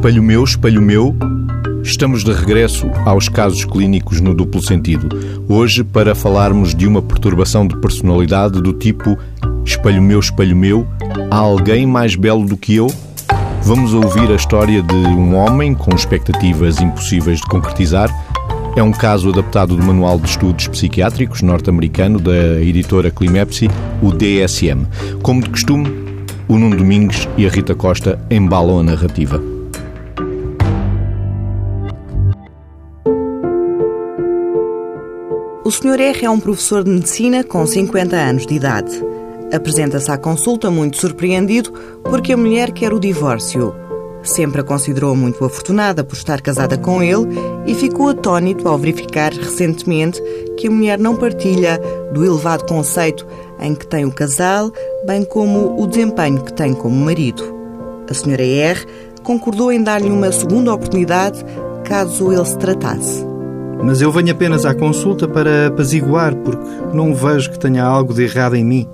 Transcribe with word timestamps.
Espelho 0.00 0.22
meu, 0.22 0.42
espelho 0.42 0.80
meu, 0.80 1.14
estamos 1.82 2.24
de 2.24 2.32
regresso 2.32 2.90
aos 3.04 3.28
casos 3.28 3.66
clínicos 3.66 4.18
no 4.18 4.34
duplo 4.34 4.62
sentido. 4.62 5.10
Hoje, 5.46 5.84
para 5.84 6.14
falarmos 6.14 6.74
de 6.74 6.86
uma 6.86 7.02
perturbação 7.02 7.66
de 7.66 7.76
personalidade 7.76 8.62
do 8.62 8.72
tipo 8.72 9.18
espelho 9.62 10.00
meu, 10.00 10.18
espelho 10.18 10.56
meu, 10.56 10.86
há 11.30 11.36
alguém 11.36 11.86
mais 11.86 12.16
belo 12.16 12.46
do 12.46 12.56
que 12.56 12.76
eu? 12.76 12.86
Vamos 13.62 13.92
ouvir 13.92 14.30
a 14.30 14.36
história 14.36 14.82
de 14.82 14.94
um 14.94 15.36
homem 15.36 15.74
com 15.74 15.94
expectativas 15.94 16.80
impossíveis 16.80 17.38
de 17.38 17.46
concretizar. 17.46 18.08
É 18.74 18.82
um 18.82 18.92
caso 18.92 19.28
adaptado 19.28 19.76
do 19.76 19.84
Manual 19.84 20.18
de 20.18 20.30
Estudos 20.30 20.66
Psiquiátricos 20.66 21.42
norte-americano 21.42 22.18
da 22.18 22.58
editora 22.62 23.10
Climepsi, 23.10 23.68
o 24.00 24.12
DSM. 24.12 24.86
Como 25.22 25.42
de 25.42 25.50
costume, 25.50 25.90
o 26.48 26.56
Nuno 26.56 26.78
Domingues 26.78 27.28
e 27.36 27.46
a 27.46 27.50
Rita 27.50 27.74
Costa 27.74 28.18
embalam 28.30 28.80
a 28.80 28.82
narrativa. 28.82 29.49
O 35.70 35.72
Sr. 35.72 36.00
R 36.00 36.24
é 36.24 36.28
um 36.28 36.40
professor 36.40 36.82
de 36.82 36.90
medicina 36.90 37.44
com 37.44 37.64
50 37.64 38.16
anos 38.16 38.44
de 38.44 38.54
idade. 38.54 38.90
Apresenta-se 39.54 40.10
à 40.10 40.18
consulta 40.18 40.68
muito 40.68 40.96
surpreendido 40.96 41.72
porque 42.02 42.32
a 42.32 42.36
mulher 42.36 42.72
quer 42.72 42.92
o 42.92 42.98
divórcio. 42.98 43.72
Sempre 44.20 44.62
a 44.62 44.64
considerou 44.64 45.14
muito 45.14 45.44
afortunada 45.44 46.02
por 46.02 46.16
estar 46.16 46.40
casada 46.40 46.76
com 46.76 47.00
ele 47.00 47.24
e 47.66 47.74
ficou 47.76 48.08
atônito 48.08 48.66
ao 48.66 48.76
verificar 48.76 49.32
recentemente 49.32 50.20
que 50.58 50.66
a 50.66 50.70
mulher 50.72 50.98
não 50.98 51.14
partilha 51.14 51.80
do 52.12 52.24
elevado 52.24 52.66
conceito 52.66 53.24
em 53.60 53.72
que 53.72 53.86
tem 53.86 54.04
o 54.04 54.10
casal, 54.10 54.72
bem 55.06 55.22
como 55.22 55.80
o 55.80 55.86
desempenho 55.86 56.42
que 56.42 56.52
tem 56.52 56.74
como 56.74 56.96
marido. 56.96 57.44
A 58.08 58.12
Sra. 58.12 58.42
R 58.42 58.86
concordou 59.22 59.70
em 59.70 59.80
dar-lhe 59.80 60.10
uma 60.10 60.32
segunda 60.32 60.74
oportunidade 60.74 61.44
caso 61.84 62.32
ele 62.32 62.44
se 62.44 62.58
tratasse. 62.58 63.29
Mas 63.82 64.00
eu 64.02 64.12
venho 64.12 64.32
apenas 64.32 64.66
à 64.66 64.74
consulta 64.74 65.26
para 65.26 65.68
apaziguar, 65.68 66.34
porque 66.36 66.64
não 66.92 67.14
vejo 67.14 67.50
que 67.50 67.58
tenha 67.58 67.84
algo 67.84 68.12
de 68.12 68.24
errado 68.24 68.54
em 68.54 68.64
mim. 68.64 68.88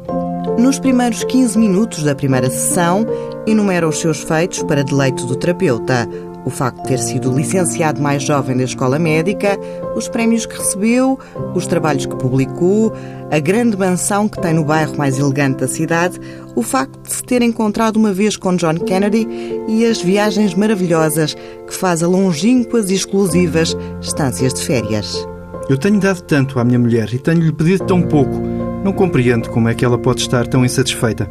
Nos 0.58 0.78
primeiros 0.78 1.22
15 1.24 1.58
minutos 1.58 2.02
da 2.02 2.14
primeira 2.14 2.48
sessão, 2.48 3.04
enumera 3.46 3.86
os 3.86 3.98
seus 3.98 4.22
feitos 4.22 4.62
para 4.62 4.82
deleite 4.82 5.26
do 5.26 5.36
terapeuta. 5.36 6.08
O 6.46 6.50
facto 6.50 6.80
de 6.82 6.88
ter 6.90 6.98
sido 7.00 7.32
licenciado 7.32 8.00
mais 8.00 8.22
jovem 8.22 8.56
da 8.56 8.62
escola 8.62 9.00
médica, 9.00 9.58
os 9.96 10.08
prémios 10.08 10.46
que 10.46 10.56
recebeu, 10.56 11.18
os 11.56 11.66
trabalhos 11.66 12.06
que 12.06 12.14
publicou, 12.14 12.92
a 13.32 13.40
grande 13.40 13.76
mansão 13.76 14.28
que 14.28 14.40
tem 14.40 14.54
no 14.54 14.64
bairro 14.64 14.96
mais 14.96 15.18
elegante 15.18 15.58
da 15.58 15.66
cidade, 15.66 16.20
o 16.54 16.62
facto 16.62 17.00
de 17.02 17.12
se 17.12 17.22
ter 17.24 17.42
encontrado 17.42 17.96
uma 17.96 18.12
vez 18.12 18.36
com 18.36 18.54
John 18.54 18.74
Kennedy 18.74 19.26
e 19.66 19.84
as 19.84 20.00
viagens 20.00 20.54
maravilhosas 20.54 21.34
que 21.34 21.74
faz 21.74 22.00
a 22.00 22.06
longínquas 22.06 22.90
e 22.90 22.94
exclusivas 22.94 23.76
estâncias 24.00 24.54
de 24.54 24.60
férias. 24.60 25.26
Eu 25.68 25.76
tenho 25.76 25.98
dado 25.98 26.20
tanto 26.20 26.60
à 26.60 26.64
minha 26.64 26.78
mulher 26.78 27.12
e 27.12 27.18
tenho-lhe 27.18 27.52
pedido 27.52 27.84
tão 27.86 28.00
pouco. 28.02 28.40
Não 28.84 28.92
compreendo 28.92 29.50
como 29.50 29.68
é 29.68 29.74
que 29.74 29.84
ela 29.84 29.98
pode 29.98 30.20
estar 30.20 30.46
tão 30.46 30.64
insatisfeita. 30.64 31.28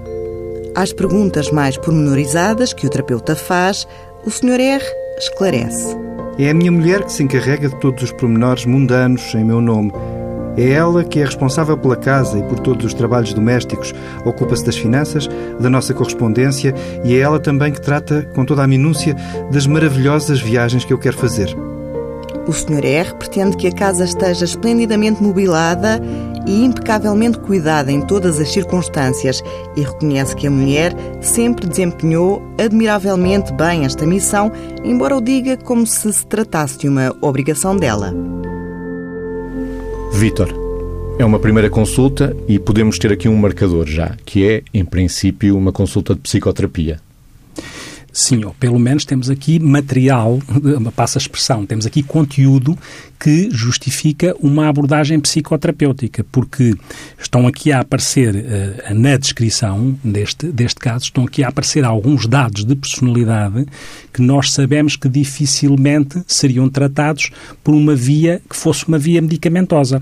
Às 0.75 0.91
perguntas 0.91 1.50
mais 1.52 1.77
pormenorizadas 1.77 2.73
que 2.73 2.85
o 2.85 2.89
terapeuta 2.89 3.33
faz, 3.33 3.88
o 4.25 4.29
Sr. 4.29 4.59
R 4.59 5.05
esclarece. 5.17 5.95
É 6.38 6.49
a 6.49 6.53
minha 6.53 6.71
mulher 6.71 7.03
que 7.03 7.11
se 7.11 7.23
encarrega 7.23 7.69
de 7.69 7.80
todos 7.80 8.03
os 8.03 8.11
pormenores 8.11 8.66
mundanos 8.66 9.33
em 9.33 9.44
meu 9.44 9.61
nome. 9.61 9.91
É 10.57 10.72
ela 10.72 11.03
que 11.03 11.19
é 11.19 11.25
responsável 11.25 11.77
pela 11.77 11.95
casa 11.95 12.39
e 12.39 12.44
por 12.44 12.59
todos 12.59 12.85
os 12.85 12.94
trabalhos 12.94 13.34
domésticos, 13.34 13.94
ocupa-se 14.23 14.66
das 14.66 14.78
finanças, 14.78 15.28
da 15.59 15.69
nossa 15.69 15.94
correspondência 15.94 16.73
e 17.03 17.16
é 17.16 17.19
ela 17.19 17.40
também 17.40 17.72
que 17.72 17.81
trata 17.81 18.28
com 18.34 18.45
toda 18.45 18.63
a 18.63 18.67
minúcia 18.67 19.16
das 19.51 19.67
maravilhosas 19.67 20.40
viagens 20.40 20.85
que 20.85 20.94
eu 20.94 20.97
quero 20.97 21.17
fazer. 21.17 21.56
O 22.47 22.53
Sr. 22.53 22.85
R 22.85 23.13
pretende 23.16 23.57
que 23.57 23.67
a 23.67 23.72
casa 23.72 24.06
esteja 24.06 24.45
esplendidamente 24.45 25.22
mobilada 25.22 26.00
e 26.45 26.63
impecavelmente 26.63 27.39
cuidada 27.39 27.91
em 27.91 28.01
todas 28.01 28.39
as 28.39 28.51
circunstâncias 28.51 29.44
e 29.75 29.81
reconhece 29.81 30.35
que 30.35 30.47
a 30.47 30.51
mulher 30.51 30.95
sempre 31.22 31.67
desempenhou 31.67 32.41
admiravelmente 32.57 33.53
bem 33.53 33.85
esta 33.85 34.06
missão, 34.06 34.51
embora 34.84 35.17
o 35.17 35.22
diga 35.22 35.57
como 35.57 35.85
se 35.85 36.11
se 36.11 36.25
tratasse 36.25 36.78
de 36.78 36.88
uma 36.88 37.16
obrigação 37.22 37.75
dela. 37.75 38.13
Vítor, 40.13 40.53
é 41.17 41.25
uma 41.25 41.39
primeira 41.39 41.69
consulta 41.69 42.35
e 42.47 42.59
podemos 42.59 43.00
ter 43.00 43.11
aqui 43.11 43.29
um 43.29 43.35
marcador 43.35 43.88
já, 43.88 44.16
que 44.25 44.47
é, 44.47 44.63
em 44.73 44.84
princípio, 44.84 45.57
uma 45.57 45.72
consulta 45.72 46.13
de 46.13 46.22
psicoterapia. 46.22 47.04
Sim, 48.16 48.46
ou 48.46 48.53
pelo 48.53 48.80
menos 48.80 49.03
temos 49.03 49.30
aqui 49.30 49.59
material, 49.59 50.40
passa 50.96 51.18
a 51.18 51.22
expressão, 51.22 51.66
temos 51.66 51.86
aqui 51.86 52.02
conteúdo 52.02 52.78
que 53.20 53.50
justifica 53.52 54.34
uma 54.40 54.70
abordagem 54.70 55.20
psicoterapêutica, 55.20 56.26
porque 56.31 56.74
estão 57.20 57.46
aqui 57.46 57.74
a 57.74 57.81
aparecer, 57.81 58.34
uh, 58.34 58.94
na 58.94 59.18
descrição 59.18 60.00
deste, 60.02 60.48
deste 60.48 60.80
caso, 60.80 61.03
estão 61.03 61.26
aqui 61.26 61.44
a 61.44 61.50
aparecer 61.50 61.84
alguns 61.84 62.26
dados 62.26 62.64
de 62.64 62.74
personalidade 62.74 63.66
que 64.14 64.22
nós 64.22 64.53
sabemos 64.53 64.96
que 64.96 65.09
dificilmente 65.09 66.24
seriam 66.26 66.70
tratados 66.70 67.32
por 67.62 67.76
uma 67.76 67.96
via 67.96 68.42
que 68.50 68.56
fosse 68.56 68.88
uma 68.88 68.97
via 68.97 69.22
medicamentosa. 69.22 70.02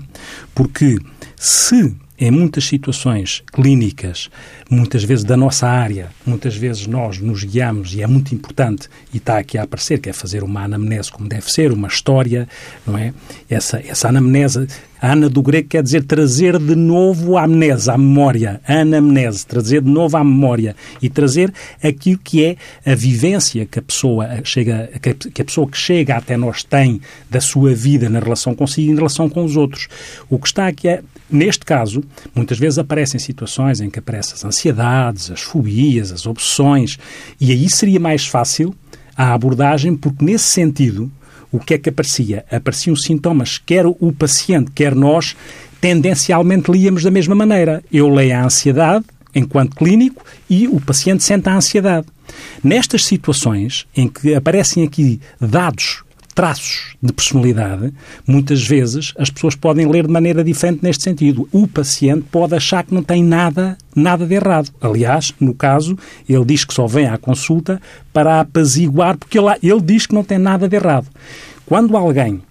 Porque 0.54 1.00
se 1.36 1.92
em 2.18 2.30
muitas 2.30 2.64
situações 2.64 3.42
clínicas, 3.52 4.30
muitas 4.70 5.02
vezes 5.02 5.24
da 5.24 5.36
nossa 5.36 5.66
área, 5.66 6.10
muitas 6.24 6.56
vezes 6.56 6.86
nós 6.86 7.18
nos 7.18 7.42
guiamos, 7.42 7.94
e 7.94 8.02
é 8.02 8.06
muito 8.06 8.34
importante, 8.34 8.88
e 9.12 9.16
está 9.16 9.38
aqui 9.38 9.58
a 9.58 9.64
aparecer, 9.64 9.98
que 9.98 10.08
é 10.08 10.12
fazer 10.12 10.44
uma 10.44 10.62
anamnese 10.62 11.10
como 11.10 11.28
deve 11.28 11.50
ser, 11.50 11.72
uma 11.72 11.88
história, 11.88 12.48
não 12.86 12.96
é? 12.96 13.12
Essa, 13.50 13.82
essa 13.84 14.08
anamnese, 14.08 14.68
ana 15.02 15.28
do 15.28 15.42
grego 15.42 15.68
quer 15.68 15.82
dizer 15.82 16.04
trazer 16.04 16.58
de 16.58 16.76
novo 16.76 17.36
a 17.36 17.44
amnese, 17.44 17.90
a 17.90 17.98
memória, 17.98 18.60
a 18.66 18.80
anamnese, 18.80 19.44
trazer 19.44 19.82
de 19.82 19.90
novo 19.90 20.16
à 20.16 20.22
memória 20.22 20.76
e 21.02 21.10
trazer 21.10 21.52
aquilo 21.82 22.18
que 22.18 22.44
é 22.44 22.56
a 22.86 22.94
vivência 22.94 23.66
que 23.66 23.80
a 23.80 23.82
pessoa 23.82 24.28
chega, 24.44 24.88
que 25.34 25.42
a 25.42 25.44
pessoa 25.44 25.68
que 25.68 25.76
chega 25.76 26.16
até 26.16 26.36
nós 26.36 26.62
tem 26.62 27.00
da 27.28 27.40
sua 27.40 27.74
vida 27.74 28.08
na 28.08 28.20
relação 28.20 28.54
consigo 28.54 28.88
e 28.88 28.92
em 28.92 28.96
relação 28.96 29.28
com 29.28 29.44
os 29.44 29.56
outros. 29.56 29.88
O 30.30 30.38
que 30.38 30.46
está 30.46 30.68
aqui 30.68 30.88
é 30.88 31.02
Neste 31.30 31.64
caso, 31.64 32.04
muitas 32.34 32.58
vezes 32.58 32.78
aparecem 32.78 33.18
situações 33.18 33.80
em 33.80 33.88
que 33.88 33.98
aparecem 33.98 34.34
as 34.34 34.44
ansiedades, 34.44 35.30
as 35.30 35.40
fobias, 35.40 36.12
as 36.12 36.26
obsessões, 36.26 36.98
e 37.40 37.50
aí 37.50 37.68
seria 37.70 37.98
mais 37.98 38.26
fácil 38.26 38.74
a 39.16 39.32
abordagem, 39.32 39.96
porque 39.96 40.24
nesse 40.24 40.44
sentido, 40.44 41.10
o 41.50 41.58
que 41.58 41.74
é 41.74 41.78
que 41.78 41.88
aparecia? 41.88 42.44
Apareciam 42.50 42.96
sintomas, 42.96 43.58
quer 43.58 43.86
o 43.86 44.12
paciente, 44.12 44.70
quer 44.72 44.94
nós, 44.94 45.36
tendencialmente 45.80 46.70
líamos 46.70 47.02
da 47.02 47.10
mesma 47.10 47.34
maneira. 47.34 47.82
Eu 47.92 48.08
leio 48.08 48.36
a 48.36 48.44
ansiedade, 48.44 49.04
enquanto 49.34 49.76
clínico, 49.76 50.24
e 50.48 50.68
o 50.68 50.80
paciente 50.80 51.24
sente 51.24 51.48
a 51.48 51.56
ansiedade. 51.56 52.06
Nestas 52.62 53.04
situações 53.04 53.86
em 53.96 54.08
que 54.08 54.34
aparecem 54.34 54.84
aqui 54.84 55.20
dados 55.40 56.03
traços 56.34 56.96
de 57.00 57.12
personalidade, 57.12 57.92
muitas 58.26 58.66
vezes 58.66 59.12
as 59.16 59.30
pessoas 59.30 59.54
podem 59.54 59.88
ler 59.88 60.06
de 60.06 60.12
maneira 60.12 60.42
diferente 60.42 60.80
neste 60.82 61.04
sentido. 61.04 61.48
O 61.52 61.66
paciente 61.68 62.26
pode 62.30 62.54
achar 62.54 62.84
que 62.84 62.92
não 62.92 63.02
tem 63.02 63.22
nada, 63.22 63.78
nada 63.94 64.26
de 64.26 64.34
errado. 64.34 64.70
Aliás, 64.80 65.32
no 65.38 65.54
caso, 65.54 65.96
ele 66.28 66.44
diz 66.44 66.64
que 66.64 66.74
só 66.74 66.86
vem 66.86 67.06
à 67.06 67.16
consulta 67.16 67.80
para 68.12 68.40
apaziguar, 68.40 69.16
porque 69.16 69.38
ele, 69.38 69.48
ele 69.62 69.80
diz 69.80 70.06
que 70.06 70.14
não 70.14 70.24
tem 70.24 70.38
nada 70.38 70.68
de 70.68 70.74
errado. 70.76 71.06
Quando 71.64 71.96
alguém 71.96 72.42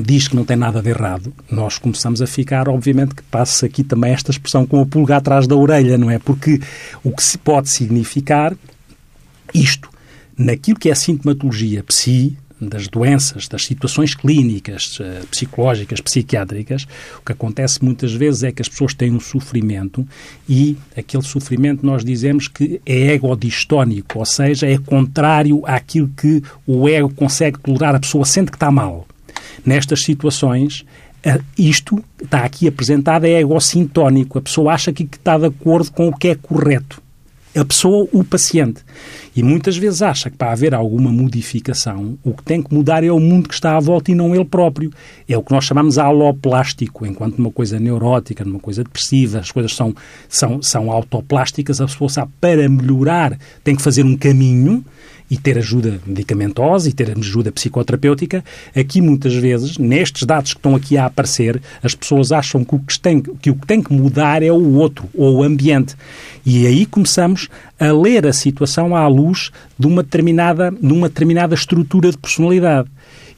diz 0.00 0.28
que 0.28 0.36
não 0.36 0.44
tem 0.44 0.56
nada 0.56 0.80
de 0.80 0.88
errado, 0.88 1.32
nós 1.50 1.78
começamos 1.78 2.22
a 2.22 2.26
ficar, 2.26 2.68
obviamente, 2.68 3.14
que 3.14 3.22
passa 3.24 3.66
aqui 3.66 3.84
também 3.84 4.12
esta 4.12 4.30
expressão 4.30 4.66
com 4.66 4.80
a 4.80 4.86
pulga 4.86 5.16
atrás 5.16 5.46
da 5.46 5.54
orelha, 5.54 5.98
não 5.98 6.10
é? 6.10 6.18
Porque 6.18 6.60
o 7.04 7.10
que 7.10 7.22
se 7.22 7.36
pode 7.36 7.68
significar 7.68 8.56
isto, 9.52 9.90
naquilo 10.38 10.78
que 10.78 10.90
é 10.90 10.94
sintomatologia 10.94 11.82
psi, 11.84 12.36
das 12.60 12.88
doenças, 12.88 13.48
das 13.48 13.64
situações 13.64 14.14
clínicas, 14.14 14.98
uh, 15.00 15.26
psicológicas, 15.30 16.00
psiquiátricas, 16.00 16.86
o 17.18 17.24
que 17.24 17.32
acontece 17.32 17.82
muitas 17.84 18.12
vezes 18.12 18.42
é 18.42 18.52
que 18.52 18.62
as 18.62 18.68
pessoas 18.68 18.94
têm 18.94 19.12
um 19.12 19.20
sofrimento 19.20 20.06
e 20.48 20.76
aquele 20.96 21.22
sofrimento 21.22 21.84
nós 21.84 22.04
dizemos 22.04 22.48
que 22.48 22.80
é 22.84 23.12
egodistónico, 23.12 24.18
ou 24.18 24.26
seja, 24.26 24.66
é 24.66 24.78
contrário 24.78 25.62
àquilo 25.64 26.10
que 26.16 26.42
o 26.66 26.88
ego 26.88 27.12
consegue 27.14 27.58
tolerar. 27.58 27.94
A 27.94 28.00
pessoa 28.00 28.24
sente 28.24 28.50
que 28.50 28.56
está 28.56 28.70
mal. 28.70 29.06
Nestas 29.64 30.02
situações, 30.02 30.84
uh, 31.26 31.42
isto 31.56 32.02
está 32.22 32.44
aqui 32.44 32.68
apresentado 32.68 33.24
é 33.24 33.40
egocintónico. 33.40 34.38
A 34.38 34.42
pessoa 34.42 34.74
acha 34.74 34.92
que 34.92 35.04
está 35.04 35.38
de 35.38 35.46
acordo 35.46 35.90
com 35.92 36.08
o 36.08 36.16
que 36.16 36.28
é 36.28 36.34
correto 36.34 37.02
a 37.54 37.64
pessoa, 37.64 38.08
o 38.12 38.22
paciente. 38.22 38.80
E 39.34 39.42
muitas 39.42 39.76
vezes 39.76 40.02
acha 40.02 40.30
que 40.30 40.36
para 40.36 40.52
haver 40.52 40.74
alguma 40.74 41.10
modificação, 41.10 42.18
o 42.24 42.32
que 42.32 42.42
tem 42.42 42.62
que 42.62 42.72
mudar 42.74 43.02
é 43.04 43.10
o 43.10 43.20
mundo 43.20 43.48
que 43.48 43.54
está 43.54 43.76
à 43.76 43.80
volta 43.80 44.10
e 44.10 44.14
não 44.14 44.34
ele 44.34 44.44
próprio. 44.44 44.92
É 45.28 45.36
o 45.36 45.42
que 45.42 45.52
nós 45.52 45.64
chamamos 45.64 45.94
de 45.94 46.00
aloplástico, 46.00 47.06
enquanto 47.06 47.38
numa 47.38 47.50
coisa 47.50 47.78
neurótica, 47.78 48.44
numa 48.44 48.60
coisa 48.60 48.82
depressiva, 48.84 49.38
as 49.38 49.50
coisas 49.50 49.74
são, 49.74 49.94
são, 50.28 50.62
são 50.62 50.90
autoplásticas, 50.90 51.80
a 51.80 51.86
pessoa 51.86 52.08
sabe, 52.08 52.32
para 52.40 52.68
melhorar 52.68 53.38
tem 53.62 53.76
que 53.76 53.82
fazer 53.82 54.04
um 54.04 54.16
caminho 54.16 54.84
e 55.30 55.36
ter 55.36 55.56
ajuda 55.56 56.00
medicamentosa 56.04 56.88
e 56.88 56.92
ter 56.92 57.16
ajuda 57.16 57.52
psicoterapêutica, 57.52 58.44
aqui 58.74 59.00
muitas 59.00 59.34
vezes, 59.34 59.78
nestes 59.78 60.24
dados 60.24 60.52
que 60.52 60.58
estão 60.58 60.74
aqui 60.74 60.96
a 60.96 61.06
aparecer, 61.06 61.62
as 61.82 61.94
pessoas 61.94 62.32
acham 62.32 62.64
que 62.64 62.74
o 62.74 62.78
que 62.80 62.98
tem 62.98 63.20
que, 63.20 63.50
o 63.50 63.54
que, 63.54 63.66
tem 63.66 63.82
que 63.82 63.92
mudar 63.92 64.42
é 64.42 64.50
o 64.50 64.74
outro, 64.74 65.08
ou 65.14 65.38
o 65.38 65.42
ambiente. 65.42 65.94
E 66.44 66.66
aí 66.66 66.84
começamos 66.84 67.48
a 67.78 67.92
ler 67.92 68.26
a 68.26 68.32
situação 68.32 68.96
à 68.96 69.06
luz 69.06 69.50
de 69.78 69.86
uma 69.86 70.02
determinada, 70.02 70.70
de 70.70 70.92
uma 70.92 71.08
determinada 71.08 71.54
estrutura 71.54 72.10
de 72.10 72.18
personalidade. 72.18 72.88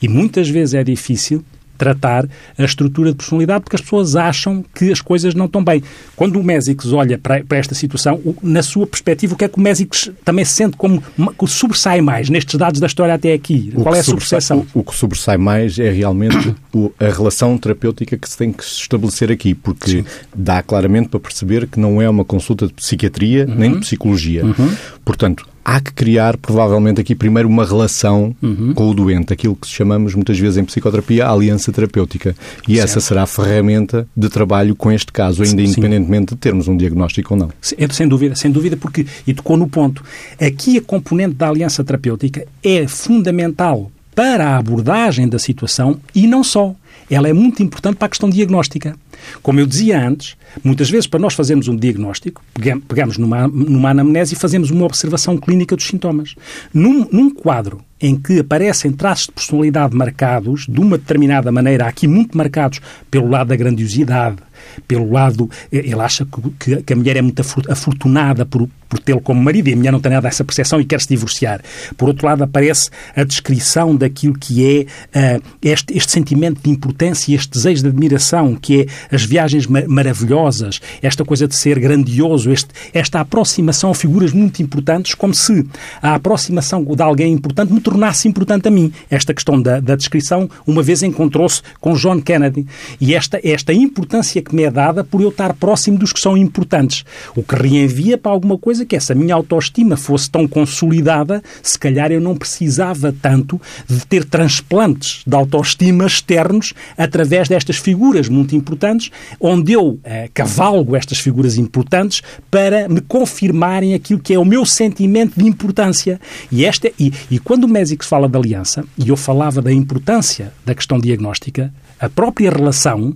E 0.00 0.08
muitas 0.08 0.48
vezes 0.48 0.74
é 0.74 0.82
difícil 0.82 1.44
tratar 1.82 2.28
a 2.56 2.64
estrutura 2.64 3.10
de 3.10 3.16
personalidade, 3.16 3.64
porque 3.64 3.74
as 3.74 3.82
pessoas 3.82 4.14
acham 4.14 4.64
que 4.72 4.92
as 4.92 5.00
coisas 5.00 5.34
não 5.34 5.46
estão 5.46 5.64
bem. 5.64 5.82
Quando 6.14 6.38
o 6.38 6.44
Mésicos 6.44 6.92
olha 6.92 7.18
para, 7.18 7.42
para 7.42 7.58
esta 7.58 7.74
situação, 7.74 8.20
na 8.40 8.62
sua 8.62 8.86
perspectiva, 8.86 9.34
o 9.34 9.36
que 9.36 9.44
é 9.44 9.48
que 9.48 9.58
o 9.58 9.60
Mésicos 9.60 10.12
também 10.24 10.44
se 10.44 10.52
sente 10.52 10.76
como 10.76 11.02
que 11.02 11.46
sobressai 11.48 12.00
mais 12.00 12.30
nestes 12.30 12.56
dados 12.56 12.78
da 12.80 12.86
história 12.86 13.14
até 13.14 13.32
aqui? 13.32 13.72
O 13.74 13.82
Qual 13.82 13.96
é 13.96 13.98
a 13.98 14.04
sua 14.04 14.16
percepção? 14.16 14.64
O, 14.72 14.80
o, 14.80 14.84
que 14.84 14.94
sobressai 14.94 15.36
mais 15.36 15.76
é 15.76 15.90
realmente 15.90 16.54
o, 16.72 16.92
a 17.00 17.06
relação 17.06 17.58
terapêutica 17.58 18.16
que 18.16 18.28
se 18.28 18.38
tem 18.38 18.52
que 18.52 18.62
estabelecer 18.62 19.32
aqui, 19.32 19.52
porque 19.52 19.90
Sim. 19.90 20.04
dá 20.34 20.62
claramente 20.62 21.08
para 21.08 21.18
perceber 21.18 21.66
que 21.66 21.80
não 21.80 22.00
é 22.00 22.08
uma 22.08 22.24
consulta 22.24 22.68
de 22.68 22.74
psiquiatria 22.74 23.44
uhum. 23.48 23.54
nem 23.56 23.72
de 23.72 23.80
psicologia. 23.80 24.44
Uhum. 24.44 24.76
Portanto, 25.04 25.51
há 25.64 25.80
que 25.80 25.92
criar, 25.92 26.36
provavelmente, 26.36 27.00
aqui 27.00 27.14
primeiro 27.14 27.48
uma 27.48 27.64
relação 27.64 28.34
uhum. 28.42 28.72
com 28.74 28.90
o 28.90 28.94
doente, 28.94 29.32
aquilo 29.32 29.56
que 29.56 29.66
chamamos 29.66 30.14
muitas 30.14 30.38
vezes 30.38 30.58
em 30.58 30.64
psicoterapia 30.64 31.26
a 31.26 31.30
aliança 31.32 31.72
terapêutica. 31.72 32.34
E 32.68 32.76
certo. 32.76 32.84
essa 32.84 33.00
será 33.00 33.22
a 33.22 33.26
ferramenta 33.26 34.06
de 34.16 34.28
trabalho 34.28 34.74
com 34.74 34.90
este 34.90 35.12
caso, 35.12 35.42
ainda 35.42 35.62
Sim. 35.62 35.70
independentemente 35.70 36.34
de 36.34 36.36
termos 36.36 36.68
um 36.68 36.76
diagnóstico 36.76 37.34
ou 37.34 37.40
não. 37.40 37.50
Sem 37.90 38.08
dúvida, 38.08 38.34
sem 38.34 38.50
dúvida, 38.50 38.76
porque, 38.76 39.06
e 39.26 39.34
tocou 39.34 39.56
no 39.56 39.68
ponto, 39.68 40.02
aqui 40.40 40.78
a 40.78 40.82
componente 40.82 41.34
da 41.34 41.48
aliança 41.48 41.84
terapêutica 41.84 42.46
é 42.62 42.86
fundamental 42.86 43.90
para 44.14 44.50
a 44.50 44.58
abordagem 44.58 45.28
da 45.28 45.38
situação 45.38 45.98
e 46.14 46.26
não 46.26 46.44
só. 46.44 46.74
Ela 47.10 47.28
é 47.28 47.32
muito 47.32 47.62
importante 47.62 47.96
para 47.96 48.06
a 48.06 48.08
questão 48.08 48.30
diagnóstica. 48.30 48.96
Como 49.42 49.60
eu 49.60 49.66
dizia 49.66 50.00
antes, 50.00 50.36
muitas 50.62 50.90
vezes 50.90 51.06
para 51.06 51.20
nós 51.20 51.34
fazermos 51.34 51.68
um 51.68 51.76
diagnóstico, 51.76 52.42
pegamos 52.88 53.18
numa, 53.18 53.48
numa 53.48 53.90
anamnese 53.90 54.34
e 54.34 54.38
fazemos 54.38 54.70
uma 54.70 54.84
observação 54.84 55.36
clínica 55.36 55.76
dos 55.76 55.86
sintomas. 55.86 56.34
Num, 56.72 57.06
num 57.10 57.30
quadro 57.30 57.80
em 58.00 58.16
que 58.16 58.40
aparecem 58.40 58.90
traços 58.90 59.26
de 59.26 59.32
personalidade 59.32 59.96
marcados 59.96 60.66
de 60.68 60.80
uma 60.80 60.98
determinada 60.98 61.52
maneira, 61.52 61.86
aqui 61.86 62.08
muito 62.08 62.36
marcados 62.36 62.80
pelo 63.08 63.28
lado 63.28 63.48
da 63.48 63.56
grandiosidade, 63.56 64.38
pelo 64.86 65.10
lado, 65.10 65.48
ele 65.70 66.00
acha 66.00 66.26
que, 66.58 66.82
que 66.82 66.92
a 66.92 66.96
mulher 66.96 67.16
é 67.16 67.22
muito 67.22 67.42
afortunada 67.68 68.44
por, 68.44 68.68
por 68.88 68.98
tê-lo 68.98 69.20
como 69.20 69.42
marido 69.42 69.68
e 69.68 69.72
a 69.72 69.76
mulher 69.76 69.92
não 69.92 70.00
tem 70.00 70.12
nada 70.12 70.28
dessa 70.28 70.44
percepção 70.44 70.80
e 70.80 70.84
quer 70.84 71.00
se 71.00 71.08
divorciar. 71.08 71.60
Por 71.96 72.08
outro 72.08 72.26
lado, 72.26 72.44
aparece 72.44 72.90
a 73.16 73.24
descrição 73.24 73.96
daquilo 73.96 74.34
que 74.34 74.86
é 75.12 75.36
uh, 75.36 75.42
este, 75.62 75.96
este 75.96 76.12
sentimento 76.12 76.60
de 76.62 76.70
importância 76.70 77.32
e 77.32 77.34
este 77.34 77.50
desejo 77.50 77.82
de 77.82 77.88
admiração, 77.88 78.54
que 78.54 78.82
é 78.82 79.14
as 79.14 79.24
viagens 79.24 79.66
mar 79.66 79.86
maravilhosas, 79.88 80.80
esta 81.00 81.24
coisa 81.24 81.46
de 81.46 81.54
ser 81.54 81.78
grandioso, 81.78 82.50
este, 82.50 82.70
esta 82.92 83.20
aproximação 83.20 83.90
a 83.90 83.94
figuras 83.94 84.32
muito 84.32 84.62
importantes, 84.62 85.14
como 85.14 85.34
se 85.34 85.66
a 86.00 86.14
aproximação 86.14 86.84
de 86.84 87.02
alguém 87.02 87.32
importante 87.32 87.72
me 87.72 87.80
tornasse 87.80 88.28
importante 88.28 88.68
a 88.68 88.70
mim. 88.70 88.92
Esta 89.10 89.32
questão 89.32 89.60
da, 89.60 89.80
da 89.80 89.96
descrição, 89.96 90.50
uma 90.66 90.82
vez 90.82 91.02
encontrou-se 91.02 91.62
com 91.80 91.94
John 91.94 92.20
Kennedy. 92.20 92.66
E 93.00 93.14
esta, 93.14 93.40
esta 93.42 93.72
importância 93.72 94.42
que 94.42 94.54
me 94.54 94.61
é 94.62 94.70
dada 94.70 95.04
por 95.04 95.20
eu 95.20 95.28
estar 95.28 95.54
próximo 95.54 95.98
dos 95.98 96.12
que 96.12 96.20
são 96.20 96.36
importantes. 96.36 97.04
O 97.34 97.42
que 97.42 97.54
reenvia 97.54 98.16
para 98.16 98.32
alguma 98.32 98.58
coisa 98.58 98.84
que 98.84 98.96
essa 98.96 99.14
minha 99.14 99.34
autoestima 99.34 99.96
fosse 99.96 100.30
tão 100.30 100.46
consolidada, 100.46 101.42
se 101.62 101.78
calhar 101.78 102.10
eu 102.10 102.20
não 102.20 102.36
precisava 102.36 103.14
tanto 103.20 103.60
de 103.88 104.06
ter 104.06 104.24
transplantes 104.24 105.22
de 105.26 105.34
autoestima 105.34 106.06
externos 106.06 106.72
através 106.96 107.48
destas 107.48 107.76
figuras 107.76 108.28
muito 108.28 108.54
importantes, 108.54 109.10
onde 109.40 109.72
eu 109.72 109.98
eh, 110.04 110.28
cavalgo 110.32 110.96
estas 110.96 111.18
figuras 111.18 111.56
importantes 111.56 112.22
para 112.50 112.88
me 112.88 113.00
confirmarem 113.00 113.94
aquilo 113.94 114.20
que 114.20 114.34
é 114.34 114.38
o 114.38 114.44
meu 114.44 114.64
sentimento 114.64 115.38
de 115.38 115.46
importância. 115.46 116.20
E, 116.50 116.64
esta, 116.64 116.90
e, 116.98 117.12
e 117.30 117.38
quando 117.38 117.64
o 117.64 117.68
Mésicos 117.68 118.06
fala 118.06 118.28
de 118.28 118.36
aliança, 118.36 118.84
e 118.98 119.08
eu 119.08 119.16
falava 119.16 119.60
da 119.60 119.72
importância 119.72 120.52
da 120.64 120.74
questão 120.74 120.98
diagnóstica, 120.98 121.72
a 121.98 122.08
própria 122.08 122.50
relação 122.50 123.14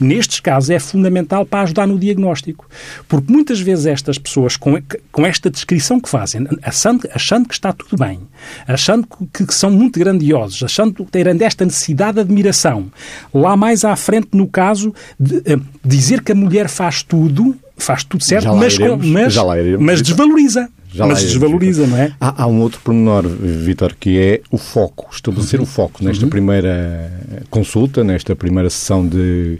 nestes 0.00 0.40
casos 0.40 0.70
é 0.70 0.78
fundamental 0.78 1.44
para 1.44 1.62
ajudar 1.62 1.86
no 1.86 1.98
diagnóstico. 1.98 2.68
Porque 3.08 3.32
muitas 3.32 3.60
vezes 3.60 3.86
estas 3.86 4.18
pessoas, 4.18 4.56
com, 4.56 4.80
com 5.12 5.26
esta 5.26 5.50
descrição 5.50 6.00
que 6.00 6.08
fazem, 6.08 6.46
achando, 6.62 7.08
achando 7.12 7.48
que 7.48 7.54
está 7.54 7.72
tudo 7.72 7.96
bem, 7.96 8.20
achando 8.66 9.06
que, 9.32 9.46
que 9.46 9.54
são 9.54 9.70
muito 9.70 9.98
grandiosos, 9.98 10.62
achando 10.62 10.94
que 10.94 11.04
terem 11.10 11.36
esta 11.42 11.64
necessidade 11.64 12.14
de 12.14 12.20
admiração, 12.20 12.90
lá 13.32 13.56
mais 13.56 13.84
à 13.84 13.94
frente, 13.96 14.28
no 14.32 14.46
caso, 14.46 14.94
de, 15.18 15.36
uh, 15.36 15.62
dizer 15.84 16.22
que 16.22 16.32
a 16.32 16.34
mulher 16.34 16.68
faz 16.68 17.02
tudo, 17.02 17.56
faz 17.76 18.04
tudo 18.04 18.22
certo, 18.22 18.54
mas, 18.54 18.78
com, 18.78 18.96
mas, 18.96 19.34
mas 19.78 20.02
desvaloriza. 20.02 20.68
Já 20.92 21.06
mas 21.06 21.22
desvaloriza, 21.22 21.86
não 21.86 21.96
é? 21.96 22.12
Há, 22.20 22.42
há, 22.42 22.46
um 22.46 22.60
outro 22.60 22.80
pormenor, 22.82 23.26
Vitor, 23.26 23.94
que 23.98 24.18
é 24.18 24.40
o 24.50 24.58
foco, 24.58 25.08
estabelecer 25.12 25.60
uhum. 25.60 25.64
o 25.64 25.68
foco 25.68 26.02
nesta 26.02 26.24
uhum. 26.24 26.30
primeira 26.30 27.12
consulta, 27.50 28.02
nesta 28.02 28.34
primeira 28.34 28.70
sessão 28.70 29.06
de. 29.06 29.58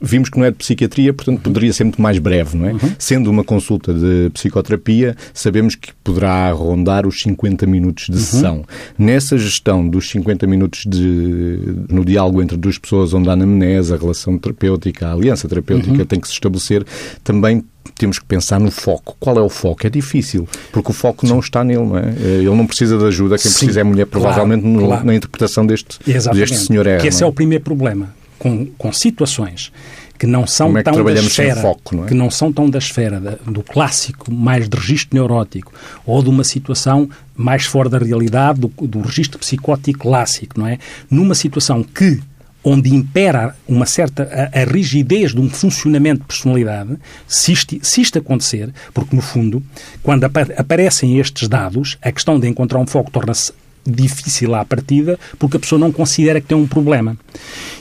Vimos 0.00 0.28
que 0.28 0.38
não 0.38 0.44
é 0.44 0.50
de 0.50 0.56
psiquiatria, 0.56 1.12
portanto 1.12 1.40
poderia 1.40 1.72
ser 1.72 1.84
muito 1.84 2.00
mais 2.00 2.18
breve, 2.18 2.56
não 2.56 2.66
é? 2.66 2.72
Uhum. 2.72 2.92
Sendo 2.98 3.30
uma 3.30 3.44
consulta 3.44 3.92
de 3.92 4.30
psicoterapia, 4.30 5.16
sabemos 5.32 5.74
que 5.74 5.92
poderá 6.04 6.50
rondar 6.52 7.06
os 7.06 7.20
50 7.22 7.66
minutos 7.66 8.06
de 8.06 8.12
uhum. 8.12 8.18
sessão. 8.18 8.64
Nessa 8.98 9.38
gestão 9.38 9.86
dos 9.88 10.10
50 10.10 10.46
minutos 10.46 10.84
de, 10.86 11.58
no 11.88 12.04
diálogo 12.04 12.42
entre 12.42 12.56
duas 12.56 12.78
pessoas, 12.78 13.14
onde 13.14 13.28
a 13.28 13.32
anamnese, 13.32 13.94
a 13.94 13.96
relação 13.96 14.36
terapêutica, 14.38 15.08
a 15.08 15.12
aliança 15.12 15.48
terapêutica 15.48 15.98
uhum. 15.98 16.04
tem 16.04 16.20
que 16.20 16.26
se 16.26 16.34
estabelecer, 16.34 16.84
também 17.22 17.64
temos 17.94 18.18
que 18.18 18.24
pensar 18.24 18.58
no 18.58 18.70
foco. 18.70 19.16
Qual 19.18 19.38
é 19.38 19.42
o 19.42 19.48
foco? 19.48 19.86
É 19.86 19.90
difícil, 19.90 20.48
porque 20.72 20.90
o 20.90 20.94
foco 20.94 21.26
Sim. 21.26 21.32
não 21.32 21.40
está 21.40 21.64
nele, 21.64 21.84
não 21.84 21.98
é? 21.98 22.14
Ele 22.20 22.54
não 22.54 22.66
precisa 22.66 22.98
de 22.98 23.04
ajuda, 23.04 23.36
quem 23.36 23.50
Sim, 23.50 23.58
precisa 23.58 23.80
é 23.80 23.82
a 23.82 23.84
mulher, 23.84 24.06
provavelmente, 24.06 24.62
claro, 24.62 24.80
no, 24.80 24.86
claro. 24.86 25.06
na 25.06 25.14
interpretação 25.14 25.66
deste, 25.66 25.98
deste 26.04 26.56
senhor 26.58 26.86
R. 26.86 27.00
Que 27.00 27.08
esse 27.08 27.22
é? 27.22 27.26
é 27.26 27.28
o 27.28 27.32
primeiro 27.32 27.64
problema. 27.64 28.14
Com, 28.38 28.66
com 28.76 28.92
situações 28.92 29.72
que 30.18 30.26
não 30.26 30.46
são 30.46 30.76
é 30.76 30.82
que 30.82 30.90
tão 30.90 31.04
da 31.04 31.12
esfera, 31.12 31.60
foco, 31.60 31.96
não 31.96 32.04
é? 32.04 32.08
que 32.08 32.14
não 32.14 32.30
são 32.30 32.52
tão 32.52 32.68
da 32.68 32.78
esfera 32.78 33.20
da, 33.20 33.32
do 33.46 33.62
clássico, 33.62 34.32
mais 34.32 34.68
de 34.68 34.76
registro 34.76 35.16
neurótico, 35.16 35.72
ou 36.04 36.22
de 36.22 36.28
uma 36.28 36.44
situação 36.44 37.08
mais 37.34 37.66
fora 37.66 37.88
da 37.88 37.98
realidade, 37.98 38.60
do, 38.60 38.68
do 38.68 39.00
registro 39.00 39.38
psicótico 39.38 40.00
clássico, 40.00 40.58
não 40.58 40.66
é? 40.66 40.78
Numa 41.10 41.34
situação 41.34 41.82
que 41.82 42.20
onde 42.68 42.92
impera 42.92 43.54
uma 43.68 43.86
certa 43.86 44.24
a, 44.24 44.62
a, 44.62 44.64
rigidez 44.64 45.32
de 45.32 45.40
um 45.40 45.48
funcionamento 45.48 46.22
de 46.22 46.26
personalidade, 46.26 46.98
se 47.28 47.52
isto, 47.52 47.78
se 47.80 48.00
isto 48.00 48.18
acontecer, 48.18 48.74
porque 48.92 49.14
no 49.14 49.22
fundo, 49.22 49.62
quando 50.02 50.24
aparecem 50.24 51.16
estes 51.20 51.46
dados, 51.46 51.96
a 52.02 52.10
questão 52.10 52.40
de 52.40 52.48
encontrar 52.48 52.80
um 52.80 52.86
foco 52.86 53.08
torna-se 53.08 53.52
difícil 53.90 54.54
à 54.54 54.64
partida, 54.64 55.18
porque 55.38 55.56
a 55.56 55.60
pessoa 55.60 55.78
não 55.78 55.92
considera 55.92 56.40
que 56.40 56.46
tem 56.46 56.56
um 56.56 56.66
problema. 56.66 57.16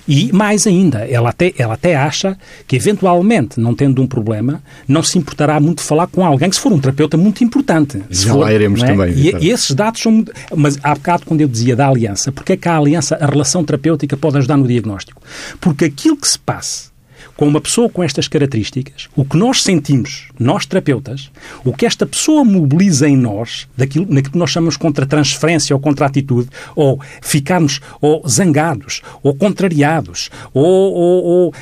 E 0.08 0.32
mais 0.32 0.68
ainda, 0.68 1.00
ela 1.00 1.30
até, 1.30 1.54
ela 1.58 1.74
até 1.74 1.96
acha 1.96 2.38
que, 2.68 2.76
eventualmente, 2.76 3.60
não 3.60 3.74
tendo 3.74 4.02
um 4.02 4.08
problema, 4.08 4.62
não 4.88 5.02
se 5.02 5.18
importará 5.18 5.60
muito 5.60 5.82
falar 5.82 6.08
com 6.08 6.24
alguém 6.26 6.50
que 6.50 6.56
se 6.56 6.62
for 6.62 6.72
um 6.72 6.80
terapeuta 6.80 7.18
muito 7.18 7.44
importante. 7.44 8.02
Já 8.10 8.34
for, 8.34 8.40
lá 8.40 8.54
iremos 8.54 8.84
é? 8.84 8.88
também. 8.88 9.14
E, 9.14 9.36
e, 9.42 9.50
esses 9.50 9.72
dados 9.72 10.02
são. 10.02 10.24
Mas 10.56 10.78
há 10.84 10.94
bocado, 10.94 11.24
quando 11.26 11.42
eu 11.42 11.48
dizia 11.48 11.76
da 11.76 11.88
aliança, 11.88 12.32
porque 12.32 12.54
é 12.54 12.58
que 12.58 12.68
a 12.68 12.78
aliança, 12.78 13.16
a 13.20 13.26
relação 13.26 13.64
terapêutica 13.64 14.16
pode 14.16 14.38
ajudar 14.38 14.58
no 14.58 14.68
diagnóstico? 14.68 15.22
Porque 15.60 15.86
aquilo 15.86 16.18
que 16.18 16.28
se 16.28 16.38
passa 16.38 16.95
com 17.36 17.48
uma 17.48 17.60
pessoa 17.60 17.89
com 17.89 18.04
estas 18.04 18.27
características, 18.27 19.10
o 19.15 19.25
que 19.25 19.38
nós 19.38 19.62
sentimos, 19.62 20.30
nós 20.39 20.65
terapeutas, 20.65 21.30
o 21.63 21.74
que 21.74 21.86
esta 21.86 22.06
pessoa 22.06 22.46
mobiliza 22.46 23.08
em 23.08 23.18
nós, 23.18 23.68
daquilo, 23.75 24.06
naquilo 24.06 24.34
que 24.34 24.38
nós 24.38 24.51
chamamos 24.51 24.77
contra 24.77 25.06
transferência 25.06 25.75
ou 25.75 25.80
contra 25.80 26.06
atitude, 26.06 26.50
ou 26.75 27.00
ficarmos 27.22 27.82
ou 28.00 28.27
zangados, 28.27 29.01
ou 29.22 29.36
contrariados, 29.36 30.30
ou, 30.54 30.94
ou, 30.94 31.24
ou 31.24 31.54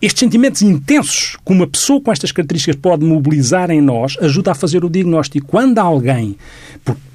estes 0.00 0.20
sentimentos 0.20 0.62
intensos 0.62 1.36
que 1.44 1.52
uma 1.52 1.66
pessoa 1.66 2.00
com 2.00 2.12
estas 2.12 2.32
características 2.32 2.76
pode 2.76 3.04
mobilizar 3.04 3.70
em 3.70 3.80
nós 3.80 4.16
ajuda 4.20 4.52
a 4.52 4.54
fazer 4.54 4.84
o 4.84 4.90
diagnóstico. 4.90 5.46
Quando 5.46 5.78
alguém, 5.78 6.36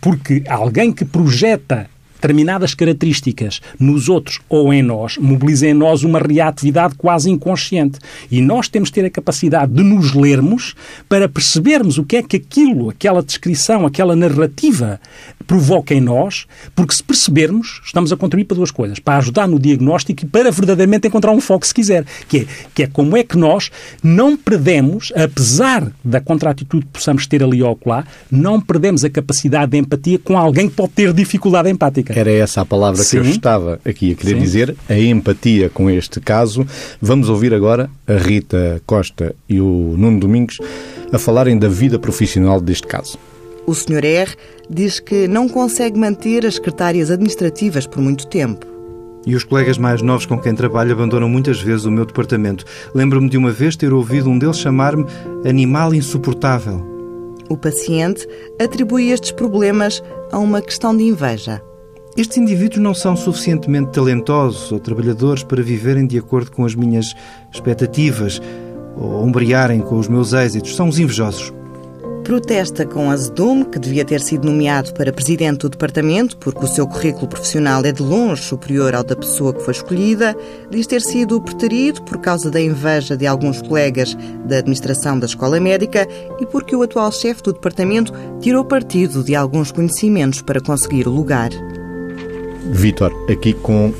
porque 0.01 0.43
alguém 0.47 0.91
que 0.91 1.05
projeta 1.05 1.89
determinadas 2.27 2.73
características 2.73 3.61
nos 3.79 4.09
outros 4.09 4.39
ou 4.49 4.73
em 4.73 4.83
nós 4.83 5.17
mobiliza 5.17 5.67
em 5.67 5.73
nós 5.73 6.03
uma 6.03 6.19
reatividade 6.19 6.95
quase 6.95 7.29
inconsciente. 7.29 7.99
E 8.29 8.41
nós 8.41 8.67
temos 8.67 8.89
de 8.89 8.95
ter 8.95 9.05
a 9.05 9.09
capacidade 9.09 9.71
de 9.71 9.83
nos 9.83 10.13
lermos 10.13 10.75
para 11.07 11.29
percebermos 11.29 11.97
o 11.97 12.03
que 12.03 12.17
é 12.17 12.23
que 12.23 12.37
aquilo, 12.37 12.89
aquela 12.89 13.23
descrição, 13.23 13.85
aquela 13.85 14.15
narrativa 14.15 14.99
provoca 15.45 15.93
em 15.93 16.01
nós, 16.01 16.45
porque 16.75 16.93
se 16.93 17.03
percebermos, 17.03 17.81
estamos 17.85 18.11
a 18.11 18.17
contribuir 18.17 18.45
para 18.45 18.57
duas 18.57 18.71
coisas. 18.71 18.99
Para 18.99 19.17
ajudar 19.17 19.47
no 19.47 19.57
diagnóstico 19.57 20.25
e 20.25 20.27
para 20.27 20.51
verdadeiramente 20.51 21.07
encontrar 21.07 21.31
um 21.31 21.39
foco, 21.39 21.65
se 21.65 21.73
quiser. 21.73 22.05
Que 22.27 22.39
é, 22.39 22.45
que 22.75 22.83
é 22.83 22.87
como 22.87 23.15
é 23.15 23.23
que 23.23 23.37
nós 23.37 23.71
não 24.03 24.35
perdemos, 24.35 25.13
apesar 25.15 25.89
da 26.03 26.19
contraatitude 26.19 26.85
que 26.85 26.91
possamos 26.91 27.25
ter 27.25 27.41
ali 27.41 27.63
ou 27.63 27.79
lá, 27.85 28.05
não 28.29 28.59
perdemos 28.59 29.05
a 29.05 29.09
capacidade 29.09 29.71
de 29.71 29.77
empatia 29.77 30.19
com 30.19 30.37
alguém 30.37 30.67
que 30.67 30.75
pode 30.75 30.91
ter 30.91 31.13
dificuldade 31.13 31.69
empática. 31.69 32.13
Era 32.17 32.31
essa 32.31 32.61
a 32.61 32.65
palavra 32.65 33.03
Sim. 33.03 33.21
que 33.21 33.27
eu 33.27 33.29
estava 33.29 33.79
aqui 33.85 34.11
a 34.11 34.15
querer 34.15 34.37
Sim. 34.37 34.41
dizer, 34.41 34.75
a 34.89 34.97
empatia 34.97 35.69
com 35.69 35.87
este 35.87 36.19
caso. 36.19 36.65
Vamos 36.99 37.29
ouvir 37.29 37.53
agora 37.53 37.91
a 38.07 38.13
Rita 38.13 38.81
Costa 38.87 39.35
e 39.47 39.61
o 39.61 39.93
Nuno 39.95 40.19
Domingos 40.19 40.57
a 41.13 41.19
falarem 41.19 41.59
da 41.59 41.67
vida 41.67 41.99
profissional 41.99 42.59
deste 42.59 42.87
caso. 42.87 43.19
O 43.67 43.75
Sr. 43.75 44.03
R 44.03 44.35
diz 44.67 44.99
que 44.99 45.27
não 45.27 45.47
consegue 45.47 45.99
manter 45.99 46.43
as 46.43 46.55
secretárias 46.55 47.11
administrativas 47.11 47.85
por 47.85 48.01
muito 48.01 48.25
tempo. 48.25 48.65
E 49.23 49.35
os 49.35 49.43
colegas 49.43 49.77
mais 49.77 50.01
novos 50.01 50.25
com 50.25 50.39
quem 50.39 50.55
trabalho 50.55 50.93
abandonam 50.93 51.29
muitas 51.29 51.61
vezes 51.61 51.85
o 51.85 51.91
meu 51.91 52.03
departamento. 52.03 52.65
Lembro-me 52.95 53.29
de 53.29 53.37
uma 53.37 53.51
vez 53.51 53.75
ter 53.75 53.93
ouvido 53.93 54.27
um 54.27 54.39
deles 54.39 54.57
chamar-me 54.57 55.05
animal 55.47 55.93
insuportável. 55.93 56.83
O 57.47 57.55
paciente 57.55 58.27
atribui 58.59 59.11
estes 59.11 59.31
problemas 59.31 60.01
a 60.31 60.39
uma 60.39 60.63
questão 60.63 60.97
de 60.97 61.03
inveja. 61.03 61.61
Estes 62.17 62.37
indivíduos 62.37 62.81
não 62.81 62.95
são 62.95 63.15
suficientemente 63.15 63.91
talentosos 63.91 64.71
ou 64.71 64.79
trabalhadores 64.79 65.43
para 65.43 65.61
viverem 65.61 66.07
de 66.07 66.17
acordo 66.17 66.51
com 66.51 66.65
as 66.65 66.73
minhas 66.73 67.15
expectativas 67.53 68.41
ou 68.99 69.23
ombrearem 69.23 69.81
com 69.81 69.99
os 69.99 70.07
meus 70.07 70.33
êxitos. 70.33 70.75
São 70.75 70.89
os 70.89 70.97
invejosos 70.97 71.53
protesta 72.27 72.85
com 72.85 73.09
azedume 73.09 73.63
que 73.63 73.79
devia 73.79 74.03
ter 74.03 74.19
sido 74.19 74.51
nomeado 74.51 74.93
para 74.93 75.13
presidente 75.13 75.59
do 75.59 75.69
departamento 75.69 76.35
porque 76.35 76.65
o 76.65 76.67
seu 76.67 76.85
currículo 76.85 77.25
profissional 77.25 77.81
é 77.85 77.91
de 77.93 78.03
longe 78.03 78.43
superior 78.43 78.93
ao 78.93 79.01
da 79.01 79.15
pessoa 79.15 79.53
que 79.53 79.63
foi 79.63 79.73
escolhida, 79.73 80.35
diz 80.69 80.85
ter 80.85 81.01
sido 81.01 81.41
preterido 81.41 82.01
por 82.01 82.17
causa 82.17 82.51
da 82.51 82.59
inveja 82.59 83.15
de 83.15 83.25
alguns 83.25 83.61
colegas 83.61 84.13
da 84.45 84.57
administração 84.57 85.17
da 85.17 85.25
escola 85.25 85.57
médica 85.57 86.05
e 86.37 86.45
porque 86.45 86.75
o 86.75 86.81
atual 86.81 87.13
chefe 87.13 87.41
do 87.43 87.53
departamento 87.53 88.11
tirou 88.41 88.65
partido 88.65 89.23
de 89.23 89.33
alguns 89.33 89.71
conhecimentos 89.71 90.41
para 90.41 90.59
conseguir 90.59 91.07
o 91.07 91.11
lugar. 91.11 91.51
Vítor, 92.71 93.13
aqui 93.29 93.53
com 93.53 93.93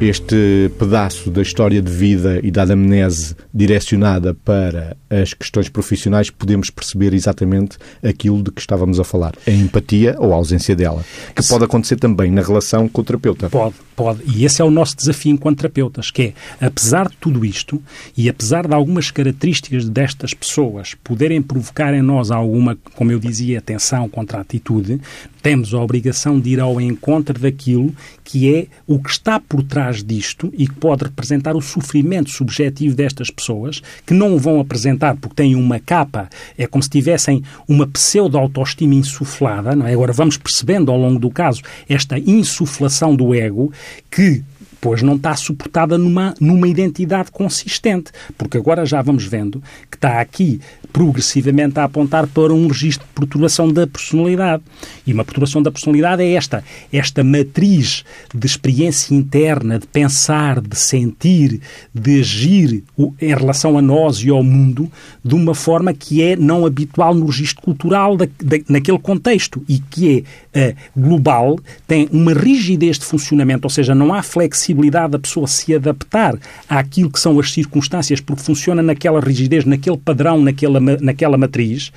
este 0.00 0.70
pedaço 0.78 1.30
da 1.30 1.42
história 1.42 1.80
de 1.80 1.90
vida 1.90 2.40
e 2.42 2.50
da 2.50 2.62
anamnese 2.62 3.36
direcionada 3.54 4.34
para 4.34 4.96
as 5.08 5.32
questões 5.32 5.68
profissionais, 5.68 6.28
podemos 6.28 6.70
perceber 6.70 7.14
exatamente 7.14 7.78
aquilo 8.02 8.42
de 8.42 8.50
que 8.50 8.60
estávamos 8.60 8.98
a 8.98 9.04
falar, 9.04 9.32
a 9.46 9.50
empatia 9.50 10.16
ou 10.18 10.32
a 10.32 10.36
ausência 10.36 10.74
dela, 10.74 11.04
que 11.34 11.46
pode 11.46 11.64
acontecer 11.64 11.96
também 11.96 12.30
na 12.30 12.42
relação 12.42 12.88
com 12.88 13.00
o 13.00 13.04
terapeuta. 13.04 13.48
Pode, 13.48 13.74
pode. 14.02 14.22
E 14.26 14.44
esse 14.44 14.60
é 14.60 14.64
o 14.64 14.70
nosso 14.70 14.96
desafio 14.96 15.32
enquanto 15.32 15.58
terapeutas, 15.58 16.10
que 16.10 16.34
é, 16.60 16.66
apesar 16.66 17.08
de 17.08 17.16
tudo 17.18 17.44
isto 17.44 17.80
e 18.16 18.28
apesar 18.28 18.66
de 18.66 18.74
algumas 18.74 19.12
características 19.12 19.88
destas 19.88 20.34
pessoas 20.34 20.94
poderem 21.04 21.40
provocar 21.40 21.94
em 21.94 22.02
nós 22.02 22.32
alguma, 22.32 22.76
como 22.96 23.12
eu 23.12 23.20
dizia, 23.20 23.60
tensão 23.60 24.08
contra 24.08 24.38
a 24.38 24.40
atitude, 24.40 25.00
temos 25.40 25.74
a 25.74 25.78
obrigação 25.78 26.40
de 26.40 26.50
ir 26.50 26.60
ao 26.60 26.80
encontro 26.80 27.38
daquilo 27.38 27.94
que 28.24 28.54
é 28.54 28.66
o 28.86 28.98
que 28.98 29.10
está 29.10 29.40
por 29.40 29.62
trás 29.62 30.02
disto 30.02 30.52
e 30.56 30.66
que 30.66 30.74
pode 30.74 31.04
representar 31.04 31.56
o 31.56 31.60
sofrimento 31.60 32.30
subjetivo 32.30 32.94
destas 32.94 33.28
pessoas, 33.30 33.82
que 34.06 34.14
não 34.14 34.34
o 34.34 34.38
vão 34.38 34.60
apresentar 34.60 35.16
porque 35.16 35.34
têm 35.34 35.54
uma 35.54 35.78
capa, 35.80 36.28
é 36.56 36.66
como 36.66 36.82
se 36.82 36.88
tivessem 36.88 37.42
uma 37.68 37.86
pseudo-autoestima 37.86 38.94
insuflada, 38.94 39.74
não 39.74 39.86
é? 39.86 39.92
Agora 39.92 40.12
vamos 40.12 40.36
percebendo 40.36 40.90
ao 40.90 40.98
longo 40.98 41.18
do 41.18 41.30
caso 41.30 41.62
esta 41.88 42.18
insuflação 42.18 43.14
do 43.14 43.34
ego 43.34 43.72
que 44.10 44.42
pois 44.82 45.00
não 45.00 45.14
está 45.14 45.36
suportada 45.36 45.96
numa, 45.96 46.34
numa 46.40 46.66
identidade 46.66 47.30
consistente, 47.30 48.10
porque 48.36 48.58
agora 48.58 48.84
já 48.84 49.00
vamos 49.00 49.24
vendo 49.24 49.62
que 49.88 49.96
está 49.96 50.20
aqui 50.20 50.60
progressivamente 50.92 51.78
a 51.78 51.84
apontar 51.84 52.26
para 52.26 52.52
um 52.52 52.66
registro 52.68 53.06
de 53.06 53.12
perturbação 53.14 53.72
da 53.72 53.86
personalidade. 53.86 54.62
E 55.06 55.12
uma 55.12 55.24
perturbação 55.24 55.62
da 55.62 55.70
personalidade 55.70 56.22
é 56.22 56.32
esta, 56.32 56.62
esta 56.92 57.24
matriz 57.24 58.04
de 58.34 58.46
experiência 58.46 59.14
interna, 59.14 59.78
de 59.78 59.86
pensar, 59.86 60.60
de 60.60 60.76
sentir, 60.76 61.60
de 61.94 62.20
agir 62.20 62.84
em 63.20 63.34
relação 63.34 63.78
a 63.78 63.82
nós 63.82 64.18
e 64.18 64.30
ao 64.30 64.42
mundo 64.42 64.90
de 65.24 65.34
uma 65.34 65.54
forma 65.54 65.92
que 65.94 66.22
é 66.22 66.36
não 66.36 66.66
habitual 66.66 67.14
no 67.14 67.26
registro 67.26 67.62
cultural 67.62 68.16
da, 68.16 68.26
da, 68.42 68.58
naquele 68.68 68.98
contexto 68.98 69.64
e 69.68 69.78
que 69.78 70.24
é 70.52 70.70
uh, 70.70 71.00
global, 71.00 71.58
tem 71.86 72.08
uma 72.12 72.32
rigidez 72.34 72.98
de 72.98 73.04
funcionamento, 73.04 73.64
ou 73.64 73.70
seja, 73.70 73.94
não 73.94 74.12
há 74.12 74.22
flexibilidade 74.22 75.12
da 75.12 75.18
pessoa 75.18 75.46
se 75.46 75.74
adaptar 75.74 76.36
àquilo 76.68 77.10
que 77.10 77.18
são 77.18 77.38
as 77.38 77.52
circunstâncias 77.52 78.20
porque 78.20 78.42
funciona 78.42 78.82
naquela 78.82 79.20
rigidez, 79.20 79.64
naquele 79.64 79.96
padrão, 79.96 80.40
naquela 80.40 80.80
naquela 81.00 81.36
matriz 81.36 81.92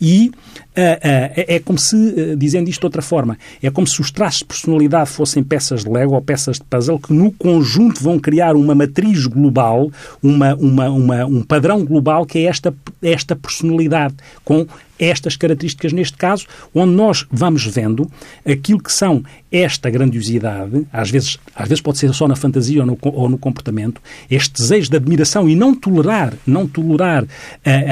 e 0.00 0.30
Uh, 0.76 0.78
uh, 0.78 1.32
é, 1.48 1.58
como 1.58 1.78
se, 1.78 1.96
uh, 1.96 2.36
dizendo 2.36 2.68
isto 2.68 2.80
de 2.80 2.86
outra 2.86 3.00
forma, 3.00 3.38
é 3.62 3.70
como 3.70 3.86
se 3.86 3.98
os 3.98 4.10
traços 4.10 4.40
de 4.40 4.44
personalidade 4.44 5.08
fossem 5.08 5.42
peças 5.42 5.84
de 5.84 5.90
Lego 5.90 6.12
ou 6.12 6.20
peças 6.20 6.58
de 6.58 6.64
puzzle 6.64 6.98
que 6.98 7.14
no 7.14 7.32
conjunto 7.32 8.02
vão 8.02 8.18
criar 8.18 8.54
uma 8.54 8.74
matriz 8.74 9.24
global, 9.24 9.90
uma, 10.22 10.54
uma, 10.54 10.90
uma, 10.90 11.24
um 11.24 11.42
padrão 11.42 11.82
global 11.82 12.26
que 12.26 12.40
é 12.40 12.42
esta, 12.42 12.74
esta 13.02 13.34
personalidade, 13.34 14.16
com 14.44 14.66
estas 14.98 15.36
características 15.36 15.92
neste 15.92 16.16
caso, 16.16 16.46
onde 16.74 16.92
nós 16.92 17.26
vamos 17.30 17.64
vendo 17.66 18.10
aquilo 18.44 18.82
que 18.82 18.92
são 18.92 19.22
esta 19.50 19.88
grandiosidade, 19.88 20.86
às 20.92 21.10
vezes, 21.10 21.38
às 21.54 21.68
vezes 21.68 21.80
pode 21.80 21.98
ser 21.98 22.12
só 22.12 22.28
na 22.28 22.36
fantasia 22.36 22.80
ou 22.80 22.86
no, 22.86 22.98
ou 23.02 23.28
no 23.28 23.38
comportamento, 23.38 24.00
este 24.30 24.60
desejo 24.60 24.90
de 24.90 24.96
admiração 24.96 25.48
e 25.48 25.54
não 25.54 25.74
tolerar, 25.74 26.34
não 26.46 26.66
tolerar 26.66 27.24
uh, 27.24 27.26
uh, 27.26 27.28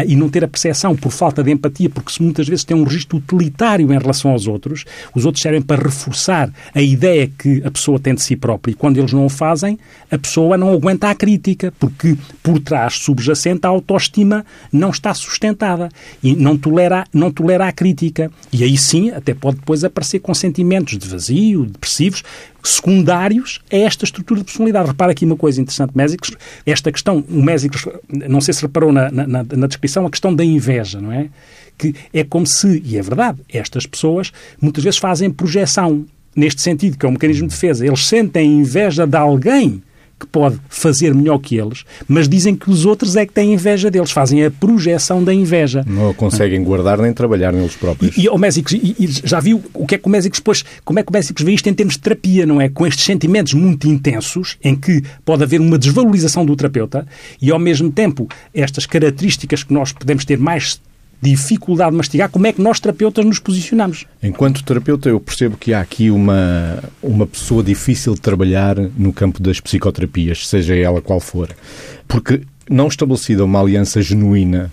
e 0.06 0.16
não 0.16 0.28
ter 0.28 0.44
a 0.44 0.48
percepção 0.48 0.94
por 0.96 1.10
falta 1.10 1.42
de 1.42 1.50
empatia, 1.50 1.88
porque 1.88 2.12
se 2.12 2.22
muitas 2.22 2.48
vezes 2.48 2.64
tem 2.64 2.76
um 2.76 2.84
registro 2.84 3.18
utilitário 3.18 3.92
em 3.92 3.98
relação 3.98 4.30
aos 4.30 4.46
outros. 4.46 4.84
Os 5.14 5.24
outros 5.24 5.42
servem 5.42 5.62
para 5.62 5.82
reforçar 5.82 6.52
a 6.74 6.82
ideia 6.82 7.30
que 7.38 7.62
a 7.64 7.70
pessoa 7.70 7.98
tem 7.98 8.14
de 8.14 8.22
si 8.22 8.36
própria. 8.36 8.72
E 8.72 8.74
quando 8.74 8.98
eles 8.98 9.12
não 9.12 9.24
o 9.24 9.28
fazem, 9.28 9.78
a 10.10 10.18
pessoa 10.18 10.56
não 10.56 10.72
aguenta 10.72 11.08
a 11.08 11.14
crítica, 11.14 11.72
porque 11.78 12.16
por 12.42 12.58
trás, 12.58 12.94
subjacente, 12.94 13.66
a 13.66 13.68
autoestima 13.68 14.44
não 14.72 14.90
está 14.90 15.14
sustentada 15.14 15.88
e 16.22 16.34
não 16.34 16.56
tolera, 16.56 16.93
não 17.12 17.30
tolera 17.30 17.66
a 17.66 17.72
crítica. 17.72 18.30
E 18.52 18.62
aí 18.62 18.76
sim, 18.76 19.10
até 19.10 19.34
pode 19.34 19.56
depois 19.58 19.82
aparecer 19.82 20.20
com 20.20 20.32
sentimentos 20.32 20.96
de 20.98 21.08
vazio, 21.08 21.64
depressivos, 21.64 22.22
secundários 22.62 23.60
a 23.72 23.76
esta 23.76 24.04
estrutura 24.04 24.40
de 24.40 24.44
personalidade. 24.44 24.88
Repara 24.88 25.12
aqui 25.12 25.24
uma 25.24 25.36
coisa 25.36 25.60
interessante, 25.60 25.92
Mésicos, 25.94 26.32
esta 26.64 26.92
questão, 26.92 27.24
o 27.28 27.42
Mésicos, 27.42 27.86
não 28.08 28.40
sei 28.40 28.54
se 28.54 28.62
reparou 28.62 28.92
na, 28.92 29.10
na, 29.10 29.26
na 29.26 29.66
descrição, 29.66 30.06
a 30.06 30.10
questão 30.10 30.34
da 30.34 30.44
inveja, 30.44 31.00
não 31.00 31.10
é? 31.10 31.28
que 31.76 31.94
é 32.12 32.22
como 32.24 32.46
se, 32.46 32.82
e 32.84 32.96
é 32.96 33.02
verdade, 33.02 33.40
estas 33.48 33.86
pessoas 33.86 34.32
muitas 34.60 34.84
vezes 34.84 34.98
fazem 34.98 35.30
projeção 35.30 36.06
neste 36.34 36.62
sentido, 36.62 36.96
que 36.96 37.06
é 37.06 37.08
um 37.08 37.12
mecanismo 37.12 37.48
de 37.48 37.54
defesa. 37.54 37.86
Eles 37.86 38.06
sentem 38.06 38.60
inveja 38.60 39.06
de 39.06 39.16
alguém 39.16 39.82
que 40.24 40.30
pode 40.30 40.58
fazer 40.68 41.14
melhor 41.14 41.38
que 41.38 41.56
eles, 41.56 41.84
mas 42.08 42.28
dizem 42.28 42.54
que 42.54 42.70
os 42.70 42.84
outros 42.84 43.16
é 43.16 43.26
que 43.26 43.32
têm 43.32 43.52
inveja 43.52 43.90
deles, 43.90 44.10
fazem 44.10 44.44
a 44.44 44.50
projeção 44.50 45.22
da 45.22 45.32
inveja. 45.32 45.84
Não 45.86 46.12
conseguem 46.14 46.62
guardar 46.62 46.98
nem 46.98 47.12
trabalhar 47.12 47.52
neles 47.52 47.76
próprios. 47.76 48.16
E, 48.16 48.22
e, 48.22 48.28
o 48.28 48.38
Mésicos, 48.38 48.72
e, 48.72 48.96
e, 48.98 49.06
já 49.06 49.40
viu 49.40 49.62
o 49.72 49.86
que 49.86 49.94
é 49.94 49.98
que 49.98 50.06
o 50.06 50.10
Mésicos 50.10 50.38
depois, 50.38 50.64
como 50.84 50.98
é 50.98 51.02
que 51.02 51.10
o 51.10 51.12
Mésicos 51.12 51.44
vê 51.44 51.52
isto 51.52 51.68
em 51.68 51.74
termos 51.74 51.94
de 51.94 52.00
terapia, 52.00 52.46
não 52.46 52.60
é? 52.60 52.68
Com 52.68 52.86
estes 52.86 53.04
sentimentos 53.04 53.54
muito 53.54 53.88
intensos, 53.88 54.56
em 54.62 54.74
que 54.74 55.02
pode 55.24 55.42
haver 55.42 55.60
uma 55.60 55.78
desvalorização 55.78 56.44
do 56.44 56.56
terapeuta 56.56 57.06
e, 57.40 57.50
ao 57.50 57.58
mesmo 57.58 57.90
tempo, 57.90 58.28
estas 58.52 58.86
características 58.86 59.62
que 59.62 59.72
nós 59.72 59.92
podemos 59.92 60.24
ter 60.24 60.38
mais 60.38 60.80
dificuldade 61.30 61.90
de 61.90 61.96
mastigar, 61.96 62.28
como 62.28 62.46
é 62.46 62.52
que 62.52 62.60
nós, 62.60 62.78
terapeutas, 62.78 63.24
nos 63.24 63.38
posicionamos? 63.38 64.04
Enquanto 64.22 64.62
terapeuta, 64.62 65.08
eu 65.08 65.18
percebo 65.18 65.56
que 65.56 65.72
há 65.72 65.80
aqui 65.80 66.10
uma, 66.10 66.82
uma 67.02 67.26
pessoa 67.26 67.62
difícil 67.62 68.14
de 68.14 68.20
trabalhar 68.20 68.76
no 68.76 69.12
campo 69.12 69.42
das 69.42 69.60
psicoterapias, 69.60 70.46
seja 70.46 70.74
ela 70.74 71.00
qual 71.00 71.20
for. 71.20 71.48
Porque 72.06 72.42
não 72.68 72.88
estabelecida 72.88 73.44
uma 73.44 73.60
aliança 73.60 74.02
genuína, 74.02 74.70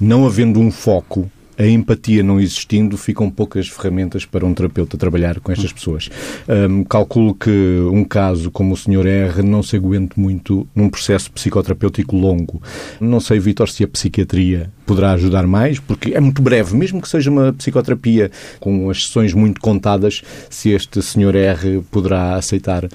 não 0.00 0.26
havendo 0.26 0.58
um 0.60 0.70
foco, 0.70 1.30
a 1.60 1.66
empatia 1.66 2.22
não 2.22 2.40
existindo, 2.40 2.96
ficam 2.96 3.30
poucas 3.30 3.68
ferramentas 3.68 4.24
para 4.24 4.46
um 4.46 4.54
terapeuta 4.54 4.96
trabalhar 4.96 5.38
com 5.40 5.52
estas 5.52 5.70
pessoas. 5.70 6.08
Um, 6.48 6.82
calculo 6.84 7.34
que 7.34 7.50
um 7.92 8.02
caso 8.02 8.50
como 8.50 8.72
o 8.72 8.76
Sr. 8.76 9.06
R 9.06 9.42
não 9.42 9.62
se 9.62 9.76
aguente 9.76 10.18
muito 10.18 10.66
num 10.74 10.88
processo 10.88 11.30
psicoterapêutico 11.30 12.16
longo. 12.16 12.62
Não 12.98 13.20
sei, 13.20 13.38
Vitor, 13.38 13.68
se 13.68 13.84
a 13.84 13.88
psiquiatria 13.88 14.70
poderá 14.86 15.12
ajudar 15.12 15.46
mais, 15.46 15.78
porque 15.78 16.14
é 16.14 16.20
muito 16.20 16.40
breve, 16.40 16.74
mesmo 16.74 16.98
que 16.98 17.08
seja 17.08 17.30
uma 17.30 17.52
psicoterapia 17.52 18.30
com 18.58 18.88
as 18.88 19.04
sessões 19.04 19.34
muito 19.34 19.60
contadas, 19.60 20.22
se 20.48 20.70
este 20.70 21.02
Sr. 21.02 21.36
R 21.36 21.82
poderá 21.90 22.36
aceitar 22.36 22.88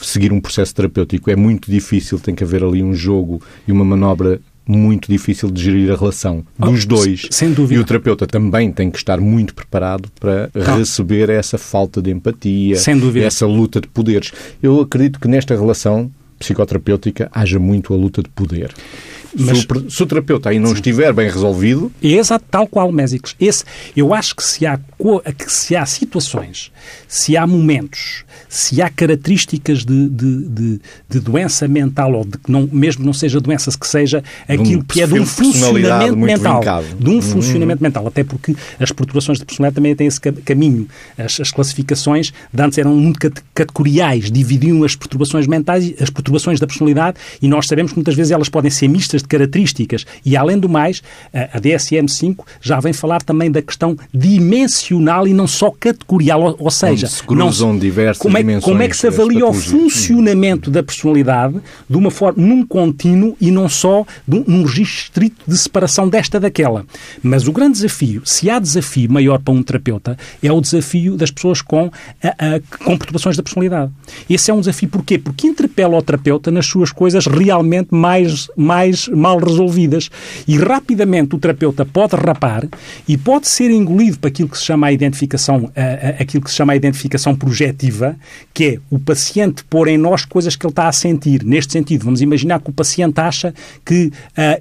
seguir 0.00 0.32
um 0.32 0.40
processo 0.40 0.72
terapêutico. 0.72 1.28
É 1.28 1.34
muito 1.34 1.68
difícil, 1.68 2.20
tem 2.20 2.36
que 2.36 2.44
haver 2.44 2.62
ali 2.62 2.84
um 2.84 2.94
jogo 2.94 3.42
e 3.66 3.72
uma 3.72 3.84
manobra 3.84 4.40
muito 4.66 5.10
difícil 5.10 5.50
de 5.50 5.62
gerir 5.62 5.92
a 5.92 5.96
relação 5.96 6.44
dos 6.58 6.84
oh, 6.84 6.88
dois. 6.88 7.26
Sem 7.30 7.52
dúvida. 7.52 7.80
E 7.80 7.82
o 7.82 7.86
terapeuta 7.86 8.26
também 8.26 8.70
tem 8.70 8.90
que 8.90 8.98
estar 8.98 9.20
muito 9.20 9.54
preparado 9.54 10.08
para 10.18 10.50
ah. 10.54 10.76
receber 10.76 11.30
essa 11.30 11.58
falta 11.58 12.00
de 12.00 12.10
empatia, 12.10 12.76
essa 13.24 13.46
luta 13.46 13.80
de 13.80 13.88
poderes. 13.88 14.32
Eu 14.62 14.80
acredito 14.80 15.18
que 15.18 15.28
nesta 15.28 15.54
relação 15.54 16.10
psicoterapêutica 16.38 17.30
haja 17.32 17.58
muito 17.58 17.92
a 17.94 17.96
luta 17.96 18.22
de 18.22 18.28
poder. 18.30 18.72
Mas, 19.38 19.60
se, 19.60 19.66
o, 19.66 19.90
se 19.90 20.02
o 20.02 20.06
terapeuta 20.06 20.50
aí 20.50 20.58
não 20.58 20.68
sim. 20.68 20.74
estiver 20.74 21.12
bem 21.12 21.28
resolvido... 21.28 21.90
É 22.02 22.08
exato, 22.08 22.44
tal 22.50 22.66
qual, 22.66 22.90
Mésicos. 22.92 23.34
Esse, 23.40 23.64
eu 23.96 24.12
acho 24.14 24.36
que 24.36 24.44
se, 24.44 24.66
há, 24.66 24.78
que 24.78 25.52
se 25.52 25.74
há 25.74 25.86
situações, 25.86 26.70
se 27.08 27.36
há 27.36 27.46
momentos, 27.46 28.24
se 28.48 28.82
há 28.82 28.90
características 28.90 29.84
de, 29.84 30.08
de, 30.08 30.48
de, 30.48 30.80
de 31.08 31.20
doença 31.20 31.66
mental, 31.66 32.12
ou 32.12 32.24
de 32.24 32.38
que 32.38 32.50
não, 32.50 32.68
mesmo 32.70 33.04
não 33.04 33.12
seja 33.12 33.40
doença, 33.40 33.70
que 33.78 33.86
seja 33.86 34.22
aquilo 34.46 34.80
um 34.80 34.84
que 34.84 35.00
é 35.00 35.06
de 35.06 35.18
um 35.18 35.26
funcionamento 35.26 36.16
mental. 36.16 36.60
Vincado. 36.60 36.86
De 36.98 37.08
um 37.08 37.14
uhum. 37.14 37.22
funcionamento 37.22 37.82
mental. 37.82 38.06
Até 38.06 38.22
porque 38.22 38.54
as 38.78 38.92
perturbações 38.92 39.38
de 39.38 39.44
personalidade 39.44 39.76
também 39.76 39.96
têm 39.96 40.06
esse 40.06 40.20
caminho. 40.20 40.86
As, 41.16 41.40
as 41.40 41.50
classificações 41.50 42.32
de 42.52 42.62
antes 42.62 42.76
eram 42.78 42.94
muito 42.94 43.18
categoriais, 43.54 44.30
dividiam 44.30 44.84
as 44.84 44.94
perturbações 44.94 45.46
mentais, 45.46 45.94
as 46.00 46.10
perturbações 46.10 46.60
da 46.60 46.66
personalidade, 46.66 47.16
e 47.40 47.48
nós 47.48 47.66
sabemos 47.66 47.92
que 47.92 47.98
muitas 47.98 48.14
vezes 48.14 48.32
elas 48.32 48.48
podem 48.48 48.70
ser 48.70 48.88
mistas 48.88 49.21
de 49.22 49.28
características. 49.28 50.04
E, 50.24 50.36
além 50.36 50.58
do 50.58 50.68
mais, 50.68 51.02
a 51.32 51.60
DSM-5 51.60 52.38
já 52.60 52.80
vem 52.80 52.92
falar 52.92 53.22
também 53.22 53.50
da 53.50 53.62
questão 53.62 53.96
dimensional 54.12 55.26
e 55.26 55.32
não 55.32 55.46
só 55.46 55.70
categorial, 55.70 56.56
ou, 56.58 56.70
seja... 56.70 57.06
Onde 57.06 57.16
se 57.16 57.22
cruzam 57.22 57.72
não, 57.72 57.78
diversas 57.78 58.18
como 58.18 58.36
é, 58.36 58.60
como 58.60 58.82
é 58.82 58.88
que 58.88 58.96
se 58.96 59.06
avalia 59.06 59.46
o 59.46 59.52
funcionamento 59.52 60.70
da 60.70 60.82
personalidade 60.82 61.60
de 61.88 61.96
uma 61.96 62.10
forma, 62.10 62.42
num 62.42 62.66
contínuo 62.66 63.36
e 63.40 63.50
não 63.50 63.68
só 63.68 64.04
num, 64.26 64.44
num 64.46 64.62
registro 64.64 65.02
estrito 65.02 65.42
de 65.46 65.56
separação 65.56 66.08
desta 66.08 66.40
daquela. 66.40 66.84
Mas 67.22 67.46
o 67.46 67.52
grande 67.52 67.72
desafio, 67.74 68.22
se 68.24 68.48
há 68.50 68.58
desafio 68.58 69.10
maior 69.10 69.38
para 69.38 69.54
um 69.54 69.62
terapeuta, 69.62 70.16
é 70.42 70.50
o 70.50 70.60
desafio 70.60 71.16
das 71.16 71.30
pessoas 71.30 71.60
com, 71.60 71.90
a, 72.22 72.28
a, 72.28 72.60
com 72.84 72.96
perturbações 72.96 73.36
da 73.36 73.42
personalidade. 73.42 73.92
Esse 74.28 74.50
é 74.50 74.54
um 74.54 74.60
desafio 74.60 74.88
porquê? 74.88 75.18
Porque 75.18 75.46
interpela 75.46 75.96
o 75.96 76.02
terapeuta 76.02 76.50
nas 76.50 76.66
suas 76.66 76.92
coisas 76.92 77.26
realmente 77.26 77.88
mais, 77.94 78.48
mais 78.56 79.08
mal 79.16 79.38
resolvidas. 79.38 80.10
E 80.46 80.56
rapidamente 80.56 81.34
o 81.34 81.38
terapeuta 81.38 81.84
pode 81.84 82.16
rapar 82.16 82.66
e 83.06 83.16
pode 83.16 83.48
ser 83.48 83.70
engolido 83.70 84.18
para 84.18 84.28
aquilo 84.28 84.48
que 84.48 84.58
se 84.58 84.64
chama 84.64 84.86
a 84.86 84.92
identificação, 84.92 85.70
a, 85.76 85.80
a, 85.80 86.08
aquilo 86.22 86.42
que 86.42 86.50
se 86.50 86.56
chama 86.56 86.72
a 86.72 86.76
identificação 86.76 87.34
projetiva, 87.34 88.16
que 88.52 88.64
é 88.64 88.78
o 88.90 88.98
paciente 88.98 89.64
pôr 89.64 89.88
em 89.88 89.98
nós 89.98 90.24
coisas 90.24 90.56
que 90.56 90.66
ele 90.66 90.72
está 90.72 90.88
a 90.88 90.92
sentir. 90.92 91.44
Neste 91.44 91.72
sentido, 91.72 92.04
vamos 92.04 92.20
imaginar 92.20 92.60
que 92.60 92.70
o 92.70 92.72
paciente 92.72 93.20
acha 93.20 93.54
que 93.84 94.06
uh, 94.06 94.12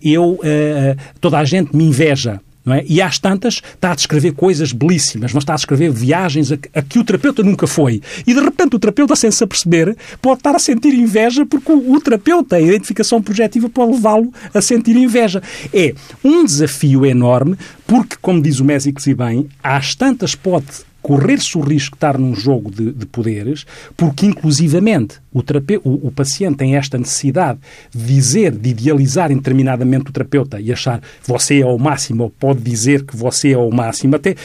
eu, 0.02 0.34
uh, 0.34 0.98
toda 1.20 1.40
a 1.40 1.46
gente 1.46 1.76
me 1.76 1.86
inveja. 1.86 2.40
É? 2.68 2.86
E 2.88 3.02
às 3.02 3.18
tantas 3.18 3.56
está 3.56 3.92
a 3.92 3.96
descrever 3.96 4.34
coisas 4.34 4.72
belíssimas, 4.72 5.34
mas 5.34 5.42
está 5.42 5.54
a 5.54 5.56
descrever 5.56 5.92
viagens 5.92 6.52
a, 6.52 6.58
a, 6.76 6.82
que 6.84 7.00
o 7.00 7.04
terapeuta 7.04 7.42
nunca 7.42 7.66
foi. 7.66 8.02
E 8.26 8.36
de 8.36 8.40
repente 8.40 8.76
o 8.76 8.80
terapeuta, 8.80 9.16
sem 9.16 9.32
se 9.32 9.44
aperceber, 9.44 9.96
pode 10.22 10.42
estar 10.42 10.56
a 10.56 10.60
sentir 10.60 10.94
inveja 10.94 11.44
porque 11.44 11.72
o, 11.72 11.94
o 11.94 12.00
terapeuta, 12.00 12.58
a 12.58 12.62
identificação 12.62 13.20
projetiva, 13.20 13.68
pode 13.68 13.94
levá-lo 13.94 14.32
a 14.54 14.62
sentir 14.62 14.96
inveja. 14.96 15.42
É 15.74 15.96
um 16.24 16.46
desafio 16.46 17.04
enorme 17.04 17.58
porque, 17.88 18.16
como 18.22 18.40
diz 18.40 18.60
o 18.60 18.66
Mésicos 18.66 19.08
e 19.08 19.16
bem, 19.16 19.50
às 19.64 19.96
tantas 19.96 20.36
pode 20.36 20.68
correr-se 21.02 21.58
o 21.58 21.62
risco 21.62 21.92
de 21.92 21.98
estar 21.98 22.18
num 22.18 22.36
jogo 22.36 22.70
de, 22.70 22.92
de 22.92 23.06
poderes, 23.06 23.66
porque 23.98 24.26
inclusivamente 24.26 25.16
o, 25.34 25.42
terape... 25.42 25.78
o, 25.84 26.08
o, 26.08 26.12
paciente 26.12 26.58
tem 26.58 26.76
esta 26.76 26.98
necessidade 26.98 27.60
de 27.94 28.06
dizer, 28.06 28.52
de 28.52 28.70
idealizar 28.70 29.32
indeterminadamente 29.32 30.10
o 30.10 30.14
terapeuta 30.14 30.60
e 30.60 30.72
achar 30.72 31.02
você 31.26 31.62
é 31.62 31.66
o 31.66 31.78
máximo, 31.78 32.24
ou 32.24 32.30
pode 32.30 32.62
dizer 32.62 33.04
que 33.06 33.16
você 33.16 33.52
é 33.52 33.58
o 33.58 33.72
máximo. 33.72 34.16
Até 34.16 34.36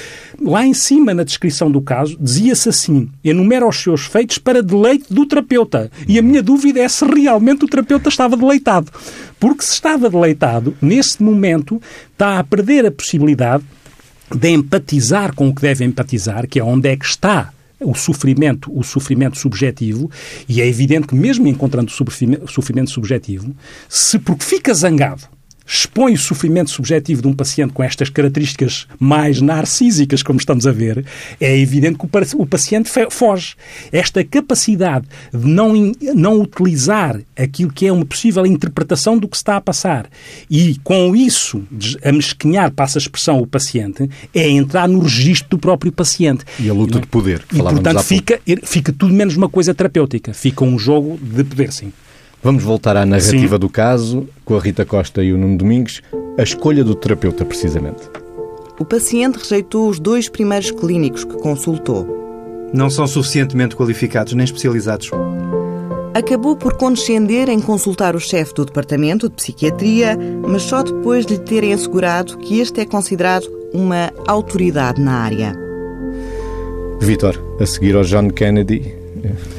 lá 0.40 0.64
em 0.64 0.74
cima, 0.74 1.12
na 1.12 1.24
descrição 1.24 1.70
do 1.70 1.80
caso, 1.80 2.16
dizia-se 2.20 2.68
assim: 2.68 3.08
enumera 3.22 3.66
os 3.66 3.76
seus 3.76 4.06
feitos 4.06 4.38
para 4.38 4.62
deleite 4.62 5.12
do 5.12 5.26
terapeuta. 5.26 5.90
E 6.08 6.18
a 6.18 6.22
minha 6.22 6.42
dúvida 6.42 6.80
é 6.80 6.88
se 6.88 7.04
realmente 7.04 7.64
o 7.64 7.68
terapeuta 7.68 8.08
estava 8.08 8.36
deleitado. 8.36 8.90
Porque 9.38 9.62
se 9.62 9.74
estava 9.74 10.08
deleitado, 10.08 10.74
nesse 10.80 11.22
momento 11.22 11.80
está 12.12 12.38
a 12.38 12.44
perder 12.44 12.86
a 12.86 12.90
possibilidade 12.90 13.64
de 14.34 14.48
empatizar 14.48 15.34
com 15.34 15.48
o 15.48 15.54
que 15.54 15.62
deve 15.62 15.84
empatizar, 15.84 16.48
que 16.48 16.58
é 16.58 16.64
onde 16.64 16.88
é 16.88 16.96
que 16.96 17.04
está 17.04 17.52
o 17.80 17.94
sofrimento, 17.94 18.76
o 18.76 18.82
sofrimento 18.82 19.38
subjetivo, 19.38 20.10
e 20.48 20.60
é 20.60 20.66
evidente 20.66 21.06
que 21.06 21.14
mesmo 21.14 21.46
encontrando 21.46 21.90
o 21.90 22.48
sofrimento 22.48 22.90
subjetivo, 22.90 23.54
se 23.88 24.18
porque 24.18 24.44
fica 24.44 24.72
zangado 24.72 25.24
expõe 25.66 26.14
o 26.14 26.18
sofrimento 26.18 26.70
subjetivo 26.70 27.22
de 27.22 27.28
um 27.28 27.32
paciente 27.32 27.72
com 27.72 27.82
estas 27.82 28.08
características 28.08 28.86
mais 28.98 29.40
narcísicas, 29.40 30.22
como 30.22 30.38
estamos 30.38 30.66
a 30.66 30.72
ver, 30.72 31.04
é 31.40 31.58
evidente 31.58 31.98
que 31.98 32.06
o 32.36 32.46
paciente 32.46 32.90
foge. 33.10 33.56
Esta 33.90 34.22
capacidade 34.22 35.06
de 35.32 35.46
não, 35.46 35.72
não 36.14 36.40
utilizar 36.40 37.20
aquilo 37.36 37.72
que 37.72 37.86
é 37.86 37.92
uma 37.92 38.04
possível 38.04 38.46
interpretação 38.46 39.18
do 39.18 39.26
que 39.26 39.36
está 39.36 39.56
a 39.56 39.60
passar 39.60 40.08
e, 40.48 40.76
com 40.84 41.16
isso, 41.16 41.62
a 42.04 42.12
mesquinhar, 42.12 42.70
passa 42.70 42.98
a 42.98 43.00
expressão, 43.00 43.40
o 43.40 43.46
paciente, 43.46 44.08
é 44.32 44.48
entrar 44.48 44.88
no 44.88 45.00
registro 45.00 45.50
do 45.50 45.58
próprio 45.58 45.90
paciente. 45.90 46.44
E 46.60 46.70
a 46.70 46.72
luta 46.72 47.00
de 47.00 47.06
poder. 47.06 47.44
E, 47.52 47.58
portanto, 47.58 48.02
fica, 48.02 48.40
fica 48.62 48.92
tudo 48.92 49.12
menos 49.12 49.36
uma 49.36 49.48
coisa 49.48 49.74
terapêutica. 49.74 50.32
Fica 50.32 50.64
um 50.64 50.78
jogo 50.78 51.18
de 51.20 51.42
poder, 51.42 51.72
sim. 51.72 51.92
Vamos 52.46 52.62
voltar 52.62 52.96
à 52.96 53.04
narrativa 53.04 53.56
Sim. 53.56 53.58
do 53.58 53.68
caso, 53.68 54.28
com 54.44 54.56
a 54.56 54.60
Rita 54.60 54.84
Costa 54.84 55.20
e 55.20 55.32
o 55.32 55.36
Nuno 55.36 55.58
Domingos. 55.58 56.00
A 56.38 56.44
escolha 56.44 56.84
do 56.84 56.94
terapeuta, 56.94 57.44
precisamente. 57.44 58.08
O 58.78 58.84
paciente 58.84 59.36
rejeitou 59.36 59.88
os 59.88 59.98
dois 59.98 60.28
primeiros 60.28 60.70
clínicos 60.70 61.24
que 61.24 61.36
consultou. 61.38 62.06
Não 62.72 62.88
são 62.88 63.04
suficientemente 63.04 63.74
qualificados 63.74 64.32
nem 64.34 64.44
especializados. 64.44 65.10
Acabou 66.14 66.54
por 66.54 66.74
condescender 66.74 67.48
em 67.48 67.58
consultar 67.60 68.14
o 68.14 68.20
chefe 68.20 68.54
do 68.54 68.64
departamento 68.64 69.28
de 69.28 69.34
psiquiatria, 69.34 70.16
mas 70.46 70.62
só 70.62 70.84
depois 70.84 71.26
de 71.26 71.34
lhe 71.34 71.40
terem 71.40 71.72
assegurado 71.72 72.38
que 72.38 72.60
este 72.60 72.80
é 72.80 72.86
considerado 72.86 73.48
uma 73.74 74.12
autoridade 74.24 75.00
na 75.02 75.14
área. 75.14 75.52
Vitor, 77.00 77.42
a 77.58 77.66
seguir 77.66 77.96
ao 77.96 78.04
John 78.04 78.30
Kennedy, 78.30 78.94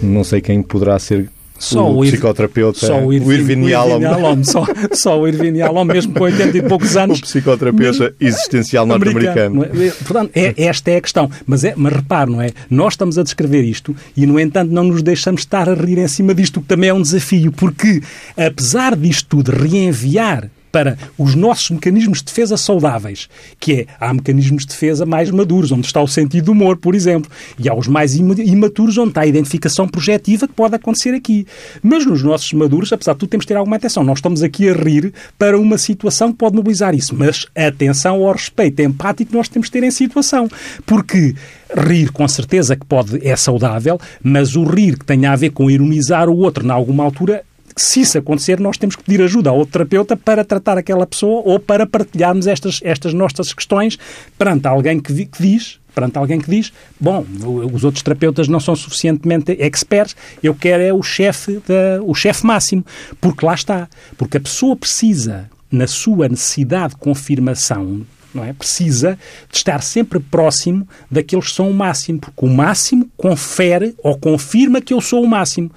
não 0.01 0.23
sei 0.23 0.39
quem 0.39 0.63
poderá 0.63 0.97
ser 0.97 1.29
só 1.59 1.89
o, 1.89 1.99
o 1.99 2.01
psicoterapeuta, 2.01 2.79
só 2.79 3.03
o, 3.03 3.13
Irvin, 3.13 3.27
o 3.27 3.33
Irvin 3.33 3.65
Yalom. 3.67 4.43
só, 4.43 4.65
só 4.93 5.19
o 5.19 5.27
Yalom, 5.27 5.85
mesmo 5.85 6.13
com 6.13 6.23
80 6.23 6.57
e 6.57 6.61
poucos 6.61 6.95
anos. 6.97 7.19
O 7.19 7.21
psicoterapeuta 7.21 8.13
existencial 8.19 8.85
norte-americano. 8.87 9.63
É? 9.63 9.91
Portanto, 10.03 10.31
é, 10.35 10.53
esta 10.57 10.91
é 10.91 10.97
a 10.97 11.01
questão. 11.01 11.29
Mas, 11.45 11.63
é, 11.63 11.73
mas 11.75 11.93
repare, 11.93 12.31
não 12.31 12.41
é? 12.41 12.51
Nós 12.69 12.93
estamos 12.93 13.17
a 13.17 13.23
descrever 13.23 13.63
isto 13.63 13.95
e, 14.15 14.25
no 14.25 14.39
entanto, 14.39 14.71
não 14.71 14.83
nos 14.83 15.01
deixamos 15.01 15.41
estar 15.41 15.69
a 15.69 15.73
rir 15.73 15.97
em 15.97 16.07
cima 16.07 16.33
disto, 16.33 16.61
que 16.61 16.67
também 16.67 16.89
é 16.89 16.93
um 16.93 17.01
desafio, 17.01 17.51
porque, 17.51 18.01
apesar 18.35 18.95
disto 18.95 19.27
tudo, 19.29 19.51
reenviar 19.51 20.49
para 20.71 20.97
os 21.17 21.35
nossos 21.35 21.69
mecanismos 21.69 22.19
de 22.19 22.25
defesa 22.25 22.57
saudáveis, 22.57 23.29
que 23.59 23.73
é, 23.73 23.85
há 23.99 24.13
mecanismos 24.13 24.63
de 24.63 24.69
defesa 24.69 25.05
mais 25.05 25.29
maduros, 25.31 25.71
onde 25.71 25.87
está 25.87 26.01
o 26.01 26.07
sentido 26.07 26.45
do 26.45 26.51
humor, 26.51 26.77
por 26.77 26.95
exemplo, 26.95 27.29
e 27.57 27.67
há 27.67 27.73
os 27.73 27.87
mais 27.87 28.15
imaturos, 28.15 28.97
onde 28.97 29.09
está 29.09 29.21
a 29.21 29.27
identificação 29.27 29.87
projetiva, 29.87 30.47
que 30.47 30.53
pode 30.53 30.75
acontecer 30.75 31.13
aqui. 31.13 31.45
Mas 31.81 32.05
nos 32.05 32.23
nossos 32.23 32.51
maduros, 32.53 32.91
apesar 32.93 33.13
de 33.13 33.19
tudo, 33.19 33.29
temos 33.29 33.45
de 33.45 33.49
ter 33.49 33.55
alguma 33.55 33.75
atenção. 33.75 34.03
Nós 34.03 34.19
estamos 34.19 34.43
aqui 34.43 34.69
a 34.69 34.73
rir 34.73 35.13
para 35.37 35.59
uma 35.59 35.77
situação 35.77 36.31
que 36.31 36.37
pode 36.37 36.55
mobilizar 36.55 36.93
isso, 36.95 37.15
mas 37.15 37.45
atenção 37.55 38.25
ao 38.25 38.31
respeito 38.31 38.81
empático 38.81 39.31
que 39.31 39.37
nós 39.37 39.49
temos 39.49 39.67
de 39.67 39.71
ter 39.71 39.83
em 39.83 39.91
situação, 39.91 40.49
porque 40.85 41.35
rir 41.75 42.11
com 42.11 42.27
certeza 42.27 42.75
que 42.75 42.85
pode 42.85 43.25
é 43.27 43.35
saudável, 43.35 43.99
mas 44.23 44.55
o 44.55 44.63
rir 44.63 44.97
que 44.97 45.05
tenha 45.05 45.31
a 45.31 45.35
ver 45.35 45.49
com 45.49 45.69
ironizar 45.69 46.29
o 46.29 46.37
outro, 46.37 46.65
na 46.65 46.73
alguma 46.73 47.03
altura, 47.03 47.43
se 47.77 48.01
isso 48.01 48.17
acontecer, 48.17 48.59
nós 48.59 48.77
temos 48.77 48.95
que 48.95 49.03
pedir 49.03 49.21
ajuda 49.21 49.49
ao 49.49 49.57
outro 49.57 49.73
terapeuta 49.73 50.17
para 50.17 50.43
tratar 50.43 50.77
aquela 50.77 51.05
pessoa 51.05 51.41
ou 51.45 51.59
para 51.59 51.85
partilharmos 51.85 52.47
estas, 52.47 52.79
estas 52.83 53.13
nossas 53.13 53.53
questões 53.53 53.97
perante 54.37 54.67
alguém 54.67 54.99
que, 54.99 55.25
que 55.25 55.41
diz 55.41 55.79
perante 55.97 56.15
alguém 56.19 56.39
que 56.39 56.47
diz, 56.47 56.71
bom, 56.99 57.25
os 57.73 57.83
outros 57.83 58.03
terapeutas 58.03 58.47
não 58.47 58.59
são 58.59 58.75
suficientemente 58.75 59.57
experts, 59.59 60.15
eu 60.43 60.53
quero 60.53 60.83
é 60.83 60.93
o 60.93 61.01
chefe, 61.01 61.59
o 62.05 62.13
chefe 62.13 62.45
máximo, 62.45 62.85
porque 63.19 63.43
lá 63.43 63.55
está, 63.55 63.89
porque 64.15 64.37
a 64.37 64.39
pessoa 64.39 64.75
precisa, 64.75 65.49
na 65.71 65.87
sua 65.87 66.29
necessidade 66.29 66.93
de 66.93 66.99
confirmação 66.99 68.05
não 68.33 68.43
é? 68.43 68.53
Precisa 68.53 69.17
de 69.49 69.57
estar 69.57 69.81
sempre 69.81 70.19
próximo 70.19 70.87
daqueles 71.09 71.47
que 71.47 71.55
são 71.55 71.71
o 71.71 71.73
máximo, 71.73 72.19
porque 72.19 72.45
o 72.45 72.49
máximo 72.49 73.09
confere 73.17 73.95
ou 74.03 74.15
confirma 74.17 74.79
que 74.79 74.93
eu 74.93 75.01
sou 75.01 75.23
o 75.23 75.27
máximo. 75.27 75.71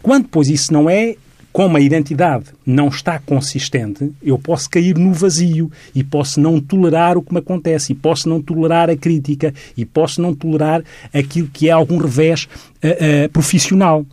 Quando, 0.00 0.28
pois, 0.28 0.48
isso 0.48 0.72
não 0.72 0.88
é, 0.88 1.16
como 1.54 1.76
a 1.76 1.80
identidade 1.80 2.46
não 2.66 2.88
está 2.88 3.16
consistente, 3.20 4.10
eu 4.20 4.36
posso 4.36 4.68
cair 4.68 4.98
no 4.98 5.12
vazio 5.12 5.70
e 5.94 6.02
posso 6.02 6.40
não 6.40 6.60
tolerar 6.60 7.16
o 7.16 7.22
que 7.22 7.32
me 7.32 7.38
acontece, 7.38 7.92
e 7.92 7.94
posso 7.94 8.28
não 8.28 8.42
tolerar 8.42 8.90
a 8.90 8.96
crítica, 8.96 9.54
e 9.76 9.84
posso 9.84 10.20
não 10.20 10.34
tolerar 10.34 10.82
aquilo 11.12 11.46
que 11.46 11.68
é 11.68 11.70
algum 11.70 11.96
revés 11.96 12.48
uh, 12.82 13.26
uh, 13.26 13.28
profissional. 13.28 14.04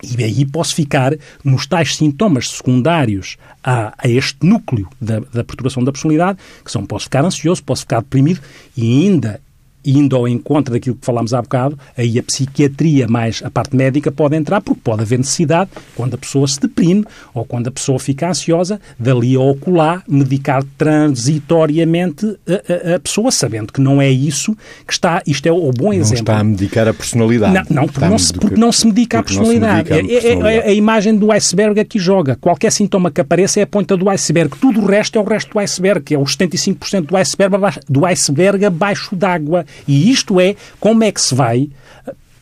E 0.00 0.22
aí 0.22 0.46
posso 0.46 0.76
ficar 0.76 1.12
nos 1.42 1.66
tais 1.66 1.96
sintomas 1.96 2.50
secundários 2.50 3.36
a, 3.64 3.92
a 3.98 4.08
este 4.08 4.46
núcleo 4.46 4.88
da, 5.00 5.18
da, 5.18 5.42
perturbação 5.42 5.82
da 5.82 5.90
personalidade, 5.90 6.38
que 6.64 6.70
são 6.70 6.86
posso 6.86 7.06
ficar 7.06 7.24
ansioso, 7.24 7.64
posso 7.64 7.82
ficar 7.82 8.00
deprimido 8.00 8.40
e 8.76 9.06
ainda 9.06 9.40
indo 9.86 10.16
ao 10.16 10.26
encontro 10.26 10.74
daquilo 10.74 10.96
que 10.96 11.06
falámos 11.06 11.32
há 11.32 11.40
bocado, 11.40 11.78
aí 11.96 12.18
a 12.18 12.22
psiquiatria 12.22 13.06
mais 13.08 13.42
a 13.44 13.50
parte 13.50 13.76
médica 13.76 14.10
pode 14.10 14.36
entrar, 14.36 14.60
porque 14.60 14.80
pode 14.82 15.02
haver 15.02 15.18
necessidade, 15.18 15.70
quando 15.94 16.14
a 16.14 16.18
pessoa 16.18 16.46
se 16.46 16.60
deprime 16.60 17.04
ou 17.32 17.44
quando 17.44 17.68
a 17.68 17.70
pessoa 17.70 17.98
fica 17.98 18.28
ansiosa, 18.28 18.80
dali 18.98 19.36
ao 19.36 19.48
ocular, 19.48 20.02
medicar 20.08 20.62
transitoriamente 20.76 22.26
a, 22.26 22.92
a, 22.92 22.96
a, 22.96 23.00
pessoa, 23.00 23.30
sabendo 23.30 23.72
que 23.72 23.80
não 23.80 24.00
é 24.00 24.10
isso 24.10 24.56
que 24.86 24.92
está. 24.92 25.22
Isto 25.26 25.46
é 25.46 25.52
o 25.52 25.70
bom 25.70 25.92
exemplo. 25.92 26.16
Não 26.16 26.20
está 26.20 26.38
a 26.38 26.44
medicar 26.44 26.88
a 26.88 26.94
personalidade. 26.94 27.54
Não, 27.70 27.82
não 27.82 27.88
porque, 27.88 28.06
não 28.06 28.18
se, 28.18 28.32
porque 28.32 28.60
não 28.60 28.72
se 28.72 28.86
medica 28.86 29.18
a 29.18 29.22
personalidade. 29.22 29.90
Medica 29.90 29.94
a 29.94 30.20
personalidade. 30.20 30.56
É, 30.56 30.60
é, 30.62 30.66
é, 30.66 30.70
a 30.70 30.72
imagem 30.72 31.16
do 31.16 31.30
iceberg 31.32 31.80
aqui 31.80 31.98
joga. 31.98 32.36
Qualquer 32.36 32.72
sintoma 32.72 33.10
que 33.10 33.20
apareça 33.20 33.60
é 33.60 33.62
a 33.62 33.66
ponta 33.66 33.96
do 33.96 34.08
iceberg. 34.10 34.56
Tudo 34.60 34.80
o 34.80 34.86
resto 34.86 35.18
é 35.18 35.20
o 35.20 35.24
resto 35.24 35.52
do 35.52 35.58
iceberg, 35.58 36.02
que 36.02 36.14
é 36.14 36.18
os 36.18 36.36
75% 36.36 37.06
do 37.06 37.16
iceberg, 37.16 37.56
do 37.88 38.04
iceberg 38.06 38.64
abaixo 38.64 39.14
d'água. 39.14 39.64
E 39.86 40.10
isto 40.10 40.40
é 40.40 40.56
como 40.80 41.04
é 41.04 41.12
que 41.12 41.20
se 41.20 41.34
vai 41.34 41.68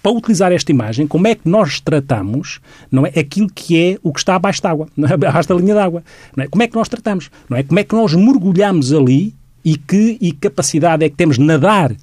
para 0.02 0.12
utilizar 0.12 0.52
esta 0.52 0.70
imagem, 0.70 1.06
como 1.06 1.26
é 1.26 1.34
que 1.34 1.48
nós 1.48 1.80
tratamos 1.80 2.60
não 2.92 3.06
é, 3.06 3.18
aquilo 3.18 3.48
que 3.48 3.78
é 3.78 3.98
o 4.02 4.12
que 4.12 4.18
está 4.18 4.34
abaixo 4.34 4.62
d'água, 4.62 4.86
é? 4.98 5.14
abaixo 5.14 5.48
da 5.48 5.54
linha 5.54 5.74
d'água. 5.74 6.04
É? 6.36 6.46
Como 6.46 6.62
é 6.62 6.68
que 6.68 6.76
nós 6.76 6.88
tratamos? 6.88 7.30
Não 7.48 7.56
é? 7.56 7.62
Como 7.62 7.80
é 7.80 7.84
que 7.84 7.94
nós 7.94 8.12
mergulhamos 8.14 8.92
ali 8.92 9.34
e 9.64 9.78
que 9.78 10.18
e 10.20 10.32
capacidade 10.32 11.04
é 11.04 11.08
que 11.08 11.16
temos 11.16 11.36
de 11.36 11.42
nadar 11.42 11.94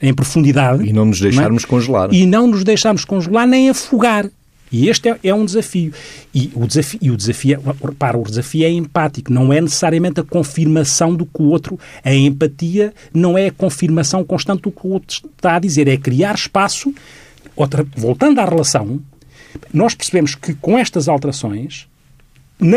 em 0.00 0.14
profundidade. 0.14 0.88
E 0.88 0.92
não 0.92 1.04
nos 1.04 1.20
deixarmos 1.20 1.62
não 1.62 1.66
é? 1.66 1.70
congelar. 1.70 2.08
E 2.14 2.26
não 2.26 2.46
nos 2.46 2.64
deixarmos 2.64 3.04
congelar 3.04 3.46
nem 3.46 3.68
afogar. 3.68 4.30
E 4.72 4.88
este 4.88 5.08
é, 5.08 5.18
é, 5.24 5.34
um 5.34 5.44
desafio. 5.44 5.92
E 6.34 6.50
o 6.54 6.66
desafio, 6.66 7.00
e 7.02 7.10
o 7.10 7.16
desafio, 7.16 7.60
repara, 7.82 8.16
o 8.16 8.22
desafio 8.22 8.64
é 8.64 8.70
empático, 8.70 9.32
não 9.32 9.52
é 9.52 9.60
necessariamente 9.60 10.20
a 10.20 10.24
confirmação 10.24 11.14
do 11.14 11.26
que 11.26 11.42
o 11.42 11.46
outro. 11.46 11.78
A 12.04 12.14
empatia 12.14 12.94
não 13.12 13.36
é 13.36 13.48
a 13.48 13.52
confirmação 13.52 14.24
constante 14.24 14.62
do 14.62 14.70
que 14.70 14.86
o 14.86 14.90
outro 14.90 15.20
está 15.36 15.56
a 15.56 15.58
dizer, 15.58 15.88
é 15.88 15.96
criar 15.96 16.34
espaço. 16.34 16.94
Outra, 17.56 17.84
voltando 17.96 18.38
à 18.38 18.44
relação, 18.44 19.00
nós 19.72 19.94
percebemos 19.94 20.34
que 20.34 20.54
com 20.54 20.78
estas 20.78 21.08
alterações, 21.08 21.88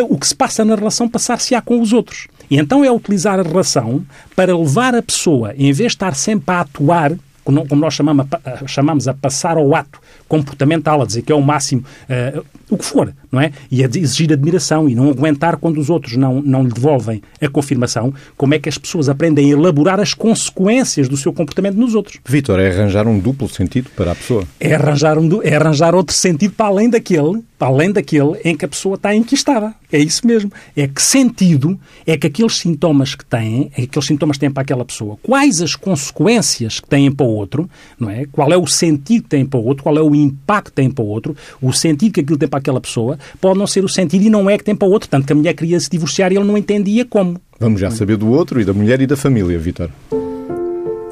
o 0.10 0.17
que 0.17 0.27
se 0.27 0.36
passa 0.36 0.65
na 0.65 0.75
relação 0.75 1.08
passar-se-á 1.08 1.62
com 1.62 1.82
os 1.82 1.93
outros. 1.93 2.27
E 2.49 2.58
então 2.58 2.84
é 2.84 2.91
utilizar 2.91 3.39
a 3.39 3.43
relação 3.43 4.06
para 4.36 4.58
levar 4.58 4.95
a 4.95 5.01
pessoa, 5.01 5.53
em 5.56 5.71
vez 5.71 5.91
de 5.91 5.95
estar 5.95 6.15
sempre 6.15 6.53
a 6.53 6.62
atuar 6.62 7.13
como 7.43 7.65
nós 7.75 7.93
chamamos, 7.93 8.25
chamamos 8.67 9.08
a 9.08 9.13
passar 9.13 9.58
ao 9.58 9.75
ato 9.75 9.99
comportamental, 10.27 11.01
a 11.01 11.06
dizer 11.06 11.21
que 11.21 11.32
é 11.32 11.36
o 11.36 11.41
máximo, 11.41 11.84
uh, 12.10 12.43
o 12.69 12.77
que 12.77 12.86
for, 12.86 13.13
não 13.32 13.39
é? 13.39 13.51
E 13.69 13.84
a 13.84 13.88
exigir 13.88 14.32
admiração 14.32 14.89
e 14.89 14.95
não 14.95 15.10
aguentar 15.10 15.58
quando 15.58 15.79
os 15.79 15.89
outros 15.89 16.15
não, 16.15 16.41
não 16.41 16.63
lhe 16.63 16.71
devolvem 16.71 17.21
a 17.41 17.47
confirmação, 17.47 18.13
como 18.38 18.53
é 18.53 18.60
que 18.60 18.69
as 18.69 18.77
pessoas 18.77 19.10
aprendem 19.10 19.51
a 19.51 19.58
elaborar 19.58 19.99
as 19.99 20.13
consequências 20.13 21.08
do 21.10 21.17
seu 21.17 21.34
comportamento 21.34 21.75
nos 21.75 21.93
outros. 21.95 22.19
Vitor, 22.25 22.60
é 22.60 22.69
arranjar 22.69 23.08
um 23.08 23.19
duplo 23.19 23.47
sentido 23.49 23.89
para 23.95 24.12
a 24.12 24.15
pessoa. 24.15 24.43
É 24.60 24.73
arranjar, 24.73 25.17
um, 25.17 25.41
é 25.43 25.56
arranjar 25.56 25.93
outro 25.93 26.15
sentido 26.15 26.53
para 26.53 26.67
além 26.67 26.89
daquele, 26.89 27.43
além 27.63 27.91
daquele 27.91 28.39
em 28.43 28.56
que 28.56 28.65
a 28.65 28.67
pessoa 28.67 28.95
está 28.95 29.15
enquistada. 29.15 29.73
É 29.91 29.97
isso 29.97 30.26
mesmo. 30.26 30.52
É 30.76 30.88
que 30.88 31.02
sentido 31.02 31.80
é 32.06 32.17
que 32.17 32.28
aqueles 32.28 32.58
sintomas 32.58 33.15
que 33.15 33.26
têm, 33.26 33.71
é 33.73 33.82
que 33.82 33.84
aqueles 33.84 34.08
sintomas 34.08 34.38
têm 34.38 34.52
para 34.52 34.62
aquela 34.62 34.84
pessoa, 34.84 35.17
quais 35.21 35.62
as 35.62 35.76
consequências 35.76 36.80
que 36.80 36.88
têm 36.88 37.12
para 37.12 37.26
o 37.26 37.30
outro, 37.30 37.69
não 37.99 38.10
é? 38.10 38.26
Qual 38.32 38.52
é 38.52 38.58
o 38.58 38.67
sentido 38.67 39.23
que 39.23 39.30
tem 39.30 39.45
para 39.45 39.60
o 39.60 39.65
outro, 39.65 39.84
qual 39.84 39.97
é 39.97 40.02
o 40.02 40.15
impacto 40.15 40.63
que 40.69 40.73
tem 40.73 40.89
para 40.89 41.04
o 41.04 41.08
outro, 41.08 41.36
o 41.62 41.71
sentido 41.71 42.13
que 42.13 42.21
aquilo 42.21 42.38
tem 42.38 42.49
para 42.49 42.60
aquela 42.60 42.82
pessoa, 42.82 43.17
pode 43.39 43.60
não 43.60 43.67
ser 43.67 43.84
o 43.84 43.89
sentido 43.89 44.23
e 44.23 44.30
não 44.30 44.49
é 44.49 44.58
que 44.58 44.63
tem 44.63 44.76
para 44.76 44.88
o 44.88 44.91
outro. 44.91 45.10
Tanto 45.10 45.28
que 45.28 45.34
a 45.34 45.36
mulher 45.36 45.54
queria 45.54 45.80
se 45.80 45.89
divorciar 45.89 46.32
e 46.32 46.36
ele 46.36 46.45
não 46.45 46.58
entendia 46.58 47.06
como. 47.06 47.39
Vamos 47.60 47.80
já 47.80 47.91
saber 47.91 48.17
do 48.17 48.30
outro 48.30 48.60
e 48.60 48.65
da 48.65 48.73
mulher 48.73 48.99
e 49.02 49.08
da 49.08 49.15
família, 49.15 49.58
Vitor. 49.60 49.89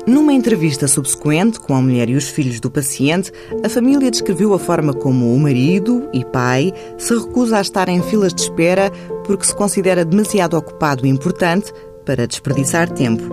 Numa 0.08 0.34
entrevista 0.34 0.88
subsequente 0.88 1.60
com 1.60 1.76
a 1.76 1.82
mulher 1.82 2.10
e 2.10 2.16
os 2.16 2.28
filhos 2.28 2.60
do 2.60 2.72
paciente, 2.72 3.32
a 3.64 3.70
família 3.70 4.10
descreveu 4.10 4.54
a 4.54 4.60
forma 4.60 4.94
como 4.94 5.34
o 5.34 5.40
marido 5.40 6.10
e 6.12 6.26
pai 6.26 6.74
se 6.98 7.14
recusa 7.14 7.58
a 7.58 7.62
estar 7.62 7.88
em 7.88 8.02
filas 8.02 8.34
de 8.34 8.42
espera 8.42 8.92
porque 9.26 9.46
se 9.46 9.56
considera 9.56 10.04
demasiado 10.04 10.58
ocupado 10.58 11.06
e 11.06 11.10
importante 11.10 11.72
para 12.04 12.26
desperdiçar 12.26 12.90
tempo. 12.90 13.24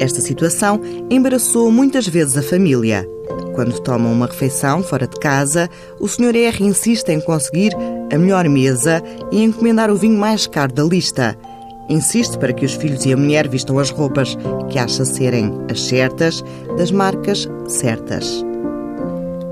Esta 0.00 0.20
situação 0.20 0.80
embaraçou 1.08 1.70
muitas 1.70 2.08
vezes 2.08 2.36
a 2.36 2.42
família. 2.42 3.08
Quando 3.54 3.80
tomam 3.80 4.12
uma 4.12 4.26
refeição 4.26 4.82
fora 4.82 5.06
de 5.06 5.18
casa, 5.18 5.70
o 6.00 6.08
Sr. 6.08 6.34
R 6.34 6.64
insiste 6.64 7.08
em 7.08 7.20
conseguir 7.20 7.72
a 8.12 8.18
melhor 8.18 8.48
mesa 8.48 9.02
e 9.30 9.42
encomendar 9.42 9.90
o 9.90 9.96
vinho 9.96 10.18
mais 10.18 10.46
caro 10.46 10.72
da 10.72 10.82
lista. 10.82 11.38
Insiste 11.88 12.36
para 12.38 12.52
que 12.52 12.64
os 12.64 12.74
filhos 12.74 13.04
e 13.04 13.12
a 13.12 13.16
mulher 13.16 13.48
vistam 13.48 13.78
as 13.78 13.90
roupas 13.90 14.36
que 14.70 14.78
acha 14.78 15.04
serem 15.04 15.52
as 15.70 15.82
certas, 15.82 16.42
das 16.76 16.90
marcas 16.90 17.48
certas. 17.68 18.44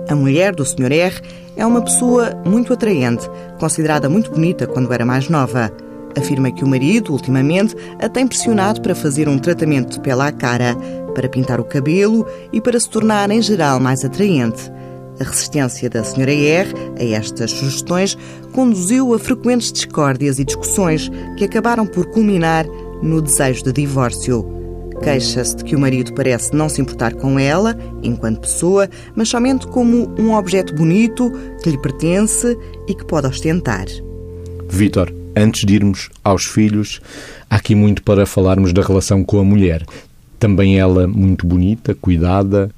A 0.09 0.15
mulher 0.15 0.55
do 0.55 0.65
Sr. 0.65 0.93
R 0.93 1.21
é 1.57 1.65
uma 1.65 1.81
pessoa 1.81 2.35
muito 2.45 2.73
atraente, 2.73 3.29
considerada 3.59 4.09
muito 4.09 4.31
bonita 4.31 4.67
quando 4.67 4.93
era 4.93 5.05
mais 5.05 5.29
nova. 5.29 5.71
Afirma 6.17 6.51
que 6.51 6.65
o 6.65 6.69
marido, 6.69 7.13
ultimamente, 7.13 7.75
a 8.01 8.09
tem 8.09 8.27
pressionado 8.27 8.81
para 8.81 8.95
fazer 8.95 9.29
um 9.29 9.39
tratamento 9.39 9.95
de 9.95 10.01
pele 10.01 10.23
à 10.23 10.33
cara, 10.33 10.77
para 11.15 11.29
pintar 11.29 11.61
o 11.61 11.65
cabelo 11.65 12.27
e 12.53 12.61
para 12.61 12.79
se 12.79 12.91
tornar, 12.91 13.31
em 13.31 13.41
geral, 13.41 13.81
mais 13.81 14.05
atraente. 14.05 14.71
A 15.21 15.25
resistência 15.25 15.89
da 15.89 16.01
Sra. 16.01 16.33
R 16.33 16.75
a 16.99 17.05
estas 17.05 17.53
sugestões 17.53 18.19
conduziu 18.53 19.15
a 19.15 19.19
frequentes 19.19 19.73
discórdias 19.73 20.39
e 20.39 20.45
discussões 20.45 21.11
que 21.37 21.45
acabaram 21.45 21.87
por 21.87 22.07
culminar 22.07 22.67
no 23.03 23.23
desejo 23.23 23.65
de 23.65 23.73
divórcio. 23.73 24.45
Queixa-se 25.03 25.57
de 25.57 25.65
que 25.65 25.77
o 25.77 25.79
marido 25.79 26.15
parece 26.15 26.55
não 26.55 26.69
se 26.69 26.81
importar 26.81 27.15
com 27.15 27.39
ela, 27.39 27.77
enquanto 28.03 28.41
pessoa, 28.41 28.89
mas 29.15 29.29
somente 29.29 29.67
como 29.67 30.09
um 30.19 30.35
objeto 30.35 30.75
bonito 30.75 31.31
que 31.63 31.71
lhe 31.71 31.79
pertence 31.79 32.57
e 32.89 32.95
que 32.95 33.05
pode 33.05 33.27
ostentar. 33.27 33.87
Vitor, 34.69 35.13
antes 35.37 35.65
de 35.65 35.75
irmos 35.75 36.11
aos 36.23 36.45
filhos, 36.45 37.01
há 37.51 37.57
aqui 37.57 37.75
muito 37.75 38.03
para 38.03 38.25
falarmos 38.25 38.73
da 38.73 38.83
relação 38.83 39.23
com 39.23 39.39
a 39.39 39.45
mulher. 39.45 39.85
Também 40.39 40.79
ela 40.79 41.07
muito 41.07 41.47
bonita, 41.47 41.95
cuidada, 41.95 42.71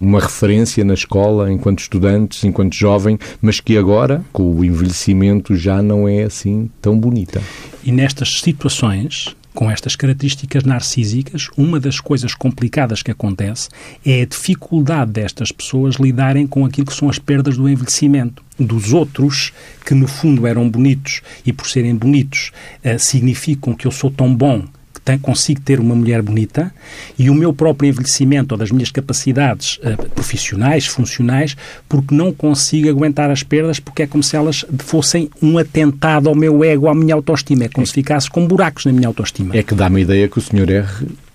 uma 0.00 0.20
referência 0.20 0.84
na 0.84 0.94
escola 0.94 1.52
enquanto 1.52 1.80
estudante, 1.80 2.46
enquanto 2.46 2.74
jovem, 2.74 3.18
mas 3.42 3.60
que 3.60 3.76
agora, 3.76 4.24
com 4.32 4.50
o 4.50 4.64
envelhecimento, 4.64 5.54
já 5.54 5.82
não 5.82 6.08
é 6.08 6.22
assim 6.22 6.70
tão 6.80 6.98
bonita. 6.98 7.42
E 7.84 7.92
nestas 7.92 8.40
situações, 8.40 9.36
com 9.54 9.70
estas 9.70 9.96
características 9.96 10.64
narcísicas, 10.64 11.48
uma 11.56 11.80
das 11.80 12.00
coisas 12.00 12.34
complicadas 12.34 13.02
que 13.02 13.10
acontece 13.10 13.68
é 14.06 14.22
a 14.22 14.26
dificuldade 14.26 15.12
destas 15.12 15.52
pessoas 15.52 15.96
lidarem 15.96 16.46
com 16.46 16.64
aquilo 16.64 16.86
que 16.86 16.94
são 16.94 17.08
as 17.08 17.18
perdas 17.18 17.56
do 17.56 17.68
envelhecimento. 17.68 18.42
Dos 18.58 18.92
outros, 18.92 19.52
que 19.84 19.94
no 19.94 20.06
fundo 20.06 20.46
eram 20.46 20.68
bonitos 20.68 21.20
e 21.44 21.52
por 21.52 21.68
serem 21.68 21.94
bonitos 21.94 22.52
uh, 22.84 22.98
significam 22.98 23.74
que 23.74 23.86
eu 23.86 23.90
sou 23.90 24.10
tão 24.10 24.34
bom 24.34 24.64
tem, 25.10 25.18
consigo 25.18 25.60
ter 25.60 25.80
uma 25.80 25.94
mulher 25.94 26.22
bonita 26.22 26.72
e 27.18 27.28
o 27.30 27.34
meu 27.34 27.52
próprio 27.52 27.88
envelhecimento 27.88 28.52
ou 28.52 28.58
das 28.58 28.70
minhas 28.70 28.90
capacidades 28.90 29.78
uh, 29.78 30.10
profissionais, 30.10 30.86
funcionais, 30.86 31.56
porque 31.88 32.14
não 32.14 32.32
consigo 32.32 32.88
aguentar 32.88 33.30
as 33.30 33.42
perdas, 33.42 33.80
porque 33.80 34.02
é 34.02 34.06
como 34.06 34.22
se 34.22 34.36
elas 34.36 34.64
fossem 34.78 35.30
um 35.42 35.58
atentado 35.58 36.28
ao 36.28 36.34
meu 36.34 36.64
ego, 36.64 36.88
à 36.88 36.94
minha 36.94 37.14
autoestima. 37.14 37.64
É 37.64 37.68
como 37.68 37.84
é. 37.84 37.86
se 37.86 37.92
ficasse 37.92 38.30
com 38.30 38.46
buracos 38.46 38.84
na 38.84 38.92
minha 38.92 39.08
autoestima. 39.08 39.56
É 39.56 39.62
que 39.62 39.74
dá-me 39.74 40.00
a 40.00 40.02
ideia 40.02 40.28
que 40.28 40.38
o 40.38 40.40
Sr. 40.40 40.70
R 40.70 40.86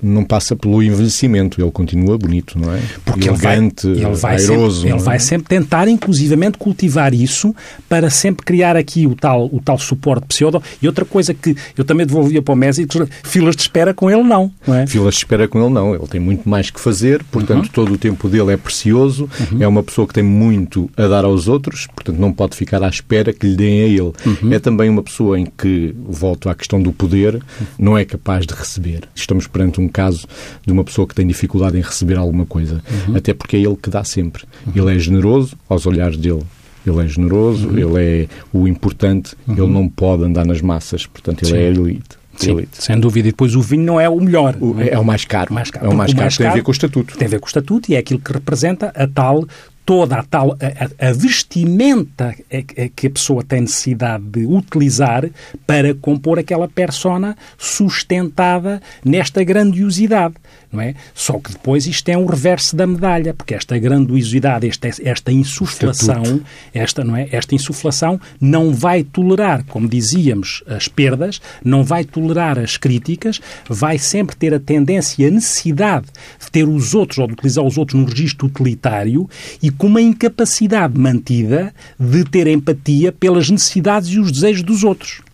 não 0.01 0.23
passa 0.23 0.55
pelo 0.55 0.81
envelhecimento, 0.83 1.61
ele 1.61 1.71
continua 1.71 2.17
bonito, 2.17 2.59
não 2.59 2.73
é? 2.73 2.81
Porque 3.03 3.29
Elegante, 3.29 3.87
ele 3.87 4.01
vai, 4.01 4.11
ele 4.11 4.19
vai 4.19 4.35
airoso. 4.35 4.81
Sempre, 4.81 4.95
ele 4.95 5.03
vai 5.03 5.15
é? 5.15 5.19
sempre 5.19 5.47
tentar, 5.47 5.87
inclusivamente, 5.87 6.57
cultivar 6.57 7.13
isso 7.13 7.55
para 7.87 8.09
sempre 8.09 8.45
criar 8.45 8.75
aqui 8.75 9.07
o 9.07 9.15
tal, 9.15 9.45
o 9.51 9.59
tal 9.59 9.77
suporte 9.77 10.27
pseudo. 10.27 10.61
E 10.81 10.87
outra 10.87 11.05
coisa 11.05 11.33
que 11.33 11.55
eu 11.77 11.83
também 11.83 12.05
devolvia 12.05 12.41
para 12.41 12.53
o 12.53 12.55
Messi, 12.55 12.87
filas 13.23 13.55
de 13.55 13.61
espera 13.61 13.93
com 13.93 14.09
ele 14.09 14.23
não, 14.23 14.51
não 14.67 14.75
é? 14.75 14.87
Filas 14.87 15.13
de 15.15 15.19
espera 15.19 15.47
com 15.47 15.59
ele 15.59 15.73
não, 15.73 15.95
ele 15.95 16.07
tem 16.07 16.19
muito 16.19 16.47
mais 16.47 16.69
que 16.69 16.79
fazer, 16.79 17.23
portanto 17.25 17.65
uhum. 17.65 17.71
todo 17.71 17.93
o 17.93 17.97
tempo 17.97 18.29
dele 18.29 18.53
é 18.53 18.57
precioso, 18.57 19.29
uhum. 19.51 19.63
é 19.63 19.67
uma 19.67 19.83
pessoa 19.83 20.07
que 20.07 20.13
tem 20.13 20.23
muito 20.23 20.89
a 20.97 21.07
dar 21.07 21.25
aos 21.25 21.47
outros, 21.47 21.87
portanto 21.87 22.17
não 22.17 22.31
pode 22.31 22.55
ficar 22.55 22.83
à 22.83 22.89
espera 22.89 23.33
que 23.33 23.47
lhe 23.47 23.55
deem 23.55 23.81
a 23.81 23.87
ele. 23.87 24.11
Uhum. 24.25 24.53
É 24.53 24.59
também 24.59 24.89
uma 24.89 25.03
pessoa 25.03 25.39
em 25.39 25.45
que, 25.45 25.95
volto 26.07 26.49
à 26.49 26.55
questão 26.55 26.81
do 26.81 26.91
poder, 26.91 27.41
não 27.77 27.97
é 27.97 28.05
capaz 28.05 28.45
de 28.45 28.53
receber. 28.53 29.01
Estamos 29.13 29.47
perante 29.47 29.79
um 29.79 29.84
um 29.85 29.89
caso 29.89 30.27
de 30.65 30.71
uma 30.71 30.83
pessoa 30.83 31.07
que 31.07 31.15
tem 31.15 31.25
dificuldade 31.25 31.77
em 31.77 31.81
receber 31.81 32.17
alguma 32.17 32.45
coisa. 32.45 32.81
Uhum. 33.07 33.15
Até 33.15 33.33
porque 33.33 33.55
é 33.55 33.59
ele 33.59 33.75
que 33.75 33.89
dá 33.89 34.03
sempre. 34.03 34.43
Uhum. 34.65 34.73
Ele 34.75 34.95
é 34.95 34.99
generoso 34.99 35.55
aos 35.69 35.85
olhares 35.85 36.17
dele. 36.17 36.43
Ele 36.85 37.03
é 37.03 37.07
generoso, 37.07 37.67
uhum. 37.67 37.77
ele 37.77 38.03
é 38.03 38.27
o 38.53 38.67
importante, 38.67 39.35
ele 39.47 39.61
uhum. 39.61 39.67
não 39.67 39.89
pode 39.89 40.23
andar 40.23 40.45
nas 40.45 40.61
massas, 40.61 41.07
portanto, 41.07 41.43
ele 41.43 41.51
Sim. 41.51 41.57
é 41.57 41.67
elite. 41.67 42.25
Sim, 42.37 42.67
sem 42.73 42.99
dúvida. 42.99 43.29
E 43.29 43.31
depois 43.31 43.55
o 43.55 43.61
vinho 43.61 43.83
não 43.83 43.99
é 43.99 44.09
o 44.09 44.19
melhor. 44.19 44.55
O, 44.59 44.79
é? 44.79 44.89
é? 44.89 44.99
o 44.99 45.05
mais 45.05 45.25
caro. 45.25 45.53
Mais 45.53 45.71
caro. 45.71 45.85
É 45.85 45.89
o 45.89 45.95
mais 45.95 46.11
caro, 46.11 46.23
mais 46.23 46.37
tem 46.37 46.47
a 46.47 46.53
ver 46.53 46.63
com 46.63 46.71
o 46.71 46.73
estatuto. 46.73 47.17
Tem 47.17 47.27
a 47.27 47.29
ver 47.29 47.39
com 47.39 47.45
o 47.45 47.47
estatuto 47.47 47.91
e 47.91 47.95
é 47.95 47.97
aquilo 47.97 48.19
que 48.19 48.33
representa 48.33 48.91
a 48.95 49.07
tal 49.07 49.45
toda 49.85 50.17
a 50.17 50.23
tal 50.23 50.51
a, 50.53 51.09
a, 51.09 51.13
vestimenta 51.13 52.35
que 52.95 53.07
a 53.07 53.09
pessoa 53.09 53.43
tem 53.43 53.61
necessidade 53.61 54.23
de 54.23 54.45
utilizar 54.45 55.29
para 55.67 55.93
compor 55.93 56.39
aquela 56.39 56.67
persona 56.67 57.37
sustentada 57.57 58.81
nesta 59.03 59.43
grandiosidade 59.43 60.35
não 60.71 60.81
é? 60.81 60.95
Só 61.13 61.39
que 61.39 61.51
depois 61.51 61.85
isto 61.87 62.07
é 62.09 62.17
um 62.17 62.25
reverso 62.25 62.75
da 62.75 62.85
medalha, 62.85 63.33
porque 63.33 63.53
esta 63.53 63.77
grandiosidade, 63.77 64.67
esta, 64.67 64.89
esta 65.03 65.31
insuflação, 65.31 66.41
esta, 66.73 67.03
não 67.03 67.15
é? 67.15 67.27
esta 67.31 67.55
insuflação 67.55 68.19
não 68.39 68.73
vai 68.73 69.03
tolerar, 69.03 69.63
como 69.65 69.87
dizíamos, 69.87 70.63
as 70.67 70.87
perdas, 70.87 71.41
não 71.63 71.83
vai 71.83 72.03
tolerar 72.03 72.57
as 72.59 72.77
críticas, 72.77 73.39
vai 73.69 73.97
sempre 73.97 74.35
ter 74.35 74.53
a 74.53 74.59
tendência 74.59 75.23
e 75.23 75.27
a 75.27 75.31
necessidade 75.31 76.07
de 76.39 76.51
ter 76.51 76.67
os 76.67 76.93
outros 76.93 77.17
ou 77.17 77.27
de 77.27 77.33
utilizar 77.33 77.63
os 77.63 77.77
outros 77.77 77.99
num 77.99 78.05
registro 78.05 78.47
utilitário 78.47 79.29
e 79.61 79.69
com 79.71 79.87
uma 79.87 80.01
incapacidade 80.01 80.97
mantida 80.97 81.73
de 81.99 82.23
ter 82.23 82.47
empatia 82.47 83.11
pelas 83.11 83.49
necessidades 83.49 84.09
e 84.09 84.19
os 84.19 84.31
desejos 84.31 84.63
dos 84.63 84.83
outros. 84.83 85.24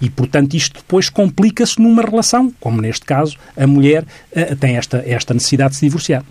E, 0.00 0.10
portanto, 0.10 0.54
isto 0.54 0.80
depois 0.80 1.08
complica-se 1.08 1.80
numa 1.80 2.02
relação, 2.02 2.52
como 2.60 2.80
neste 2.80 3.04
caso 3.04 3.36
a 3.56 3.66
mulher 3.66 4.04
uh, 4.04 4.56
tem 4.56 4.76
esta, 4.76 5.02
esta 5.06 5.34
necessidade 5.34 5.70
de 5.70 5.76
se 5.76 5.86
divorciar. 5.86 6.24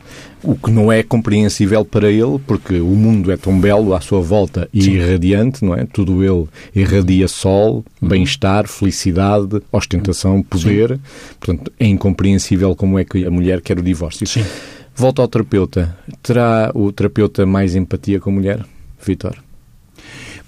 O 0.43 0.55
que 0.55 0.69
não 0.71 0.91
é 0.91 1.01
compreensível 1.03 1.85
para 1.85 2.11
ele, 2.11 2.37
porque 2.45 2.79
o 2.79 2.87
mundo 2.87 3.31
é 3.31 3.37
tão 3.37 3.57
belo 3.59 3.93
à 3.93 4.01
sua 4.01 4.21
volta 4.21 4.67
e 4.73 4.83
Sim. 4.83 4.91
irradiante, 4.91 5.63
não 5.63 5.73
é? 5.73 5.85
Tudo 5.85 6.23
ele 6.23 6.47
irradia 6.75 7.27
sol, 7.27 7.85
uhum. 8.01 8.09
bem-estar, 8.09 8.67
felicidade, 8.67 9.61
ostentação, 9.71 10.43
poder. 10.43 10.95
Sim. 10.95 10.99
Portanto, 11.39 11.71
é 11.79 11.85
incompreensível 11.87 12.75
como 12.75 12.99
é 12.99 13.05
que 13.05 13.25
a 13.25 13.31
mulher 13.31 13.61
quer 13.61 13.79
o 13.79 13.83
divórcio. 13.83 14.27
Sim. 14.27 14.43
Volta 14.95 15.21
ao 15.21 15.27
terapeuta. 15.27 15.97
Terá 16.21 16.71
o 16.73 16.91
terapeuta 16.91 17.45
mais 17.45 17.75
empatia 17.75 18.19
com 18.19 18.29
a 18.29 18.33
mulher, 18.33 18.65
Vitor? 19.03 19.42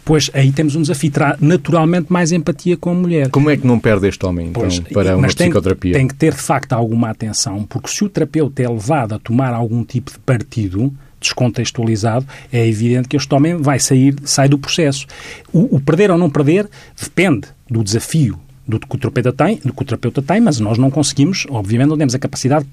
Pois 0.06 0.30
aí 0.36 0.52
temos 0.52 0.76
um 0.76 0.82
desafio. 0.82 1.10
Terá 1.10 1.36
naturalmente 1.42 2.14
mais 2.14 2.32
empatia 2.32 2.78
com 2.78 2.92
a 2.92 2.94
mulher. 2.94 3.30
Como 3.32 3.50
é 3.50 3.58
que 3.58 3.66
não 3.66 3.80
perde 3.80 4.08
este 4.08 4.24
homem, 4.24 4.50
então, 4.50 4.62
pois, 4.62 4.80
para 4.80 5.18
uma 5.18 5.28
psicoterapia? 5.28 5.94
Tem, 5.94 6.02
tem 6.02 6.08
que 6.08 6.14
ter, 6.14 6.34
de 6.34 6.42
facto, 6.42 6.74
alguma 6.74 7.10
atenção, 7.10 7.64
porque 7.64 7.90
se 7.90 8.06
o 8.06 8.10
terapeuta 8.10 8.62
é 8.62 8.70
levado 8.70 9.16
a 9.16 9.20
tomar 9.20 9.52
algum 9.52 9.84
tipo 9.84 10.12
de 10.12 10.20
partido, 10.20 10.94
descontextualizado, 11.20 12.26
é 12.54 12.68
evidente 12.68 13.08
que 13.08 13.18
este 13.18 13.34
homem 13.34 13.58
vai 13.58 13.80
sair, 13.80 14.16
sai 14.24 14.48
do 14.48 14.60
processo. 14.60 15.08
O, 15.52 15.78
o 15.78 15.82
perder 15.82 16.12
ou 16.12 16.18
não 16.20 16.30
perder 16.30 16.70
depende 17.02 17.48
do 17.68 17.84
desafio 17.84 18.40
do 18.68 18.80
que 18.80 18.96
o 18.96 19.00
terapeuta 19.00 19.34
tem, 19.34 19.60
do 19.64 19.74
que 19.74 19.82
o 19.82 19.86
terapeuta 19.86 20.22
tem, 20.22 20.40
mas 20.40 20.60
nós 20.60 20.78
não 20.78 20.92
conseguimos, 20.92 21.48
obviamente 21.50 21.90
não 21.90 21.98
temos 21.98 22.14
a 22.14 22.20
capacidade 22.20 22.66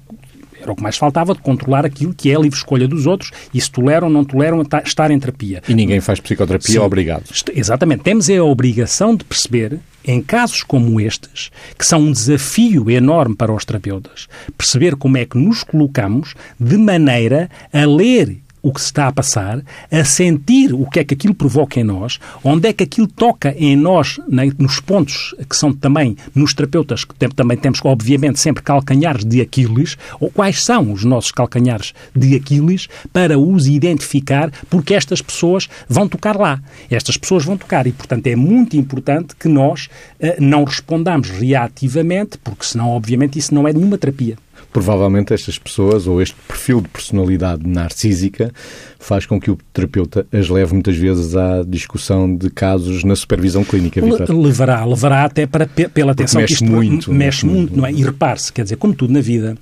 era 0.63 0.71
o 0.71 0.75
que 0.75 0.81
mais 0.81 0.97
faltava 0.97 1.33
de 1.33 1.41
controlar 1.41 1.85
aquilo 1.85 2.13
que 2.13 2.31
é 2.31 2.35
a 2.35 2.39
livre 2.39 2.57
escolha 2.57 2.87
dos 2.87 3.05
outros 3.05 3.31
e 3.53 3.59
se 3.59 3.69
toleram 3.69 4.07
ou 4.07 4.13
não 4.13 4.23
toleram 4.23 4.63
estar 4.85 5.11
em 5.11 5.19
terapia. 5.19 5.61
E 5.67 5.73
ninguém 5.73 5.99
faz 5.99 6.19
psicoterapia 6.19 6.73
Sim, 6.73 6.79
obrigado. 6.79 7.23
Exatamente. 7.53 8.03
Temos 8.03 8.29
a 8.29 8.43
obrigação 8.43 9.15
de 9.15 9.25
perceber, 9.25 9.79
em 10.05 10.21
casos 10.21 10.63
como 10.63 10.99
estes, 10.99 11.51
que 11.77 11.85
são 11.85 11.99
um 11.99 12.11
desafio 12.11 12.89
enorme 12.89 13.35
para 13.35 13.53
os 13.53 13.65
terapeutas, 13.65 14.27
perceber 14.57 14.95
como 14.95 15.17
é 15.17 15.25
que 15.25 15.37
nos 15.37 15.63
colocamos 15.63 16.33
de 16.59 16.77
maneira 16.77 17.49
a 17.71 17.85
ler 17.85 18.37
o 18.63 18.71
que 18.71 18.79
se 18.79 18.87
está 18.87 19.07
a 19.07 19.11
passar, 19.11 19.61
a 19.91 20.05
sentir 20.05 20.73
o 20.73 20.89
que 20.89 21.01
é 21.01 21.03
que 21.03 21.13
aquilo 21.13 21.35
provoca 21.35 21.79
em 21.79 21.83
nós, 21.83 22.17
onde 22.43 22.69
é 22.69 22.73
que 22.73 22.83
aquilo 22.83 23.07
toca 23.07 23.53
em 23.57 23.75
nós, 23.75 24.19
né, 24.27 24.49
nos 24.57 24.79
pontos 24.79 25.35
que 25.49 25.55
são 25.55 25.73
também, 25.73 26.15
nos 26.33 26.53
terapeutas, 26.53 27.03
que 27.03 27.13
também 27.35 27.57
temos, 27.57 27.79
obviamente, 27.83 28.39
sempre 28.39 28.63
calcanhares 28.63 29.25
de 29.25 29.41
Aquiles, 29.41 29.97
ou 30.19 30.31
quais 30.31 30.63
são 30.63 30.93
os 30.93 31.03
nossos 31.03 31.31
calcanhares 31.31 31.93
de 32.15 32.35
Aquiles, 32.35 32.87
para 33.11 33.37
os 33.37 33.67
identificar, 33.67 34.49
porque 34.69 34.93
estas 34.93 35.21
pessoas 35.21 35.67
vão 35.89 36.07
tocar 36.07 36.37
lá. 36.37 36.61
Estas 36.89 37.17
pessoas 37.17 37.43
vão 37.43 37.57
tocar 37.57 37.85
e, 37.85 37.91
portanto, 37.91 38.27
é 38.27 38.35
muito 38.35 38.77
importante 38.77 39.35
que 39.35 39.49
nós 39.49 39.89
uh, 40.21 40.41
não 40.41 40.63
respondamos 40.63 41.29
reativamente, 41.29 42.37
porque 42.37 42.63
senão, 42.63 42.89
obviamente, 42.89 43.37
isso 43.37 43.53
não 43.53 43.67
é 43.67 43.73
nenhuma 43.73 43.97
terapia 43.97 44.37
provavelmente 44.73 45.33
estas 45.33 45.57
pessoas 45.59 46.07
ou 46.07 46.21
este 46.21 46.35
perfil 46.47 46.81
de 46.81 46.89
personalidade 46.89 47.65
narcísica 47.65 48.51
faz 48.99 49.25
com 49.25 49.39
que 49.39 49.51
o 49.51 49.57
terapeuta 49.71 50.25
as 50.33 50.49
leve 50.49 50.73
muitas 50.73 50.97
vezes 50.97 51.35
à 51.35 51.63
discussão 51.65 52.35
de 52.35 52.49
casos 52.49 53.03
na 53.03 53.15
supervisão 53.15 53.63
clínica. 53.63 54.01
Victor. 54.01 54.35
Levará, 54.35 54.83
levará 54.83 55.23
até 55.23 55.45
para, 55.45 55.67
pela 55.67 56.13
atenção 56.13 56.41
mexe 56.41 56.55
que 56.57 56.63
isto 56.63 56.71
muito, 56.71 57.11
mexe, 57.11 57.11
mexe 57.11 57.45
muito, 57.45 57.57
muito, 57.57 57.77
não 57.77 57.85
é? 57.85 57.91
E 57.91 58.03
repare-se, 58.03 58.51
quer 58.51 58.63
dizer, 58.63 58.77
como 58.77 58.93
tudo 58.93 59.13
na 59.13 59.21
vida, 59.21 59.55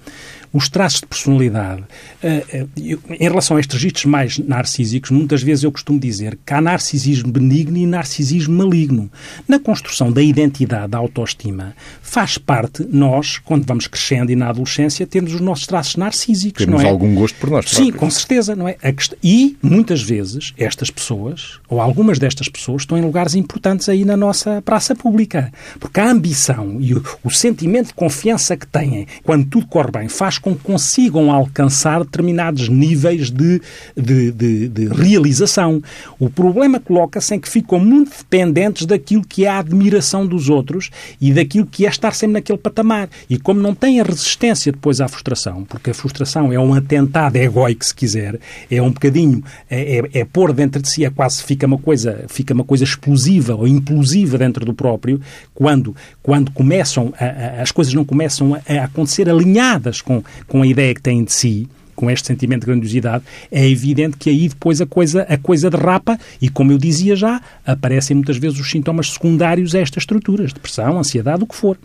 os 0.53 0.67
traços 0.69 1.01
de 1.01 1.07
personalidade. 1.07 1.83
Uh, 2.23 2.63
uh, 2.63 2.69
em 3.09 3.23
relação 3.23 3.57
a 3.57 3.59
estes 3.59 3.75
registros 3.75 4.05
mais 4.05 4.37
narcísicos, 4.37 5.11
muitas 5.11 5.41
vezes 5.41 5.63
eu 5.63 5.71
costumo 5.71 5.99
dizer 5.99 6.37
que 6.45 6.53
há 6.53 6.61
narcisismo 6.61 7.31
benigno 7.31 7.77
e 7.77 7.85
narcisismo 7.85 8.55
maligno. 8.55 9.09
Na 9.47 9.59
construção 9.59 10.11
da 10.11 10.21
identidade, 10.21 10.91
da 10.91 10.97
autoestima, 10.97 11.75
faz 12.01 12.37
parte 12.37 12.85
nós, 12.89 13.37
quando 13.37 13.65
vamos 13.65 13.87
crescendo 13.87 14.31
e 14.31 14.35
na 14.35 14.49
adolescência, 14.49 15.07
termos 15.07 15.33
os 15.33 15.41
nossos 15.41 15.65
traços 15.65 15.95
narcísicos. 15.95 16.65
Temos 16.65 16.83
é? 16.83 16.89
algum 16.89 17.15
gosto 17.15 17.35
por 17.39 17.49
nós. 17.49 17.69
Sim, 17.69 17.91
próprios. 17.91 17.99
com 17.99 18.09
certeza, 18.09 18.55
não 18.55 18.67
é? 18.67 18.75
E 19.23 19.57
muitas 19.61 20.01
vezes 20.01 20.53
estas 20.57 20.89
pessoas, 20.89 21.59
ou 21.69 21.79
algumas 21.79 22.19
destas 22.19 22.49
pessoas, 22.49 22.81
estão 22.81 22.97
em 22.97 23.01
lugares 23.01 23.35
importantes 23.35 23.87
aí 23.87 24.03
na 24.03 24.17
nossa 24.17 24.61
praça 24.61 24.95
pública. 24.95 25.51
Porque 25.79 25.99
a 25.99 26.09
ambição 26.09 26.77
e 26.79 26.93
o, 26.93 27.03
o 27.23 27.29
sentimento 27.29 27.87
de 27.87 27.93
confiança 27.93 28.57
que 28.57 28.67
têm 28.67 29.07
quando 29.23 29.45
tudo 29.45 29.67
corre 29.67 29.91
bem 29.91 30.09
faz 30.09 30.37
com 30.41 30.55
que 30.55 30.63
consigam 30.63 31.31
alcançar 31.31 32.03
determinados 32.03 32.67
níveis 32.67 33.29
de, 33.29 33.61
de, 33.95 34.31
de, 34.31 34.67
de 34.67 34.87
realização. 34.87 35.81
O 36.19 36.29
problema 36.29 36.79
coloca-se 36.79 37.35
em 37.35 37.39
que 37.39 37.49
ficam 37.49 37.79
muito 37.79 38.11
dependentes 38.17 38.85
daquilo 38.85 39.23
que 39.23 39.45
é 39.45 39.49
a 39.49 39.59
admiração 39.59 40.25
dos 40.25 40.49
outros 40.49 40.89
e 41.19 41.31
daquilo 41.31 41.65
que 41.65 41.85
é 41.85 41.89
estar 41.89 42.13
sempre 42.13 42.33
naquele 42.33 42.57
patamar. 42.57 43.09
E 43.29 43.37
como 43.37 43.61
não 43.61 43.75
têm 43.75 43.99
a 43.99 44.03
resistência 44.03 44.71
depois 44.71 44.99
à 44.99 45.07
frustração, 45.07 45.63
porque 45.65 45.91
a 45.91 45.93
frustração 45.93 46.51
é 46.51 46.59
um 46.59 46.73
atentado 46.73 47.35
egóico, 47.35 47.85
se 47.85 47.93
quiser, 47.93 48.39
é 48.69 48.81
um 48.81 48.91
bocadinho, 48.91 49.43
é, 49.69 49.99
é, 49.99 50.19
é 50.19 50.25
pôr 50.25 50.53
dentro 50.53 50.81
de 50.81 50.89
si, 50.89 51.05
é 51.05 51.09
quase, 51.09 51.43
fica 51.43 51.65
uma 51.65 51.77
coisa, 51.77 52.25
fica 52.27 52.53
uma 52.53 52.63
coisa 52.63 52.83
explosiva 52.83 53.55
ou 53.55 53.67
implosiva 53.67 54.37
dentro 54.37 54.65
do 54.65 54.73
próprio, 54.73 55.21
quando, 55.53 55.95
quando 56.21 56.51
começam, 56.51 57.13
a, 57.19 57.25
a, 57.25 57.61
as 57.61 57.71
coisas 57.71 57.93
não 57.93 58.03
começam 58.03 58.55
a, 58.55 58.61
a 58.73 58.83
acontecer 58.85 59.29
alinhadas 59.29 60.01
com, 60.01 60.23
com 60.47 60.61
a 60.61 60.67
ideia 60.67 60.93
que 60.93 61.01
têm 61.01 61.23
de 61.23 61.31
si, 61.31 61.67
com 61.95 62.09
este 62.09 62.27
sentimento 62.27 62.61
de 62.61 62.67
grandiosidade, 62.67 63.23
é 63.51 63.67
evidente 63.67 64.17
que 64.17 64.29
aí 64.29 64.49
depois 64.49 64.81
a 64.81 64.85
coisa, 64.85 65.21
a 65.29 65.37
coisa 65.37 65.69
derrapa 65.69 66.19
e, 66.41 66.49
como 66.49 66.71
eu 66.71 66.77
dizia 66.77 67.15
já, 67.15 67.41
aparecem 67.65 68.15
muitas 68.15 68.37
vezes 68.37 68.59
os 68.59 68.69
sintomas 68.69 69.11
secundários 69.11 69.75
a 69.75 69.79
estas 69.79 70.01
estruturas, 70.01 70.51
depressão, 70.51 70.97
ansiedade, 70.97 71.43
o 71.43 71.47
que 71.47 71.55
for. 71.55 71.77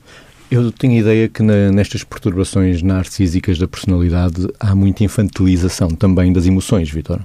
Eu 0.51 0.71
tenho 0.71 0.95
a 0.95 0.97
ideia 0.97 1.29
que 1.29 1.43
na, 1.43 1.71
nestas 1.73 2.05
perturbações 2.05 2.83
narcísicas 2.83 3.59
da 3.59 3.67
personalidade 3.67 4.47
há 4.61 4.75
muita 4.75 5.05
infantilização 5.05 5.89
também 5.89 6.33
das 6.33 6.47
emoções, 6.47 6.89
Vitor. 6.89 7.21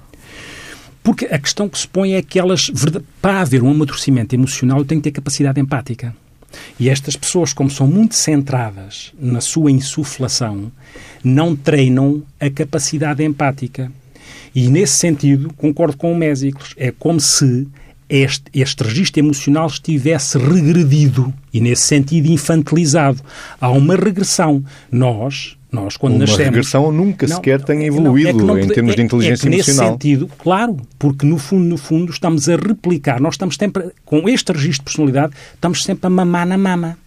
Porque 1.03 1.25
a 1.25 1.39
questão 1.39 1.69
que 1.69 1.79
se 1.79 1.87
põe 1.87 2.13
é 2.13 2.21
que 2.21 2.37
elas, 2.37 2.71
para 3.21 3.41
haver 3.41 3.63
um 3.63 3.71
amadurecimento 3.71 4.35
emocional, 4.35 4.83
têm 4.83 4.99
que 4.99 5.05
ter 5.05 5.11
capacidade 5.11 5.59
empática. 5.59 6.15
E 6.79 6.89
estas 6.89 7.15
pessoas, 7.15 7.53
como 7.53 7.69
são 7.69 7.87
muito 7.87 8.15
centradas 8.15 9.13
na 9.19 9.39
sua 9.39 9.71
insuflação, 9.71 10.71
não 11.23 11.55
treinam 11.55 12.23
a 12.39 12.49
capacidade 12.49 13.23
empática. 13.23 13.91
E 14.53 14.67
nesse 14.67 14.93
sentido, 14.93 15.53
concordo 15.55 15.95
com 15.97 16.11
o 16.11 16.15
Mésicles, 16.15 16.73
é 16.77 16.91
como 16.91 17.19
se 17.19 17.67
este, 18.11 18.43
este 18.53 18.83
registro 18.83 19.21
emocional 19.21 19.67
estivesse 19.67 20.37
regredido 20.37 21.33
e, 21.53 21.61
nesse 21.61 21.83
sentido, 21.83 22.27
infantilizado. 22.27 23.21
Há 23.59 23.69
uma 23.71 23.95
regressão. 23.95 24.63
Nós, 24.91 25.55
nós, 25.71 25.95
quando 25.95 26.15
uma 26.15 26.19
nascemos... 26.19 26.43
regressão 26.43 26.91
nunca 26.91 27.25
não, 27.25 27.35
sequer 27.37 27.63
tem 27.63 27.85
evoluído 27.85 28.45
não, 28.45 28.57
é 28.57 28.59
não, 28.59 28.59
em 28.59 28.67
termos 28.67 28.91
é, 28.91 28.95
de 28.97 29.01
inteligência 29.03 29.47
é 29.47 29.49
que 29.49 29.55
emocional. 29.55 29.85
Nesse 29.85 29.93
sentido, 29.93 30.29
claro, 30.37 30.77
porque 30.99 31.25
no 31.25 31.37
fundo, 31.37 31.63
no 31.63 31.77
fundo, 31.77 32.11
estamos 32.11 32.49
a 32.49 32.57
replicar, 32.57 33.21
nós 33.21 33.35
estamos 33.35 33.55
sempre, 33.55 33.91
com 34.03 34.27
este 34.27 34.51
registro 34.51 34.79
de 34.79 34.83
personalidade, 34.83 35.33
estamos 35.53 35.81
sempre 35.81 36.07
a 36.07 36.09
mamar 36.09 36.45
na 36.45 36.57
mama. 36.57 36.97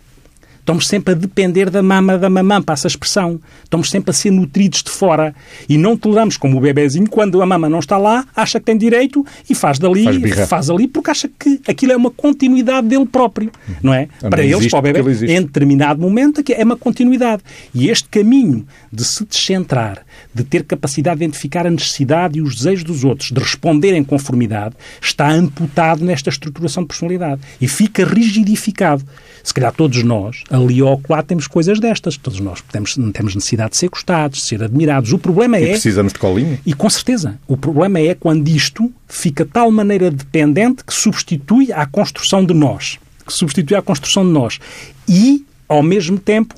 Estamos 0.64 0.88
sempre 0.88 1.12
a 1.12 1.14
depender 1.14 1.68
da 1.68 1.82
mama 1.82 2.16
da 2.16 2.30
mamã, 2.30 2.62
passa 2.62 2.86
a 2.86 2.88
expressão. 2.88 3.38
Estamos 3.62 3.90
sempre 3.90 4.12
a 4.12 4.14
ser 4.14 4.30
nutridos 4.30 4.82
de 4.82 4.90
fora. 4.90 5.34
E 5.68 5.76
não 5.76 5.94
toleramos 5.94 6.38
como 6.38 6.56
o 6.56 6.60
bebezinho, 6.60 7.06
quando 7.06 7.42
a 7.42 7.44
mama 7.44 7.68
não 7.68 7.80
está 7.80 7.98
lá, 7.98 8.24
acha 8.34 8.58
que 8.58 8.64
tem 8.64 8.78
direito 8.78 9.26
e 9.48 9.54
faz 9.54 9.78
dali, 9.78 10.04
faz, 10.32 10.48
faz 10.48 10.70
ali, 10.70 10.88
porque 10.88 11.10
acha 11.10 11.28
que 11.28 11.60
aquilo 11.68 11.92
é 11.92 11.96
uma 11.96 12.10
continuidade 12.10 12.88
dele 12.88 13.04
próprio. 13.04 13.52
Não 13.82 13.92
é? 13.92 14.08
para 14.30 14.42
eles, 14.42 14.68
para 14.68 14.78
o 14.78 14.82
bebê, 14.82 15.36
em 15.36 15.42
determinado 15.42 16.00
momento, 16.00 16.42
é 16.50 16.64
uma 16.64 16.78
continuidade. 16.78 17.42
E 17.74 17.90
este 17.90 18.08
caminho 18.08 18.66
de 18.90 19.04
se 19.04 19.22
descentrar, 19.26 19.98
de 20.34 20.44
ter 20.44 20.64
capacidade 20.64 21.18
de 21.18 21.24
identificar 21.24 21.66
a 21.66 21.70
necessidade 21.70 22.38
e 22.38 22.42
os 22.42 22.56
desejos 22.56 22.84
dos 22.84 23.04
outros, 23.04 23.30
de 23.30 23.38
responder 23.38 23.94
em 23.94 24.04
conformidade, 24.04 24.74
está 25.00 25.30
amputado 25.30 26.04
nesta 26.04 26.30
estruturação 26.30 26.82
de 26.82 26.88
personalidade. 26.88 27.40
E 27.60 27.68
fica 27.68 28.04
rigidificado. 28.04 29.04
Se 29.42 29.52
calhar 29.52 29.72
todos 29.72 30.02
nós, 30.02 30.42
ali 30.50 30.82
ou 30.82 31.00
lá, 31.08 31.22
temos 31.22 31.46
coisas 31.46 31.78
destas. 31.78 32.16
Todos 32.16 32.40
nós 32.40 32.62
temos, 32.72 32.96
temos 33.12 33.34
necessidade 33.34 33.72
de 33.72 33.76
ser 33.76 33.88
gostados, 33.88 34.38
de 34.38 34.46
ser 34.46 34.62
admirados. 34.62 35.12
O 35.12 35.18
problema 35.18 35.58
e 35.58 35.64
é... 35.64 35.70
precisamos 35.70 36.12
de 36.12 36.18
colinho. 36.18 36.58
E 36.64 36.72
com 36.72 36.88
certeza. 36.88 37.38
O 37.46 37.56
problema 37.56 38.00
é 38.00 38.14
quando 38.14 38.48
isto 38.48 38.92
fica 39.06 39.44
de 39.44 39.50
tal 39.50 39.70
maneira 39.70 40.10
dependente 40.10 40.82
que 40.84 40.94
substitui 40.94 41.72
a 41.72 41.86
construção 41.86 42.44
de 42.44 42.54
nós. 42.54 42.98
Que 43.26 43.32
substitui 43.32 43.76
a 43.76 43.82
construção 43.82 44.24
de 44.24 44.32
nós. 44.32 44.58
E, 45.08 45.44
ao 45.68 45.82
mesmo 45.82 46.18
tempo, 46.18 46.54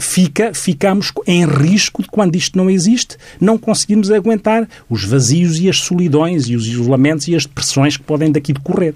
fica, 0.00 0.52
ficamos 0.54 1.12
em 1.26 1.44
risco 1.46 2.02
de, 2.02 2.08
quando 2.08 2.36
isto 2.36 2.56
não 2.56 2.70
existe, 2.70 3.16
não 3.40 3.58
conseguirmos 3.58 4.10
aguentar 4.10 4.68
os 4.88 5.04
vazios 5.04 5.58
e 5.58 5.68
as 5.68 5.78
solidões 5.78 6.48
e 6.48 6.56
os 6.56 6.66
isolamentos 6.66 7.28
e 7.28 7.34
as 7.34 7.44
depressões 7.46 7.96
que 7.96 8.02
podem 8.02 8.30
daqui 8.30 8.52
decorrer. 8.52 8.94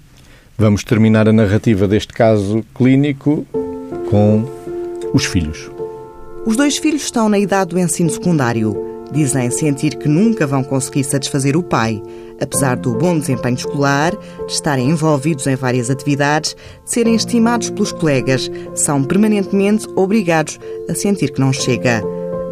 Vamos 0.59 0.85
terminar 0.85 1.29
a 1.29 1.33
narrativa 1.33 1.89
deste 1.89 2.13
caso 2.13 2.65
clínico 2.75 3.47
com 4.11 4.45
os 5.15 5.25
filhos. 5.25 5.71
Os 6.45 6.57
dois 6.57 6.79
filhos 6.79 7.03
estão 7.03 7.29
na 7.29 7.39
idade 7.39 7.71
do 7.71 7.79
ensino 7.79 8.11
secundário. 8.11 8.77
Dizem 9.13 9.51
sentir 9.51 9.97
que 9.97 10.09
nunca 10.09 10.47
vão 10.47 10.63
conseguir 10.63 11.05
satisfazer 11.05 11.57
o 11.57 11.63
pai, 11.63 12.03
apesar 12.41 12.77
do 12.77 12.95
bom 12.95 13.19
desempenho 13.19 13.57
escolar, 13.57 14.13
de 14.47 14.53
estarem 14.53 14.91
envolvidos 14.91 15.47
em 15.47 15.55
várias 15.55 15.91
atividades, 15.91 16.57
de 16.85 16.91
serem 16.91 17.15
estimados 17.15 17.71
pelos 17.71 17.93
colegas, 17.93 18.51
são 18.75 19.05
permanentemente 19.05 19.87
obrigados 19.97 20.59
a 20.89 20.95
sentir 20.95 21.33
que 21.33 21.41
não 21.41 21.53
chega. 21.53 22.03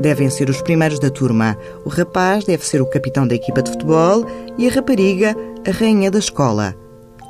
Devem 0.01 0.31
ser 0.31 0.49
os 0.49 0.63
primeiros 0.63 1.01
da 1.01 1.11
turma. 1.11 1.57
O 1.85 1.89
rapaz 1.89 2.45
deve 2.45 2.65
ser 2.65 2.81
o 2.81 2.87
capitão 2.87 3.27
da 3.27 3.35
equipa 3.35 3.63
de 3.63 3.71
futebol 3.71 4.25
e 4.57 4.69
a 4.69 4.71
rapariga 4.71 5.37
a 5.67 5.71
rainha 5.71 6.11
da 6.11 6.19
escola. 6.19 6.75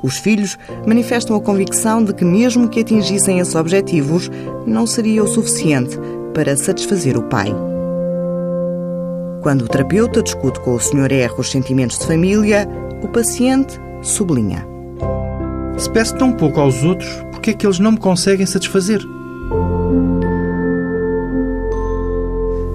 Os 0.03 0.17
filhos 0.17 0.57
manifestam 0.87 1.35
a 1.35 1.41
convicção 1.41 2.03
de 2.03 2.13
que, 2.13 2.23
mesmo 2.23 2.69
que 2.69 2.79
atingissem 2.79 3.39
esses 3.39 3.55
objetivos, 3.55 4.29
não 4.65 4.87
seria 4.87 5.23
o 5.23 5.27
suficiente 5.27 5.97
para 6.33 6.55
satisfazer 6.55 7.17
o 7.17 7.23
pai. 7.23 7.53
Quando 9.41 9.61
o 9.61 9.67
terapeuta 9.69 10.21
discute 10.21 10.59
com 10.59 10.75
o 10.75 10.79
Sr. 10.79 11.13
R 11.13 11.33
os 11.37 11.49
sentimentos 11.49 11.97
de 11.97 12.07
família, 12.07 12.67
o 13.01 13.07
paciente 13.07 13.79
sublinha. 14.01 14.67
Se 15.77 15.89
peço 15.89 16.17
tão 16.17 16.33
pouco 16.33 16.59
aos 16.59 16.83
outros, 16.83 17.09
por 17.31 17.39
que 17.39 17.51
é 17.51 17.53
que 17.53 17.65
eles 17.65 17.79
não 17.79 17.93
me 17.93 17.97
conseguem 17.97 18.45
satisfazer? 18.45 18.99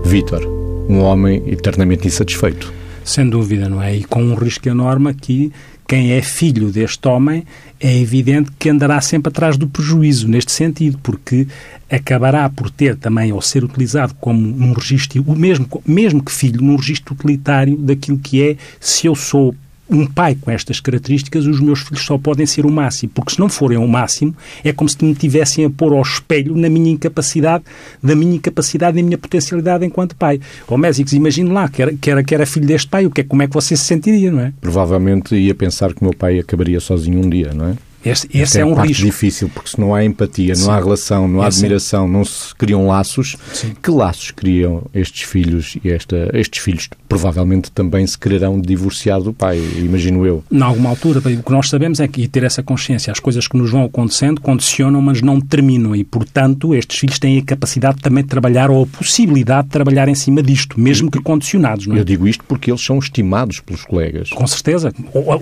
Vítor, 0.04 0.46
um 0.88 1.00
homem 1.00 1.42
eternamente 1.46 2.08
insatisfeito. 2.08 2.72
Sem 3.04 3.28
dúvida, 3.28 3.68
não 3.68 3.82
é? 3.82 3.96
E 3.96 4.04
com 4.04 4.22
um 4.22 4.34
risco 4.34 4.66
enorme 4.66 5.10
aqui 5.10 5.52
quem 5.86 6.12
é 6.12 6.22
filho 6.22 6.70
deste 6.70 7.06
homem 7.06 7.44
é 7.78 7.98
evidente 7.98 8.50
que 8.58 8.70
andará 8.70 9.00
sempre 9.00 9.28
atrás 9.28 9.56
do 9.56 9.68
prejuízo 9.68 10.26
neste 10.28 10.52
sentido, 10.52 10.98
porque 11.02 11.46
acabará 11.90 12.48
por 12.48 12.70
ter 12.70 12.96
também, 12.96 13.32
ou 13.32 13.42
ser 13.42 13.62
utilizado 13.64 14.14
como 14.20 14.40
um 14.40 14.72
registro, 14.72 15.22
mesmo, 15.36 15.68
mesmo 15.86 16.22
que 16.22 16.32
filho, 16.32 16.62
num 16.62 16.76
registro 16.76 17.14
utilitário 17.14 17.76
daquilo 17.76 18.18
que 18.18 18.42
é 18.42 18.56
se 18.80 19.06
eu 19.06 19.14
sou 19.14 19.54
um 19.88 20.06
pai 20.06 20.36
com 20.40 20.50
estas 20.50 20.80
características, 20.80 21.46
os 21.46 21.60
meus 21.60 21.80
filhos 21.80 22.04
só 22.04 22.16
podem 22.16 22.46
ser 22.46 22.64
o 22.64 22.70
máximo, 22.70 23.12
porque 23.14 23.32
se 23.32 23.40
não 23.40 23.48
forem 23.48 23.78
o 23.78 23.86
máximo, 23.86 24.34
é 24.62 24.72
como 24.72 24.88
se 24.88 25.02
me 25.04 25.14
tivessem 25.14 25.64
a 25.64 25.70
pôr 25.70 25.92
ao 25.92 26.02
espelho 26.02 26.56
na 26.56 26.68
minha 26.68 26.90
incapacidade, 26.90 27.64
da 28.02 28.14
minha 28.14 28.36
incapacidade 28.36 28.98
e 28.98 29.02
minha 29.02 29.18
potencialidade 29.18 29.84
enquanto 29.84 30.16
pai. 30.16 30.40
Ó 30.68 30.76
Mésicos, 30.76 31.12
imagine 31.12 31.50
lá 31.50 31.68
que 31.68 31.82
era, 31.82 31.94
que 31.94 32.10
era, 32.10 32.24
que 32.24 32.34
era 32.34 32.46
filho 32.46 32.66
deste 32.66 32.88
pai, 32.88 33.06
o 33.06 33.10
que 33.10 33.20
é, 33.20 33.24
como 33.24 33.42
é 33.42 33.46
que 33.46 33.54
você 33.54 33.76
se 33.76 33.84
sentiria, 33.84 34.30
não 34.30 34.40
é? 34.40 34.52
Provavelmente 34.60 35.34
ia 35.34 35.54
pensar 35.54 35.92
que 35.92 36.00
o 36.00 36.04
meu 36.04 36.14
pai 36.14 36.38
acabaria 36.38 36.80
sozinho 36.80 37.24
um 37.24 37.28
dia, 37.28 37.52
não 37.54 37.68
é? 37.68 37.74
Esse, 38.04 38.28
esse 38.32 38.58
é, 38.58 38.60
é 38.62 38.64
um 38.64 38.74
risco. 38.74 39.04
difícil, 39.04 39.48
porque 39.48 39.70
se 39.70 39.80
não 39.80 39.94
há 39.94 40.04
empatia, 40.04 40.54
Sim. 40.54 40.66
não 40.66 40.72
há 40.72 40.78
relação, 40.78 41.28
não 41.28 41.42
há 41.42 41.48
esse 41.48 41.58
admiração, 41.58 42.06
não 42.08 42.24
se 42.24 42.54
criam 42.54 42.86
laços, 42.86 43.36
Sim. 43.52 43.74
que 43.82 43.90
laços 43.90 44.30
criam 44.30 44.82
estes 44.92 45.22
filhos 45.22 45.76
e 45.82 45.90
esta, 45.90 46.30
estes 46.34 46.62
filhos 46.62 46.88
provavelmente 47.08 47.70
também 47.70 48.06
se 48.06 48.18
quererão 48.18 48.60
divorciar 48.60 49.20
do 49.20 49.32
pai, 49.32 49.58
imagino 49.78 50.26
eu. 50.26 50.44
Em 50.50 50.62
alguma 50.62 50.90
altura, 50.90 51.20
o 51.20 51.42
que 51.42 51.52
nós 51.52 51.68
sabemos 51.68 52.00
é 52.00 52.08
que, 52.08 52.22
e 52.22 52.28
ter 52.28 52.44
essa 52.44 52.62
consciência, 52.62 53.12
as 53.12 53.20
coisas 53.20 53.48
que 53.48 53.56
nos 53.56 53.70
vão 53.70 53.84
acontecendo 53.84 54.40
condicionam, 54.40 55.00
mas 55.00 55.22
não 55.22 55.40
terminam, 55.40 55.94
e 55.94 56.04
portanto 56.04 56.74
estes 56.74 56.98
filhos 56.98 57.18
têm 57.18 57.38
a 57.38 57.42
capacidade 57.42 57.98
também 58.00 58.22
de 58.22 58.28
trabalhar, 58.28 58.70
ou 58.70 58.84
a 58.84 58.86
possibilidade 58.86 59.68
de 59.68 59.72
trabalhar 59.72 60.08
em 60.08 60.14
cima 60.14 60.42
disto, 60.42 60.78
mesmo 60.78 61.10
que 61.10 61.20
condicionados. 61.20 61.86
Não 61.86 61.96
é? 61.96 62.00
Eu 62.00 62.04
digo 62.04 62.28
isto 62.28 62.44
porque 62.46 62.70
eles 62.70 62.84
são 62.84 62.98
estimados 62.98 63.60
pelos 63.60 63.84
colegas. 63.84 64.30
Com 64.30 64.46
certeza. 64.46 64.92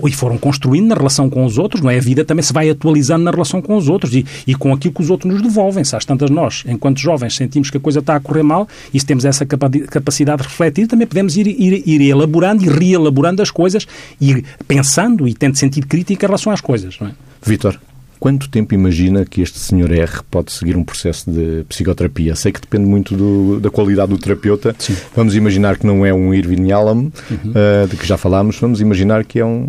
E 0.07 0.11
foram 0.11 0.37
construindo 0.37 0.87
na 0.87 0.95
relação 0.95 1.29
com 1.29 1.45
os 1.45 1.57
outros, 1.57 1.81
não 1.81 1.89
é? 1.89 1.97
A 1.97 2.01
vida 2.01 2.23
também 2.23 2.43
se 2.43 2.52
vai 2.53 2.69
atualizando 2.69 3.25
na 3.25 3.31
relação 3.31 3.61
com 3.61 3.75
os 3.75 3.89
outros 3.89 4.13
e, 4.15 4.25
e 4.47 4.55
com 4.55 4.71
aquilo 4.71 4.93
que 4.93 5.01
os 5.01 5.09
outros 5.09 5.31
nos 5.31 5.41
devolvem. 5.41 5.83
Se 5.83 5.95
às 5.95 6.05
tantas 6.05 6.29
nós, 6.29 6.63
enquanto 6.67 6.99
jovens, 6.99 7.35
sentimos 7.35 7.69
que 7.69 7.77
a 7.77 7.79
coisa 7.79 7.99
está 7.99 8.15
a 8.15 8.19
correr 8.19 8.43
mal 8.43 8.67
e 8.93 8.99
se 8.99 9.05
temos 9.05 9.25
essa 9.25 9.45
capacidade 9.45 10.43
de 10.43 10.47
refletir, 10.47 10.87
também 10.87 11.07
podemos 11.07 11.35
ir, 11.35 11.47
ir, 11.47 11.83
ir 11.85 12.01
elaborando 12.01 12.63
e 12.63 12.69
reelaborando 12.69 13.41
as 13.41 13.51
coisas 13.51 13.87
e 14.21 14.43
pensando 14.67 15.27
e 15.27 15.33
tendo 15.33 15.57
sentido 15.57 15.87
crítico 15.87 16.23
em 16.23 16.27
relação 16.27 16.53
às 16.53 16.61
coisas. 16.61 16.97
Não 16.99 17.07
é? 17.07 17.11
Vitor, 17.41 17.77
Quanto 18.23 18.47
tempo 18.47 18.73
imagina 18.73 19.25
que 19.25 19.41
este 19.41 19.59
senhor 19.59 19.91
R 19.91 20.21
pode 20.31 20.53
seguir 20.53 20.77
um 20.77 20.83
processo 20.85 21.29
de 21.29 21.65
psicoterapia? 21.67 22.37
Sei 22.37 22.53
que 22.53 22.61
depende 22.61 22.85
muito 22.85 23.17
do, 23.17 23.59
da 23.59 23.69
qualidade 23.69 24.11
do 24.11 24.17
terapeuta. 24.17 24.73
Sim. 24.79 24.95
Vamos 25.13 25.35
imaginar 25.35 25.77
que 25.77 25.85
não 25.85 26.05
é 26.05 26.13
um 26.13 26.33
Irving 26.33 26.69
Yalom, 26.69 26.99
uhum. 26.99 27.09
uh, 27.09 27.85
de 27.85 27.97
que 27.97 28.07
já 28.07 28.15
falámos. 28.15 28.57
Vamos 28.57 28.79
imaginar 28.79 29.25
que 29.25 29.39
é 29.39 29.45
um, 29.45 29.67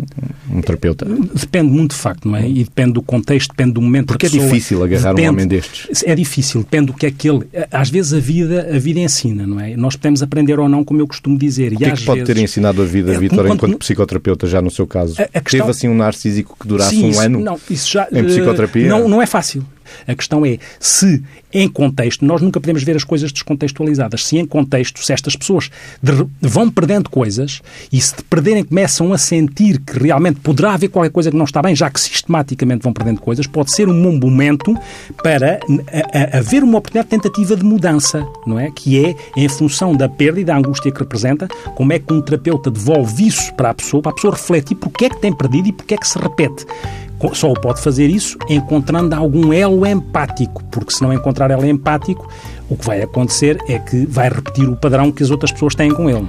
um, 0.49 0.61
terapeuta. 0.61 1.05
Depende 1.33 1.69
muito 1.69 1.95
de 1.95 1.97
facto, 1.97 2.29
não 2.29 2.37
é? 2.37 2.47
E 2.47 2.63
depende 2.63 2.93
do 2.93 3.01
contexto, 3.01 3.49
depende 3.49 3.73
do 3.73 3.81
momento 3.81 4.07
Porque 4.07 4.27
é 4.27 4.29
difícil 4.29 4.81
agarrar 4.81 5.09
depende, 5.09 5.27
um 5.27 5.33
homem 5.33 5.47
destes. 5.49 6.01
É 6.05 6.15
difícil, 6.15 6.61
depende 6.61 6.85
do 6.85 6.93
que 6.93 7.07
é 7.07 7.11
que 7.11 7.29
ele... 7.29 7.45
Às 7.69 7.89
vezes 7.89 8.13
a 8.13 8.19
vida, 8.21 8.69
a 8.73 8.79
vida 8.79 9.01
ensina, 9.01 9.45
não 9.45 9.59
é? 9.59 9.75
Nós 9.75 9.97
podemos 9.97 10.23
aprender 10.23 10.61
ou 10.61 10.69
não, 10.69 10.81
como 10.81 11.01
eu 11.01 11.07
costumo 11.07 11.37
dizer. 11.37 11.73
O 11.73 11.77
que 11.77 11.83
e 11.83 11.87
é 11.87 11.91
que 11.91 12.05
pode 12.05 12.21
vezes, 12.21 12.33
ter 12.33 12.41
ensinado 12.41 12.81
a 12.81 12.85
vida, 12.85 13.13
é, 13.13 13.19
Vitor, 13.19 13.47
enquanto 13.47 13.77
psicoterapeuta, 13.79 14.47
já 14.47 14.61
no 14.61 14.71
seu 14.71 14.87
caso? 14.87 15.21
A, 15.21 15.23
a 15.23 15.41
questão... 15.41 15.59
Teve 15.59 15.71
assim 15.71 15.89
um 15.89 15.95
narcísico 15.95 16.55
que 16.57 16.65
durasse 16.65 16.95
Sim, 16.95 17.13
um 17.13 17.19
ano 17.19 17.41
não, 17.41 17.59
isso 17.69 17.91
já, 17.91 18.07
em 18.13 18.44
psicoterapia? 18.45 18.89
Não, 18.89 19.07
não 19.07 19.21
é 19.21 19.25
fácil. 19.25 19.65
A 20.07 20.15
questão 20.15 20.45
é 20.45 20.57
se, 20.79 21.23
em 21.53 21.67
contexto, 21.67 22.25
nós 22.25 22.41
nunca 22.41 22.59
podemos 22.59 22.83
ver 22.83 22.95
as 22.95 23.03
coisas 23.03 23.31
descontextualizadas. 23.31 24.25
Se 24.25 24.37
em 24.37 24.45
contexto, 24.45 25.03
se 25.03 25.13
estas 25.13 25.35
pessoas 25.35 25.69
vão 26.41 26.69
perdendo 26.69 27.09
coisas 27.09 27.61
e 27.91 27.99
se 27.99 28.15
de 28.15 28.23
perderem 28.23 28.63
começam 28.63 29.13
a 29.13 29.17
sentir 29.17 29.79
que 29.79 29.99
realmente 29.99 30.39
poderá 30.39 30.73
haver 30.73 30.89
qualquer 30.89 31.11
coisa 31.11 31.31
que 31.31 31.37
não 31.37 31.45
está 31.45 31.61
bem, 31.61 31.75
já 31.75 31.89
que 31.89 31.99
sistematicamente 31.99 32.83
vão 32.83 32.93
perdendo 32.93 33.21
coisas, 33.21 33.47
pode 33.47 33.71
ser 33.71 33.87
um 33.87 33.93
momento 34.17 34.75
para 35.21 35.59
a, 35.91 36.37
a, 36.37 36.39
haver 36.39 36.63
uma 36.63 36.77
oportunidade 36.77 37.09
de 37.09 37.21
tentativa 37.21 37.55
de 37.55 37.63
mudança, 37.63 38.25
não 38.45 38.59
é? 38.59 38.71
Que 38.71 39.05
é, 39.05 39.15
em 39.35 39.47
função 39.47 39.95
da 39.95 40.09
perda 40.09 40.39
e 40.39 40.43
da 40.43 40.57
angústia 40.57 40.91
que 40.91 40.99
representa, 40.99 41.47
como 41.75 41.93
é 41.93 41.99
que 41.99 42.11
um 42.13 42.21
terapeuta 42.21 42.71
devolve 42.71 43.27
isso 43.27 43.53
para 43.53 43.69
a 43.69 43.73
pessoa, 43.73 44.01
para 44.01 44.11
a 44.11 44.15
pessoa 44.15 44.33
refletir 44.33 44.75
porque 44.75 45.05
é 45.05 45.09
que 45.09 45.21
tem 45.21 45.33
perdido 45.33 45.69
e 45.69 45.71
porque 45.71 45.93
é 45.93 45.97
que 45.97 46.07
se 46.07 46.17
repete 46.17 46.65
só 47.33 47.53
pode 47.53 47.81
fazer 47.81 48.09
isso 48.09 48.37
encontrando 48.49 49.15
algum 49.15 49.53
elo 49.53 49.85
empático, 49.85 50.63
porque 50.65 50.93
se 50.93 51.01
não 51.01 51.13
encontrar 51.13 51.51
elo 51.51 51.65
empático, 51.65 52.27
o 52.69 52.75
que 52.75 52.85
vai 52.85 53.01
acontecer 53.01 53.57
é 53.67 53.79
que 53.79 54.05
vai 54.05 54.29
repetir 54.29 54.67
o 54.67 54.75
padrão 54.75 55.11
que 55.11 55.23
as 55.23 55.31
outras 55.31 55.51
pessoas 55.51 55.75
têm 55.75 55.91
com 55.91 56.09
ele. 56.09 56.27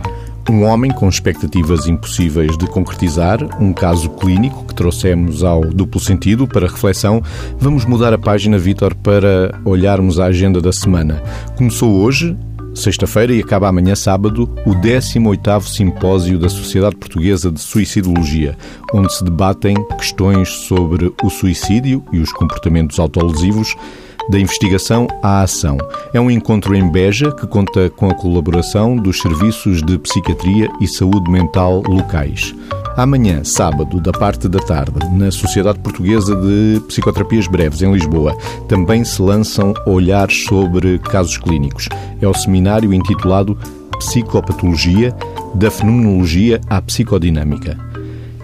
Um 0.49 0.63
homem 0.63 0.93
com 0.93 1.09
expectativas 1.09 1.89
impossíveis 1.89 2.57
de 2.57 2.69
concretizar, 2.69 3.41
um 3.61 3.73
caso 3.73 4.09
clínico 4.11 4.65
que 4.65 4.75
trouxemos 4.75 5.43
ao 5.43 5.63
duplo 5.63 6.01
sentido 6.01 6.47
para 6.47 6.69
reflexão. 6.69 7.21
Vamos 7.59 7.85
mudar 7.85 8.13
a 8.13 8.19
página, 8.19 8.57
Vítor, 8.57 8.95
para 8.95 9.59
olharmos 9.65 10.21
a 10.21 10.27
agenda 10.27 10.61
da 10.61 10.73
semana. 10.73 11.21
Começou 11.57 11.93
hoje, 11.97 12.37
sexta-feira 12.77 13.33
e 13.33 13.41
acaba 13.41 13.69
amanhã 13.69 13.95
sábado 13.95 14.49
o 14.65 14.71
18º 14.75 15.63
Simpósio 15.63 16.39
da 16.39 16.49
Sociedade 16.49 16.97
Portuguesa 16.97 17.51
de 17.51 17.61
Suicidologia, 17.61 18.57
onde 18.93 19.13
se 19.13 19.25
debatem 19.25 19.77
questões 19.97 20.49
sobre 20.49 21.13
o 21.23 21.31
suicídio 21.31 22.05
e 22.13 22.19
os 22.19 22.33
comportamentos 22.33 22.99
autolesivos, 22.99 23.75
da 24.29 24.39
investigação 24.39 25.07
à 25.23 25.43
ação. 25.43 25.79
É 26.13 26.21
um 26.21 26.31
encontro 26.31 26.75
em 26.75 26.91
Beja 26.91 27.31
que 27.33 27.47
conta 27.47 27.89
com 27.91 28.11
a 28.11 28.15
colaboração 28.15 28.97
dos 28.97 29.21
serviços 29.21 29.83
de 29.83 29.99
psiquiatria 29.99 30.69
e 30.81 30.89
saúde 30.89 31.31
mental 31.31 31.83
locais. 31.87 32.53
Amanhã, 32.97 33.45
sábado, 33.45 34.01
da 34.01 34.11
parte 34.11 34.49
da 34.49 34.59
tarde, 34.59 35.07
na 35.13 35.31
Sociedade 35.31 35.79
Portuguesa 35.81 36.35
de 36.35 36.81
Psicoterapias 36.89 37.47
Breves, 37.47 37.83
em 37.83 37.93
Lisboa, 37.93 38.35
também 38.69 39.05
se 39.05 39.21
lançam 39.21 39.75
olhares 39.85 40.45
sobre 40.45 40.99
casos 41.01 41.37
clínicos. 41.37 41.91
É 42.23 42.27
o 42.27 42.33
seminário 42.33 42.95
intitulado 42.95 43.59
Psicopatologia, 43.99 45.15
da 45.55 45.71
Fenomenologia 45.71 46.59
à 46.71 46.81
Psicodinâmica. 46.81 47.79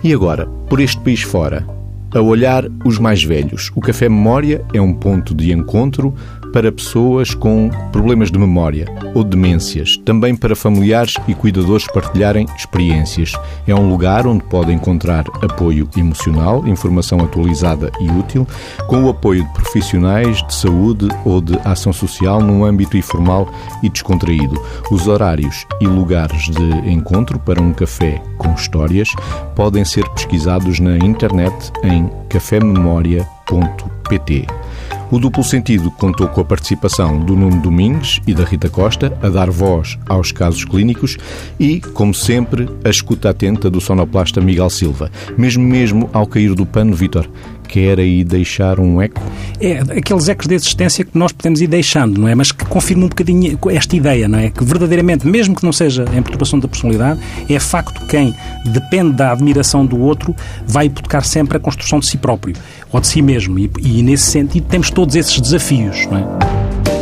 E 0.05 0.13
agora, 0.13 0.47
por 0.69 0.81
este 0.81 1.01
país 1.01 1.23
fora, 1.23 1.67
a 2.15 2.21
olhar 2.21 2.67
os 2.85 2.99
mais 2.99 3.25
velhos, 3.25 3.73
o 3.75 3.81
Café 3.81 4.07
Memória 4.07 4.63
é 4.75 4.81
um 4.83 4.93
ponto 4.93 5.35
de 5.35 5.51
encontro 5.51 6.15
para 6.53 6.71
pessoas 6.71 7.35
com 7.35 7.71
problemas 7.91 8.31
de 8.31 8.39
memória 8.39 8.87
ou 9.15 9.25
demências, 9.25 9.97
também 9.97 10.37
para 10.37 10.55
familiares 10.55 11.15
e 11.27 11.35
cuidadores 11.35 11.87
partilharem 11.87 12.47
experiências. 12.57 13.33
É 13.67 13.75
um 13.75 13.89
lugar 13.89 14.27
onde 14.27 14.45
podem 14.45 14.77
encontrar 14.77 15.25
apoio 15.43 15.89
emocional, 15.97 16.67
informação 16.67 17.21
atualizada 17.21 17.91
e 18.01 18.11
útil, 18.11 18.47
com 18.87 19.05
o 19.05 19.09
apoio 19.09 19.43
de 19.45 19.53
profissionais 19.53 20.47
de 20.47 20.55
saúde 20.55 21.09
ou 21.25 21.41
de 21.41 21.59
ação 21.65 21.93
social 21.93 22.41
num 22.41 22.65
âmbito 22.65 22.97
informal 22.97 23.49
e 23.83 23.89
descontraído. 23.89 24.61
Os 24.91 25.09
horários 25.09 25.67
e 25.81 25.87
lugares 25.87 26.51
de 26.51 26.89
encontro 26.89 27.39
para 27.39 27.63
um 27.63 27.73
café 27.73 28.21
com 28.37 28.53
histórias 28.55 29.09
podem 29.55 29.85
ser 29.85 30.09
pesquisados 30.11 30.81
na 30.81 30.99
internet 30.99 31.73
em 31.83 32.11
cafémemoria.pt. 32.29 34.62
O 35.11 35.19
duplo 35.19 35.45
sentido 35.45 35.91
contou 35.91 36.27
com 36.27 36.41
a 36.41 36.45
participação 36.45 37.21
do 37.21 37.37
Nuno 37.37 37.61
Domingues 37.61 38.21
e 38.27 38.33
da 38.33 38.45
Rita 38.45 38.71
Costa 38.71 39.13
a 39.23 39.29
dar 39.29 39.51
voz 39.51 39.99
aos 40.09 40.33
casos 40.33 40.65
clínicos 40.65 41.19
e, 41.61 41.81
como 41.81 42.15
sempre, 42.15 42.67
a 42.83 42.89
escuta 42.89 43.29
atenta 43.29 43.69
do 43.69 43.79
sonoplasta 43.79 44.41
Miguel 44.41 44.71
Silva. 44.71 45.11
Mesmo 45.37 45.63
mesmo 45.63 46.09
ao 46.15 46.27
cair 46.27 46.55
do 46.55 46.65
pano, 46.65 46.95
Vitor, 46.95 47.29
quer 47.69 47.99
aí 47.99 48.25
deixar 48.25 48.79
um 48.81 49.01
eco? 49.01 49.21
É, 49.61 49.81
aqueles 49.81 50.29
ecos 50.29 50.47
de 50.47 50.55
existência 50.55 51.05
que 51.05 51.17
nós 51.17 51.33
podemos 51.33 51.61
ir 51.61 51.67
deixando, 51.67 52.21
não 52.21 52.29
é? 52.29 52.35
Mas 52.35 52.53
que 52.53 52.65
confirmam 52.65 53.07
um 53.07 53.09
bocadinho 53.09 53.59
esta 53.71 53.97
ideia, 53.97 54.29
não 54.29 54.39
é? 54.39 54.51
Que 54.51 54.65
verdadeiramente, 54.65 55.27
mesmo 55.27 55.55
que 55.55 55.65
não 55.65 55.73
seja 55.73 56.05
em 56.05 56.23
perturbação 56.23 56.59
da 56.59 56.69
personalidade, 56.69 57.21
é 57.49 57.59
facto 57.59 58.07
quem 58.07 58.35
depende 58.67 59.13
da 59.13 59.33
admiração 59.33 59.87
do 59.87 59.99
outro 59.99 60.35
vai 60.67 60.87
hipotecar 60.87 61.25
sempre 61.25 61.57
a 61.57 61.61
construção 61.61 61.99
de 61.99 62.07
si 62.07 62.19
próprio 62.19 62.55
ou 62.93 63.01
de 63.01 63.07
si 63.07 63.23
mesmo. 63.23 63.59
E, 63.59 63.71
e 63.81 64.03
nesse 64.03 64.31
sentido 64.31 64.67
temos 64.69 64.91
todos 64.91 65.17
esses 65.17 65.41
desafios, 65.41 66.07
não 66.07 66.19
é? 66.19 67.02